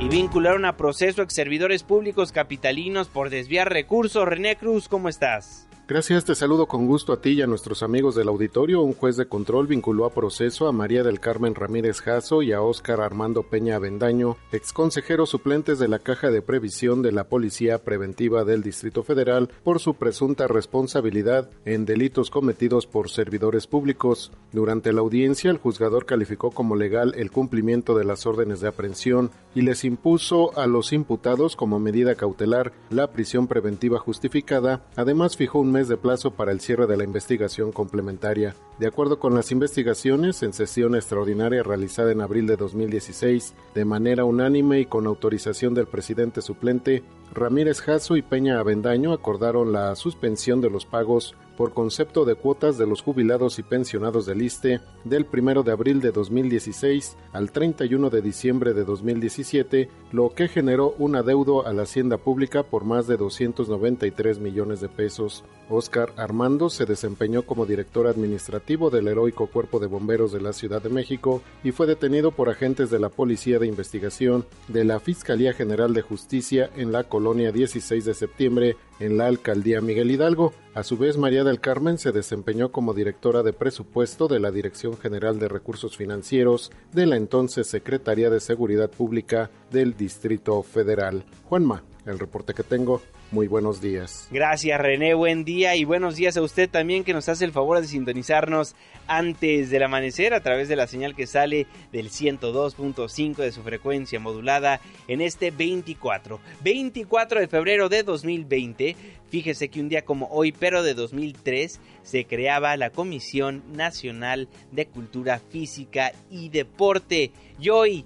Y 0.00 0.08
vincularon 0.08 0.64
a 0.64 0.76
proceso 0.76 1.22
ex 1.22 1.32
servidores 1.32 1.84
públicos 1.84 2.32
capitalinos 2.32 3.06
por 3.08 3.30
desviar 3.30 3.72
recursos. 3.72 4.26
René 4.26 4.56
Cruz, 4.56 4.88
¿cómo 4.88 5.08
estás? 5.08 5.68
Gracias, 5.92 6.24
te 6.24 6.34
saludo 6.34 6.68
con 6.68 6.86
gusto 6.86 7.12
a 7.12 7.20
ti 7.20 7.32
y 7.32 7.42
a 7.42 7.46
nuestros 7.46 7.82
amigos 7.82 8.14
del 8.14 8.28
auditorio. 8.28 8.80
Un 8.80 8.94
juez 8.94 9.18
de 9.18 9.26
control 9.26 9.66
vinculó 9.66 10.06
a 10.06 10.14
proceso 10.14 10.66
a 10.66 10.72
María 10.72 11.02
del 11.02 11.20
Carmen 11.20 11.54
Ramírez 11.54 12.00
Jasso 12.00 12.40
y 12.40 12.50
a 12.52 12.62
Óscar 12.62 13.02
Armando 13.02 13.42
Peña 13.42 13.76
Avendaño, 13.76 14.38
ex 14.52 14.72
consejeros 14.72 15.28
suplentes 15.28 15.78
de 15.78 15.88
la 15.88 15.98
Caja 15.98 16.30
de 16.30 16.40
Previsión 16.40 17.02
de 17.02 17.12
la 17.12 17.24
Policía 17.24 17.84
Preventiva 17.84 18.44
del 18.44 18.62
Distrito 18.62 19.02
Federal, 19.02 19.50
por 19.64 19.80
su 19.80 19.92
presunta 19.92 20.46
responsabilidad 20.46 21.50
en 21.66 21.84
delitos 21.84 22.30
cometidos 22.30 22.86
por 22.86 23.10
servidores 23.10 23.66
públicos. 23.66 24.32
Durante 24.50 24.94
la 24.94 25.02
audiencia, 25.02 25.50
el 25.50 25.58
juzgador 25.58 26.06
calificó 26.06 26.52
como 26.52 26.74
legal 26.74 27.12
el 27.18 27.30
cumplimiento 27.30 27.98
de 27.98 28.04
las 28.04 28.24
órdenes 28.24 28.62
de 28.62 28.68
aprehensión 28.68 29.30
y 29.54 29.60
les 29.60 29.84
impuso 29.84 30.58
a 30.58 30.66
los 30.66 30.94
imputados 30.94 31.54
como 31.54 31.78
medida 31.78 32.14
cautelar 32.14 32.72
la 32.88 33.12
prisión 33.12 33.46
preventiva 33.46 33.98
justificada. 33.98 34.86
Además, 34.96 35.36
fijó 35.36 35.58
un 35.58 35.70
mes 35.70 35.81
de 35.88 35.96
plazo 35.96 36.32
para 36.32 36.52
el 36.52 36.60
cierre 36.60 36.86
de 36.86 36.96
la 36.96 37.04
investigación 37.04 37.72
complementaria. 37.72 38.54
De 38.78 38.86
acuerdo 38.86 39.18
con 39.18 39.34
las 39.34 39.52
investigaciones, 39.52 40.42
en 40.42 40.52
sesión 40.52 40.94
extraordinaria 40.94 41.62
realizada 41.62 42.12
en 42.12 42.20
abril 42.20 42.46
de 42.46 42.56
2016, 42.56 43.54
de 43.74 43.84
manera 43.84 44.24
unánime 44.24 44.80
y 44.80 44.86
con 44.86 45.06
autorización 45.06 45.74
del 45.74 45.86
presidente 45.86 46.42
suplente, 46.42 47.02
Ramírez 47.32 47.80
Jasso 47.80 48.16
y 48.16 48.22
Peña 48.22 48.58
Avendaño 48.58 49.12
acordaron 49.12 49.72
la 49.72 49.94
suspensión 49.96 50.60
de 50.60 50.70
los 50.70 50.84
pagos 50.84 51.34
por 51.62 51.74
concepto 51.74 52.24
de 52.24 52.34
cuotas 52.34 52.76
de 52.76 52.88
los 52.88 53.02
jubilados 53.02 53.60
y 53.60 53.62
pensionados 53.62 54.26
del 54.26 54.42
ISTE 54.42 54.80
del 55.04 55.28
1 55.32 55.62
de 55.62 55.70
abril 55.70 56.00
de 56.00 56.10
2016 56.10 57.16
al 57.32 57.52
31 57.52 58.10
de 58.10 58.20
diciembre 58.20 58.74
de 58.74 58.82
2017, 58.84 59.88
lo 60.10 60.30
que 60.30 60.48
generó 60.48 60.96
un 60.98 61.14
adeudo 61.14 61.64
a 61.64 61.72
la 61.72 61.82
hacienda 61.82 62.16
pública 62.16 62.64
por 62.64 62.82
más 62.82 63.06
de 63.06 63.16
293 63.16 64.40
millones 64.40 64.80
de 64.80 64.88
pesos. 64.88 65.44
Oscar 65.70 66.12
Armando 66.16 66.68
se 66.68 66.84
desempeñó 66.84 67.42
como 67.42 67.64
director 67.64 68.08
administrativo 68.08 68.90
del 68.90 69.06
heroico 69.06 69.46
Cuerpo 69.46 69.78
de 69.78 69.86
Bomberos 69.86 70.32
de 70.32 70.40
la 70.40 70.52
Ciudad 70.52 70.82
de 70.82 70.90
México 70.90 71.42
y 71.62 71.70
fue 71.70 71.86
detenido 71.86 72.32
por 72.32 72.50
agentes 72.50 72.90
de 72.90 72.98
la 72.98 73.08
Policía 73.08 73.60
de 73.60 73.68
Investigación 73.68 74.44
de 74.66 74.84
la 74.84 74.98
Fiscalía 74.98 75.52
General 75.52 75.94
de 75.94 76.02
Justicia 76.02 76.70
en 76.76 76.90
la 76.90 77.04
colonia 77.04 77.52
16 77.52 78.04
de 78.04 78.14
septiembre 78.14 78.76
en 78.98 79.16
la 79.16 79.26
alcaldía 79.26 79.80
Miguel 79.80 80.10
Hidalgo. 80.10 80.52
A 80.74 80.82
su 80.82 80.96
vez, 80.96 81.18
María 81.18 81.44
del 81.52 81.60
Carmen 81.60 81.98
se 81.98 82.12
desempeñó 82.12 82.72
como 82.72 82.94
directora 82.94 83.42
de 83.42 83.52
presupuesto 83.52 84.26
de 84.26 84.40
la 84.40 84.50
Dirección 84.50 84.96
General 84.96 85.38
de 85.38 85.48
Recursos 85.48 85.98
Financieros 85.98 86.72
de 86.94 87.04
la 87.04 87.16
entonces 87.16 87.66
Secretaría 87.66 88.30
de 88.30 88.40
Seguridad 88.40 88.88
Pública 88.88 89.50
del 89.70 89.94
Distrito 89.94 90.62
Federal. 90.62 91.26
Juanma, 91.50 91.82
el 92.06 92.18
reporte 92.18 92.54
que 92.54 92.62
tengo. 92.62 93.02
Muy 93.32 93.48
buenos 93.48 93.80
días. 93.80 94.28
Gracias 94.30 94.78
René, 94.78 95.14
buen 95.14 95.42
día 95.42 95.74
y 95.74 95.84
buenos 95.84 96.16
días 96.16 96.36
a 96.36 96.42
usted 96.42 96.68
también 96.68 97.02
que 97.02 97.14
nos 97.14 97.30
hace 97.30 97.46
el 97.46 97.52
favor 97.52 97.80
de 97.80 97.86
sintonizarnos 97.86 98.76
antes 99.06 99.70
del 99.70 99.84
amanecer 99.84 100.34
a 100.34 100.42
través 100.42 100.68
de 100.68 100.76
la 100.76 100.86
señal 100.86 101.16
que 101.16 101.26
sale 101.26 101.66
del 101.92 102.10
102.5 102.10 103.36
de 103.36 103.52
su 103.52 103.62
frecuencia 103.62 104.20
modulada 104.20 104.80
en 105.08 105.22
este 105.22 105.50
24, 105.50 106.40
24 106.62 107.40
de 107.40 107.48
febrero 107.48 107.88
de 107.88 108.02
2020. 108.02 108.96
Fíjese 109.30 109.70
que 109.70 109.80
un 109.80 109.88
día 109.88 110.04
como 110.04 110.26
hoy, 110.26 110.52
pero 110.52 110.82
de 110.82 110.92
2003, 110.92 111.80
se 112.02 112.26
creaba 112.26 112.76
la 112.76 112.90
Comisión 112.90 113.62
Nacional 113.72 114.46
de 114.72 114.84
Cultura 114.84 115.38
Física 115.38 116.12
y 116.30 116.50
Deporte 116.50 117.30
y 117.58 117.70
hoy, 117.70 118.04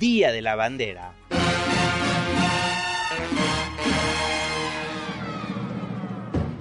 Día 0.00 0.32
de 0.32 0.42
la 0.42 0.56
Bandera. 0.56 1.14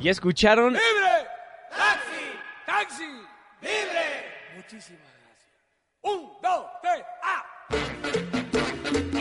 ¿Ya 0.02 0.12
escucharon? 0.12 0.74
¡Libre! 0.74 1.28
¡Taxi! 1.72 2.24
¡Taxi! 2.66 3.04
¡Libre! 3.62 4.26
Muchísimas 4.56 5.02
gracias. 5.02 5.48
¡Un, 6.02 6.30
dos, 6.42 6.66
tres, 6.84 7.04
¡ah! 7.24 7.44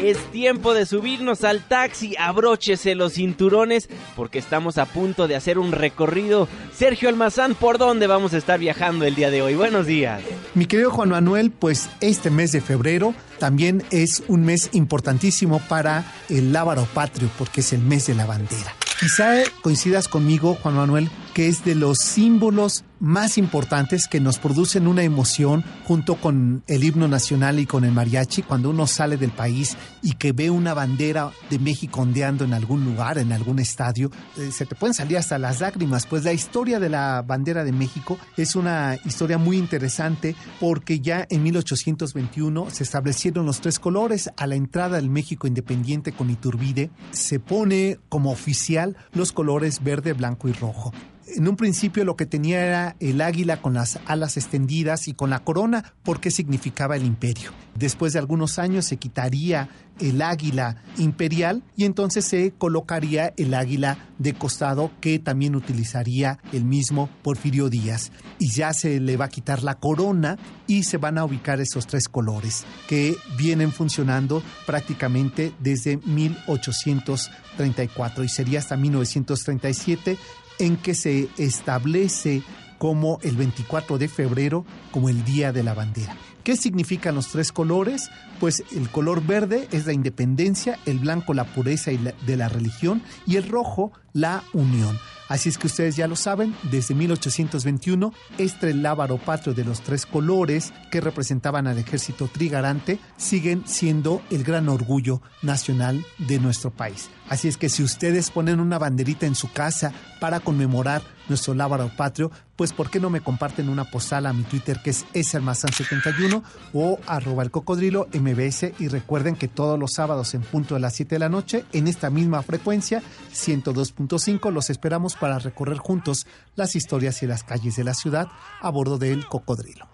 Es 0.02 0.30
tiempo 0.30 0.74
de 0.74 0.84
subirnos 0.84 1.42
al 1.44 1.62
taxi, 1.62 2.14
abróchese 2.18 2.94
los 2.94 3.14
cinturones 3.14 3.88
porque 4.14 4.38
estamos 4.38 4.76
a 4.76 4.84
punto 4.84 5.26
de 5.26 5.34
hacer 5.34 5.58
un 5.58 5.72
recorrido. 5.72 6.46
Sergio 6.74 7.08
Almazán, 7.08 7.54
¿por 7.54 7.78
dónde 7.78 8.06
vamos 8.06 8.34
a 8.34 8.36
estar 8.36 8.60
viajando 8.60 9.06
el 9.06 9.14
día 9.14 9.30
de 9.30 9.40
hoy? 9.40 9.54
Buenos 9.54 9.86
días. 9.86 10.20
Mi 10.54 10.66
querido 10.66 10.90
Juan 10.90 11.08
Manuel, 11.08 11.50
pues 11.50 11.88
este 12.00 12.28
mes 12.30 12.52
de 12.52 12.60
febrero 12.60 13.14
también 13.38 13.82
es 13.90 14.22
un 14.28 14.44
mes 14.44 14.68
importantísimo 14.72 15.60
para 15.60 16.04
el 16.28 16.52
lábaro 16.52 16.86
patrio 16.92 17.30
porque 17.38 17.60
es 17.60 17.72
el 17.72 17.80
mes 17.80 18.06
de 18.06 18.14
la 18.14 18.26
bandera. 18.26 18.74
Quizá 18.98 19.44
coincidas 19.62 20.08
conmigo, 20.08 20.54
Juan 20.62 20.74
Manuel, 20.74 21.10
que 21.36 21.48
es 21.48 21.66
de 21.66 21.74
los 21.74 21.98
símbolos 21.98 22.82
más 22.98 23.36
importantes 23.36 24.08
que 24.08 24.20
nos 24.20 24.38
producen 24.38 24.86
una 24.86 25.02
emoción 25.02 25.62
junto 25.84 26.16
con 26.16 26.64
el 26.66 26.82
himno 26.82 27.08
nacional 27.08 27.58
y 27.58 27.66
con 27.66 27.84
el 27.84 27.92
mariachi 27.92 28.40
cuando 28.40 28.70
uno 28.70 28.86
sale 28.86 29.18
del 29.18 29.32
país 29.32 29.76
y 30.02 30.12
que 30.12 30.32
ve 30.32 30.48
una 30.48 30.72
bandera 30.72 31.30
de 31.50 31.58
México 31.58 32.00
ondeando 32.00 32.46
en 32.46 32.54
algún 32.54 32.86
lugar, 32.86 33.18
en 33.18 33.32
algún 33.32 33.58
estadio, 33.58 34.10
eh, 34.38 34.50
se 34.50 34.64
te 34.64 34.74
pueden 34.76 34.94
salir 34.94 35.18
hasta 35.18 35.38
las 35.38 35.60
lágrimas. 35.60 36.06
Pues 36.06 36.24
la 36.24 36.32
historia 36.32 36.80
de 36.80 36.88
la 36.88 37.20
bandera 37.20 37.64
de 37.64 37.72
México 37.72 38.16
es 38.38 38.56
una 38.56 38.98
historia 39.04 39.36
muy 39.36 39.58
interesante 39.58 40.34
porque 40.58 41.00
ya 41.00 41.26
en 41.28 41.42
1821 41.42 42.70
se 42.70 42.82
establecieron 42.82 43.44
los 43.44 43.60
tres 43.60 43.78
colores 43.78 44.30
a 44.38 44.46
la 44.46 44.54
entrada 44.54 44.96
del 44.96 45.10
México 45.10 45.46
independiente 45.46 46.12
con 46.12 46.30
Iturbide 46.30 46.90
se 47.10 47.40
pone 47.40 47.98
como 48.08 48.30
oficial 48.30 48.96
los 49.12 49.32
colores 49.32 49.84
verde, 49.84 50.14
blanco 50.14 50.48
y 50.48 50.52
rojo 50.54 50.94
en 51.34 51.48
un 51.48 51.56
principio 51.56 52.04
lo 52.04 52.16
que 52.16 52.26
tenía 52.26 52.64
era 52.64 52.96
el 53.00 53.20
águila 53.20 53.60
con 53.60 53.74
las 53.74 53.98
alas 54.06 54.36
extendidas 54.36 55.08
y 55.08 55.14
con 55.14 55.30
la 55.30 55.40
corona 55.40 55.94
porque 56.02 56.30
significaba 56.30 56.94
el 56.96 57.04
imperio. 57.04 57.50
Después 57.74 58.12
de 58.12 58.20
algunos 58.20 58.58
años 58.58 58.86
se 58.86 58.96
quitaría 58.96 59.68
el 59.98 60.20
águila 60.22 60.76
imperial 60.98 61.64
y 61.76 61.84
entonces 61.84 62.26
se 62.26 62.52
colocaría 62.52 63.32
el 63.36 63.54
águila 63.54 63.98
de 64.18 64.34
costado 64.34 64.92
que 65.00 65.18
también 65.18 65.56
utilizaría 65.56 66.38
el 66.52 66.64
mismo 66.64 67.10
Porfirio 67.22 67.68
Díaz. 67.70 68.12
Y 68.38 68.50
ya 68.50 68.72
se 68.72 69.00
le 69.00 69.16
va 69.16 69.24
a 69.26 69.30
quitar 69.30 69.62
la 69.62 69.76
corona 69.76 70.38
y 70.66 70.82
se 70.84 70.98
van 70.98 71.18
a 71.18 71.24
ubicar 71.24 71.60
esos 71.60 71.86
tres 71.86 72.08
colores 72.08 72.64
que 72.88 73.16
vienen 73.36 73.72
funcionando 73.72 74.42
prácticamente 74.66 75.52
desde 75.60 75.98
1834 75.98 78.24
y 78.24 78.28
sería 78.28 78.58
hasta 78.58 78.76
1937 78.76 80.18
en 80.58 80.76
que 80.76 80.94
se 80.94 81.28
establece 81.38 82.42
como 82.78 83.18
el 83.22 83.36
24 83.36 83.98
de 83.98 84.08
febrero 84.08 84.64
como 84.90 85.08
el 85.08 85.24
Día 85.24 85.52
de 85.52 85.62
la 85.62 85.74
Bandera. 85.74 86.16
¿Qué 86.44 86.56
significan 86.56 87.14
los 87.14 87.28
tres 87.28 87.50
colores? 87.50 88.08
Pues 88.38 88.62
el 88.70 88.88
color 88.90 89.26
verde 89.26 89.66
es 89.72 89.86
la 89.86 89.92
independencia, 89.92 90.78
el 90.86 91.00
blanco 91.00 91.34
la 91.34 91.44
pureza 91.44 91.90
de 91.90 92.36
la 92.36 92.48
religión 92.48 93.02
y 93.26 93.36
el 93.36 93.48
rojo 93.48 93.92
la 94.12 94.44
unión. 94.52 94.96
Así 95.28 95.48
es 95.48 95.58
que 95.58 95.66
ustedes 95.66 95.96
ya 95.96 96.06
lo 96.06 96.14
saben, 96.14 96.54
desde 96.70 96.94
1821, 96.94 98.12
este 98.38 98.74
lábaro 98.74 99.18
patrio 99.18 99.54
de 99.54 99.64
los 99.64 99.80
tres 99.80 100.06
colores 100.06 100.72
que 100.90 101.00
representaban 101.00 101.66
al 101.66 101.78
ejército 101.78 102.28
trigarante 102.28 103.00
siguen 103.16 103.64
siendo 103.66 104.22
el 104.30 104.44
gran 104.44 104.68
orgullo 104.68 105.20
nacional 105.42 106.04
de 106.18 106.38
nuestro 106.38 106.70
país. 106.70 107.10
Así 107.28 107.48
es 107.48 107.56
que 107.56 107.68
si 107.68 107.82
ustedes 107.82 108.30
ponen 108.30 108.60
una 108.60 108.78
banderita 108.78 109.26
en 109.26 109.34
su 109.34 109.50
casa 109.50 109.92
para 110.20 110.38
conmemorar 110.40 111.02
nuestro 111.28 111.54
lábaro 111.54 111.90
patrio, 111.96 112.30
pues 112.56 112.72
¿por 112.72 112.90
qué 112.90 113.00
no 113.00 113.10
me 113.10 113.20
comparten 113.20 113.68
una 113.68 113.84
postal 113.84 114.26
a 114.26 114.32
mi 114.32 114.42
Twitter 114.44 114.80
que 114.82 114.90
es 114.90 115.06
esermazan71 115.12 116.42
o 116.72 116.98
arroba 117.06 117.42
el 117.42 117.50
cocodrilo 117.50 118.08
mbs 118.12 118.72
y 118.78 118.88
recuerden 118.88 119.36
que 119.36 119.48
todos 119.48 119.78
los 119.78 119.92
sábados 119.92 120.34
en 120.34 120.42
punto 120.42 120.74
de 120.74 120.80
las 120.80 120.94
7 120.94 121.16
de 121.16 121.18
la 121.18 121.28
noche 121.28 121.64
en 121.72 121.88
esta 121.88 122.10
misma 122.10 122.42
frecuencia 122.42 123.02
102.5 123.32 124.50
los 124.50 124.70
esperamos 124.70 125.16
para 125.16 125.38
recorrer 125.38 125.78
juntos 125.78 126.26
las 126.54 126.76
historias 126.76 127.22
y 127.22 127.26
las 127.26 127.44
calles 127.44 127.76
de 127.76 127.84
la 127.84 127.94
ciudad 127.94 128.28
a 128.60 128.70
bordo 128.70 128.98
del 128.98 129.26
cocodrilo. 129.26 129.86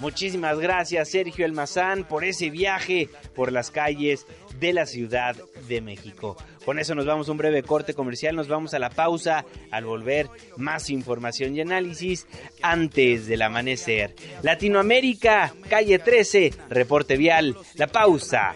Muchísimas 0.00 0.58
gracias 0.58 1.10
Sergio 1.10 1.44
Elmazán 1.44 2.04
por 2.04 2.24
ese 2.24 2.50
viaje 2.50 3.08
por 3.34 3.52
las 3.52 3.70
calles 3.70 4.26
de 4.60 4.72
la 4.72 4.86
Ciudad 4.86 5.36
de 5.68 5.80
México. 5.80 6.36
Con 6.64 6.78
eso 6.78 6.94
nos 6.94 7.06
vamos 7.06 7.28
a 7.28 7.32
un 7.32 7.38
breve 7.38 7.62
corte 7.62 7.94
comercial, 7.94 8.36
nos 8.36 8.48
vamos 8.48 8.74
a 8.74 8.78
la 8.78 8.90
pausa, 8.90 9.44
al 9.70 9.84
volver 9.84 10.28
más 10.56 10.90
información 10.90 11.56
y 11.56 11.60
análisis 11.60 12.26
antes 12.62 13.26
del 13.26 13.42
amanecer. 13.42 14.14
Latinoamérica, 14.42 15.54
calle 15.68 15.98
13, 15.98 16.52
reporte 16.68 17.16
vial, 17.16 17.56
la 17.74 17.86
pausa. 17.86 18.54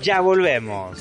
Ya 0.00 0.20
volvemos. 0.20 1.00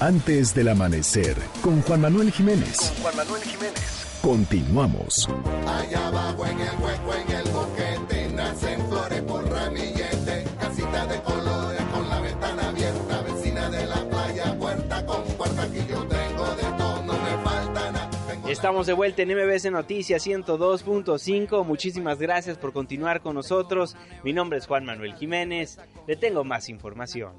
Antes 0.00 0.54
del 0.54 0.68
amanecer, 0.68 1.36
con 1.60 1.82
Juan 1.82 2.02
Manuel 2.02 2.30
Jiménez. 2.30 2.94
Juan 3.02 3.16
Manuel 3.16 3.42
Jiménez. 3.42 4.06
Continuamos. 4.22 5.28
Allá 5.66 6.06
abajo 6.06 6.46
en 6.46 6.60
el 6.60 6.68
hueco, 6.80 7.14
en 7.14 7.34
el 7.34 7.50
boquete, 7.50 8.28
nacen 8.28 8.88
flores 8.88 9.22
por 9.22 9.50
ramillete, 9.50 10.44
casita 10.60 11.04
de 11.04 11.20
colores 11.22 11.82
con 11.92 12.08
la 12.08 12.20
ventana 12.20 12.68
abierta, 12.68 13.22
vecina 13.22 13.68
de 13.70 13.86
la 13.86 14.08
playa, 14.08 14.56
puerta 14.56 15.04
con 15.04 15.24
puerta, 15.36 15.62
aquí 15.62 15.80
yo 15.90 16.04
tengo 16.06 16.46
de 16.54 16.62
todo, 16.78 17.02
no 17.02 17.12
me 17.14 17.44
falta 17.44 17.90
nada. 17.90 18.10
Estamos 18.48 18.86
de 18.86 18.92
vuelta 18.92 19.22
en 19.22 19.30
MBC 19.30 19.72
Noticias 19.72 20.24
102.5. 20.24 21.64
Muchísimas 21.64 22.20
gracias 22.20 22.56
por 22.56 22.72
continuar 22.72 23.20
con 23.20 23.34
nosotros. 23.34 23.96
Mi 24.22 24.32
nombre 24.32 24.60
es 24.60 24.66
Juan 24.68 24.84
Manuel 24.84 25.14
Jiménez. 25.14 25.80
Le 26.06 26.14
tengo 26.14 26.44
más 26.44 26.68
información. 26.68 27.32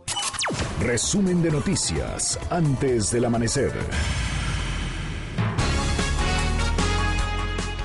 Resumen 0.82 1.41
de 1.41 1.52
noticias 1.52 2.39
antes 2.50 3.12
del 3.12 3.26
amanecer. 3.26 3.72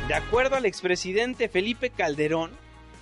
De 0.09 0.15
acuerdo 0.15 0.57
al 0.57 0.65
expresidente 0.65 1.49
Felipe 1.49 1.91
Calderón, 1.91 2.51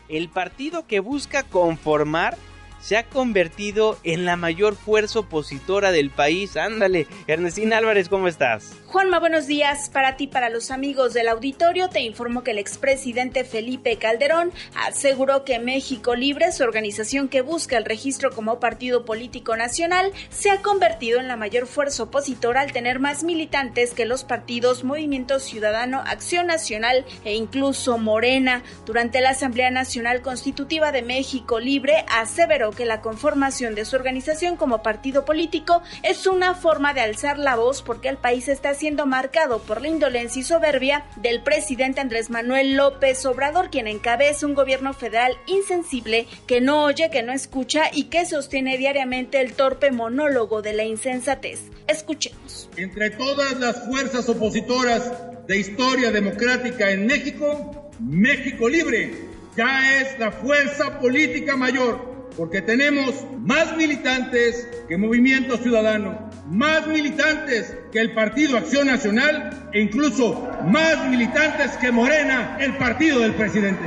el 0.09 0.29
partido 0.29 0.87
que 0.87 1.01
busca 1.01 1.43
conformar 1.43 2.37
se 2.83 2.97
ha 2.97 3.07
convertido 3.07 3.97
en 4.03 4.27
la 4.27 4.37
mayor 4.37 4.75
fuerza 4.75 5.21
opositora 5.21 5.93
del 5.93 6.11
país. 6.11 6.57
Ándale, 6.57 7.07
Ernestina 7.27 7.79
Álvarez, 7.79 8.09
¿cómo 8.09 8.29
estás? 8.29 8.75
Juanma, 8.87 9.21
buenos 9.21 9.47
días. 9.47 9.89
Para 9.89 10.17
ti, 10.17 10.27
para 10.27 10.51
los 10.51 10.71
amigos 10.71 11.15
del 11.15 11.29
auditorio, 11.29 11.89
te 11.89 12.01
informo 12.01 12.43
que 12.43 12.51
el 12.51 12.59
expresidente 12.59 13.45
Felipe 13.45 13.97
Calderón 13.97 14.53
aseguró 14.75 15.45
que 15.45 15.59
México 15.59 16.15
Libre, 16.15 16.53
su 16.53 16.63
organización 16.63 17.29
que 17.29 17.41
busca 17.41 17.79
el 17.79 17.87
registro 17.87 18.33
como 18.33 18.61
partido 18.61 19.07
político 19.07 19.57
nacional, 19.57 20.13
se 20.29 20.51
ha 20.51 20.61
convertido 20.61 21.21
en 21.21 21.29
la 21.29 21.37
mayor 21.37 21.67
fuerza 21.67 22.03
opositora 22.03 22.61
al 22.61 22.73
tener 22.73 22.99
más 22.99 23.25
militantes 23.25 23.95
que 23.95 24.05
los 24.05 24.25
partidos 24.25 24.85
Movimiento 24.85 25.39
Ciudadano, 25.39 26.03
Acción 26.05 26.49
Nacional 26.49 27.07
e 27.25 27.35
incluso 27.35 27.97
Morena. 27.97 28.63
Durante 28.85 29.23
la 29.23 29.31
Asamblea 29.31 29.71
Nacional 29.71 30.21
Constitutiva 30.21 30.93
de 30.93 31.01
México 31.01 31.61
Libre, 31.61 32.05
aseveró 32.11 32.72
que 32.73 32.85
la 32.85 33.01
conformación 33.01 33.75
de 33.75 33.85
su 33.85 33.97
organización 33.97 34.57
como 34.57 34.83
partido 34.83 35.25
político 35.25 35.83
es 36.03 36.27
una 36.27 36.55
forma 36.55 36.95
de 36.95 37.01
alzar 37.01 37.39
la 37.39 37.57
voz 37.57 37.83
porque 37.83 38.09
el 38.09 38.17
país 38.17 38.49
está 38.49 38.75
siendo 38.75 39.07
marcado 39.07 39.61
por 39.61 39.81
la 39.81 39.89
indolencia 39.89 40.41
y 40.41 40.45
soberbia 40.45 41.05
del 41.17 41.43
presidente 41.43 42.01
Andrés 42.01 42.31
Manuel 42.31 42.77
López 42.77 43.25
Obrador, 43.27 43.71
quien 43.71 43.87
encabeza 43.87 44.47
un 44.47 44.55
gobierno 44.55 44.93
federal 44.93 45.37
insensible 45.47 46.27
que 46.47 46.61
no 46.61 46.85
oye, 46.85 47.11
que 47.11 47.23
no 47.23 47.33
escucha 47.33 47.85
y 47.93 48.05
que 48.05 48.27
sostiene 48.27 48.79
diariamente 48.79 49.41
el 49.41 49.55
torpe 49.55 49.91
monólogo 49.91 50.63
de 50.63 50.73
la 50.73 50.85
insensatez. 50.85 51.61
Escuchemos. 51.87 52.69
Entre 52.77 53.11
todas 53.11 53.59
las 53.59 53.85
fuerzas 53.87 54.29
opositoras 54.29 55.13
de 55.47 55.59
historia 55.59 56.11
democrática 56.11 56.91
en 56.91 57.07
México, 57.07 57.91
México 58.01 58.69
Libre 58.69 59.33
ya 59.57 60.01
es 60.01 60.19
la 60.19 60.33
fuerza 60.33 60.99
política 60.99 61.57
mayor 61.57 62.12
porque 62.37 62.63
tenemos 62.63 63.15
más 63.41 63.77
militantes 63.77 64.69
que 64.89 64.97
Movimiento 64.97 65.59
Ciudadano, 65.59 66.31
más 66.47 66.87
militantes 66.87 67.75
que 67.93 68.01
el 68.01 68.15
Partido 68.15 68.57
Acción 68.57 68.87
Nacional 68.87 69.71
e 69.73 69.81
incluso 69.81 70.49
más 70.65 71.09
militantes 71.09 71.73
que 71.79 71.93
Morena, 71.93 72.57
el 72.61 72.77
partido 72.77 73.21
del 73.21 73.35
presidente. 73.35 73.85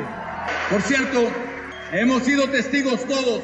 Por 0.70 0.82
cierto, 0.82 1.30
hemos 1.92 2.24
sido 2.24 2.50
testigos 2.50 3.06
todos 3.06 3.42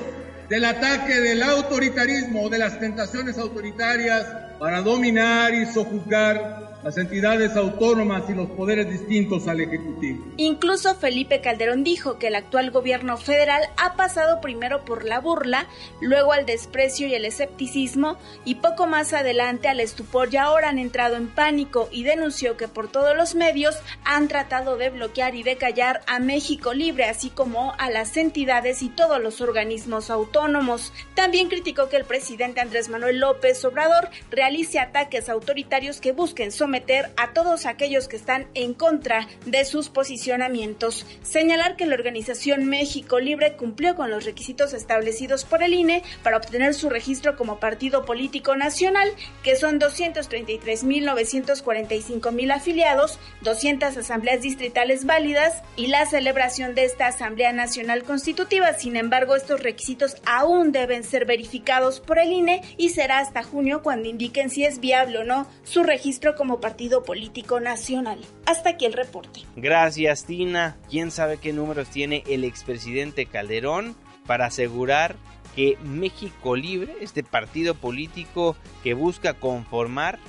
del 0.49 0.65
ataque 0.65 1.19
del 1.19 1.41
autoritarismo, 1.43 2.49
de 2.49 2.57
las 2.57 2.79
tentaciones 2.79 3.37
autoritarias 3.37 4.27
para 4.59 4.81
dominar 4.81 5.53
y 5.53 5.65
sojuzgar 5.65 6.70
las 6.83 6.97
entidades 6.97 7.55
autónomas 7.55 8.23
y 8.29 8.33
los 8.33 8.49
poderes 8.49 8.89
distintos 8.89 9.47
al 9.47 9.61
Ejecutivo. 9.61 10.25
Incluso 10.37 10.95
Felipe 10.95 11.39
Calderón 11.41 11.83
dijo 11.83 12.17
que 12.17 12.27
el 12.27 12.35
actual 12.35 12.71
gobierno 12.71 13.17
federal 13.17 13.61
ha 13.77 13.95
pasado 13.95 14.41
primero 14.41 14.83
por 14.83 15.05
la 15.05 15.19
burla, 15.19 15.67
luego 16.01 16.33
al 16.33 16.45
desprecio 16.45 17.07
y 17.07 17.13
el 17.13 17.25
escepticismo 17.25 18.17
y 18.45 18.55
poco 18.55 18.87
más 18.87 19.13
adelante 19.13 19.67
al 19.67 19.79
estupor 19.79 20.29
y 20.33 20.37
ahora 20.37 20.69
han 20.69 20.79
entrado 20.79 21.17
en 21.17 21.27
pánico 21.27 21.87
y 21.91 22.03
denunció 22.03 22.57
que 22.57 22.67
por 22.67 22.91
todos 22.91 23.15
los 23.15 23.35
medios 23.35 23.77
han 24.03 24.27
tratado 24.27 24.77
de 24.77 24.89
bloquear 24.89 25.35
y 25.35 25.43
de 25.43 25.57
callar 25.57 26.01
a 26.07 26.19
México 26.19 26.73
Libre, 26.73 27.05
así 27.05 27.29
como 27.29 27.73
a 27.77 27.91
las 27.91 28.17
entidades 28.17 28.81
y 28.81 28.89
todos 28.89 29.21
los 29.21 29.39
organismos 29.41 30.09
autónomos. 30.09 30.93
También 31.13 31.47
criticó 31.47 31.89
que 31.89 31.97
el 31.97 32.05
presidente 32.05 32.59
Andrés 32.59 32.89
Manuel 32.89 33.19
López 33.19 33.63
Obrador 33.65 34.09
realice 34.31 34.79
ataques 34.79 35.29
autoritarios 35.29 36.01
que 36.01 36.11
busquen 36.11 36.51
someter 36.51 36.70
comprometer 36.71 37.11
a 37.17 37.33
todos 37.33 37.65
aquellos 37.65 38.07
que 38.07 38.15
están 38.15 38.47
en 38.53 38.73
contra 38.73 39.27
de 39.45 39.65
sus 39.65 39.89
posicionamientos. 39.89 41.05
Señalar 41.21 41.75
que 41.75 41.85
la 41.85 41.95
organización 41.95 42.63
México 42.63 43.19
Libre 43.19 43.57
cumplió 43.57 43.97
con 43.97 44.09
los 44.09 44.23
requisitos 44.23 44.73
establecidos 44.73 45.43
por 45.43 45.63
el 45.63 45.73
INE 45.73 46.01
para 46.23 46.37
obtener 46.37 46.73
su 46.73 46.89
registro 46.89 47.35
como 47.35 47.59
partido 47.59 48.05
político 48.05 48.55
nacional, 48.55 49.09
que 49.43 49.57
son 49.57 49.81
233.945 49.81 52.31
mil 52.31 52.51
afiliados, 52.51 53.19
200 53.41 53.97
asambleas 53.97 54.41
distritales 54.41 55.05
válidas 55.05 55.61
y 55.75 55.87
la 55.87 56.05
celebración 56.05 56.73
de 56.73 56.85
esta 56.85 57.07
Asamblea 57.07 57.51
Nacional 57.51 58.03
Constitutiva. 58.03 58.71
Sin 58.75 58.95
embargo, 58.95 59.35
estos 59.35 59.59
requisitos 59.59 60.15
aún 60.25 60.71
deben 60.71 61.03
ser 61.03 61.25
verificados 61.25 61.99
por 61.99 62.17
el 62.17 62.31
INE 62.31 62.61
y 62.77 62.91
será 62.91 63.19
hasta 63.19 63.43
junio 63.43 63.81
cuando 63.83 64.07
indiquen 64.07 64.49
si 64.49 64.63
es 64.63 64.79
viable 64.79 65.17
o 65.17 65.25
no 65.25 65.47
su 65.63 65.81
registro 65.83 66.35
como 66.35 66.60
partido 66.61 67.03
político 67.03 67.59
nacional. 67.59 68.19
Hasta 68.45 68.69
aquí 68.69 68.85
el 68.85 68.93
reporte. 68.93 69.41
Gracias, 69.55 70.25
Tina. 70.25 70.77
¿Quién 70.89 71.11
sabe 71.11 71.37
qué 71.37 71.51
números 71.51 71.89
tiene 71.89 72.23
el 72.27 72.43
expresidente 72.43 73.25
Calderón 73.25 73.95
para 74.25 74.45
asegurar 74.45 75.15
que 75.55 75.77
México 75.83 76.55
Libre, 76.55 76.95
este 77.01 77.23
partido 77.23 77.75
político 77.75 78.55
que 78.83 78.93
busca 78.93 79.33
conformar, 79.33 80.19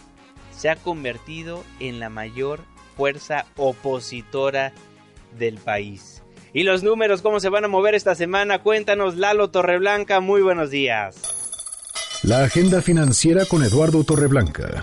se 0.50 0.68
ha 0.68 0.76
convertido 0.76 1.62
en 1.78 2.00
la 2.00 2.08
mayor 2.08 2.60
fuerza 2.96 3.46
opositora 3.56 4.72
del 5.38 5.58
país? 5.58 6.22
¿Y 6.54 6.64
los 6.64 6.82
números 6.82 7.22
cómo 7.22 7.40
se 7.40 7.48
van 7.48 7.64
a 7.64 7.68
mover 7.68 7.94
esta 7.94 8.14
semana? 8.14 8.58
Cuéntanos, 8.62 9.16
Lalo 9.16 9.50
Torreblanca. 9.50 10.20
Muy 10.20 10.42
buenos 10.42 10.70
días. 10.70 11.16
La 12.22 12.44
agenda 12.44 12.82
financiera 12.82 13.46
con 13.46 13.64
Eduardo 13.64 14.04
Torreblanca. 14.04 14.82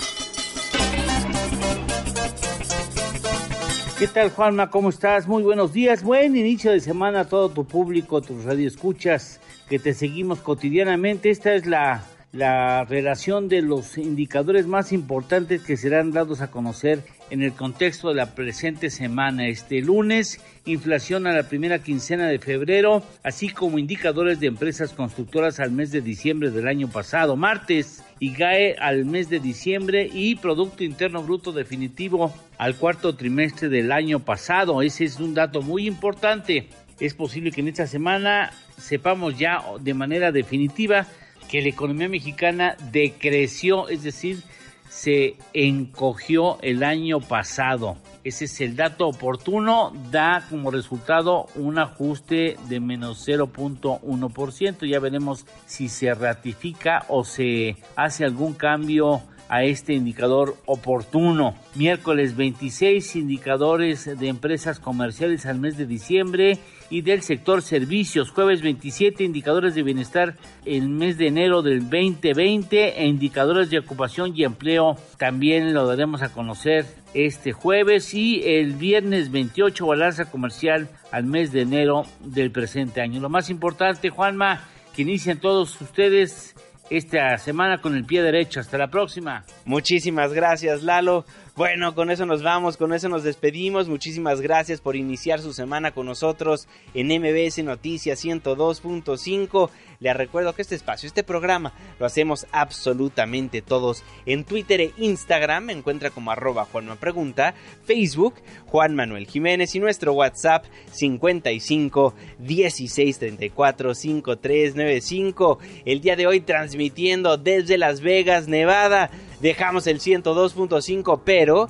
¿Qué 4.00 4.08
tal, 4.08 4.30
Juanma? 4.30 4.70
¿Cómo 4.70 4.92
estás? 4.92 5.28
Muy 5.28 5.44
buenos 5.44 5.74
días. 5.74 6.04
Buen 6.04 6.38
inicio 6.38 6.72
de 6.72 6.80
semana 6.80 7.20
a 7.20 7.26
todo 7.28 7.50
tu 7.50 7.66
público, 7.66 8.22
tus 8.22 8.46
radioescuchas 8.46 9.42
que 9.68 9.78
te 9.78 9.94
seguimos 9.94 10.40
cotidianamente. 10.40 11.30
Esta 11.30 11.54
es 11.54 11.66
la, 11.66 12.06
la 12.32 12.86
relación 12.86 13.50
de 13.50 13.62
los 13.62 13.98
indicadores 13.98 14.68
más 14.68 14.94
importantes 14.94 15.64
que 15.64 15.76
serán 15.76 16.14
dados 16.14 16.40
a 16.40 16.50
conocer 16.50 17.04
en 17.30 17.44
el 17.44 17.52
contexto 17.52 18.08
de 18.08 18.16
la 18.16 18.36
presente 18.36 18.90
semana. 18.90 19.50
Este 19.50 19.82
lunes, 19.82 20.40
inflación 20.64 21.28
a 21.28 21.34
la 21.34 21.44
primera 21.44 21.80
quincena 21.80 22.30
de 22.30 22.40
febrero, 22.40 23.04
así 23.24 23.50
como 23.50 23.80
indicadores 23.80 24.40
de 24.40 24.48
empresas 24.48 24.94
constructoras 24.94 25.60
al 25.60 25.72
mes 25.72 25.92
de 25.92 26.00
diciembre 26.00 26.52
del 26.52 26.70
año 26.70 26.88
pasado. 26.88 27.36
Martes, 27.36 28.02
IGAE 28.20 28.76
al 28.80 29.06
mes 29.06 29.30
de 29.30 29.40
diciembre 29.40 30.10
y 30.14 30.36
Producto 30.36 30.84
Interno 30.84 31.24
Bruto 31.24 31.52
definitivo 31.52 32.34
al 32.58 32.76
cuarto 32.76 33.16
trimestre 33.16 33.70
del 33.70 33.92
año 33.92 34.20
pasado. 34.20 34.82
Ese 34.82 35.06
es 35.06 35.20
un 35.20 35.34
dato 35.34 35.62
muy 35.62 35.88
importante. 35.88 36.68
Es 37.00 37.14
posible 37.14 37.52
que 37.52 37.62
en 37.62 37.70
esta 37.70 37.88
semana 37.88 38.52
sepamos 38.78 39.38
ya 39.38 39.64
de 39.80 39.94
manera 39.94 40.32
definitiva 40.32 41.08
que 41.50 41.62
la 41.62 41.70
economía 41.70 42.10
mexicana 42.10 42.76
decreció, 42.92 43.88
es 43.90 44.04
decir, 44.04 44.44
se 44.90 45.36
encogió 45.54 46.62
el 46.62 46.84
año 46.84 47.22
pasado. 47.22 47.98
Ese 48.24 48.46
es 48.46 48.62
el 48.62 48.76
dato 48.76 49.08
oportuno, 49.08 49.94
da 50.12 50.46
como 50.50 50.72
resultado 50.72 51.48
un 51.56 51.80
ajuste 51.80 52.58
de 52.68 52.80
menos 52.80 53.26
0.1%. 53.28 54.86
Ya 54.86 55.00
veremos 55.00 55.46
si 55.66 55.88
se 55.88 56.14
ratifica 56.14 57.06
o 57.08 57.24
se 57.24 57.78
hace 57.96 58.26
algún 58.26 58.54
cambio 58.54 59.22
a 59.50 59.64
este 59.64 59.94
indicador 59.94 60.56
oportuno. 60.66 61.56
Miércoles 61.76 62.38
26 62.38 63.16
indicadores 63.16 64.06
de 64.18 64.28
empresas 64.28 64.80
comerciales 64.80 65.46
al 65.46 65.60
mes 65.60 65.76
de 65.78 65.88
diciembre 65.88 66.60
y 66.90 67.02
del 67.02 67.24
sector 67.24 67.62
servicios. 67.62 68.30
Jueves 68.30 68.62
27 68.62 69.24
indicadores 69.24 69.76
de 69.76 69.84
bienestar 69.84 70.36
el 70.66 70.88
mes 70.88 71.18
de 71.18 71.28
enero 71.28 71.62
del 71.62 71.82
2020 71.82 73.02
e 73.02 73.06
indicadores 73.08 73.70
de 73.70 73.80
ocupación 73.80 74.34
y 74.36 74.44
empleo 74.44 74.96
también 75.18 75.74
lo 75.74 75.88
daremos 75.88 76.22
a 76.22 76.32
conocer 76.32 76.86
este 77.16 77.52
jueves 77.52 78.14
y 78.14 78.44
el 78.46 78.74
viernes 78.74 79.32
28 79.32 79.86
balanza 79.86 80.26
comercial 80.26 80.90
al 81.12 81.24
mes 81.24 81.52
de 81.52 81.62
enero 81.62 82.04
del 82.20 82.52
presente 82.52 83.02
año. 83.02 83.20
Lo 83.20 83.30
más 83.30 83.50
importante, 83.50 84.12
Juanma, 84.12 84.68
que 84.96 85.02
inician 85.02 85.40
todos 85.40 85.80
ustedes 85.82 86.56
esta 86.90 87.38
semana 87.38 87.80
con 87.80 87.96
el 87.96 88.06
pie 88.06 88.22
derecho. 88.22 88.60
Hasta 88.60 88.78
la 88.78 88.88
próxima. 88.88 89.44
Muchísimas 89.66 90.34
gracias, 90.34 90.84
Lalo. 90.84 91.26
Bueno, 91.60 91.94
con 91.94 92.10
eso 92.10 92.26
nos 92.26 92.42
vamos, 92.42 92.78
con 92.78 92.94
eso 92.94 93.10
nos 93.10 93.26
despedimos. 93.26 93.90
Muchísimas 93.90 94.40
gracias 94.40 94.80
por 94.80 94.96
iniciar 94.96 95.42
su 95.42 95.52
semana 95.52 95.92
con 95.92 96.06
nosotros 96.06 96.70
en 96.94 97.08
MBS 97.08 97.62
Noticias 97.66 98.24
102.5. 98.24 99.70
Les 100.00 100.16
recuerdo 100.16 100.56
que 100.56 100.62
este 100.62 100.76
espacio, 100.76 101.08
este 101.08 101.26
programa, 101.26 101.74
lo 102.00 102.06
hacemos 102.06 102.48
absolutamente 102.54 103.62
todos 103.62 104.06
en 104.26 104.46
Twitter 104.46 104.80
e 104.80 104.94
Instagram. 105.00 105.66
Me 105.66 105.74
encuentra 105.74 106.12
como 106.12 106.32
arroba 106.32 106.64
Juanma 106.64 106.96
Pregunta, 106.96 107.54
Facebook 107.84 108.36
Juan 108.68 108.96
Manuel 108.96 109.28
Jiménez 109.28 109.76
y 109.76 109.82
nuestro 109.82 110.14
WhatsApp 110.14 110.64
55 110.92 112.16
16 112.38 113.20
34 113.20 113.96
5395. 113.96 115.60
El 115.84 116.00
día 116.00 116.16
de 116.16 116.26
hoy 116.26 116.40
transmitiendo 116.40 117.36
desde 117.36 117.78
Las 117.78 118.00
Vegas, 118.00 118.48
Nevada. 118.48 119.12
Dejamos 119.40 119.88
el 119.88 120.00
102.5, 120.00 121.22
pero 121.24 121.70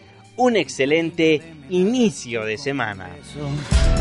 un 0.37 0.55
excelente 0.55 1.41
inicio 1.69 2.45
de 2.45 2.57
semana. 2.57 3.09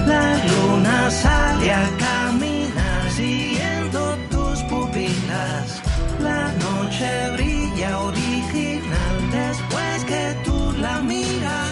La 0.07 0.37
luna 0.45 1.11
sale 1.11 1.73
a 1.73 1.89
caminar 1.99 3.11
siguiendo 3.11 4.17
tus 4.31 4.61
pupilas. 4.65 5.83
La 6.21 6.53
noche 6.53 7.31
brilla 7.37 7.99
original 8.01 9.31
después 9.31 10.05
que 10.05 10.37
tú 10.45 10.73
la 10.79 11.01
miras. 11.01 11.71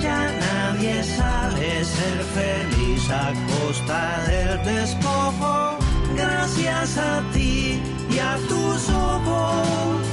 Ya 0.00 0.30
nadie 0.40 1.02
sabe 1.02 1.84
ser 1.84 2.24
feliz 2.34 3.10
a 3.10 3.32
costa 3.46 4.24
del 4.28 4.64
despojo. 4.64 5.78
Gracias 6.14 6.98
a 6.98 7.22
ti 7.32 7.80
y 8.10 8.18
a 8.18 8.36
tus 8.48 8.88
ojos. 8.90 10.06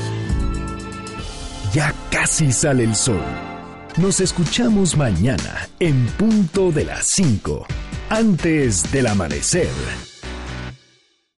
Ya 1.73 1.93
casi 2.09 2.51
sale 2.51 2.83
el 2.83 2.95
sol. 2.95 3.21
Nos 3.97 4.21
escuchamos 4.21 4.95
mañana 4.95 5.67
en 5.81 6.07
punto 6.17 6.71
de 6.71 6.85
las 6.85 7.05
5, 7.07 7.65
antes 8.09 8.89
del 8.89 9.07
amanecer. 9.07 10.10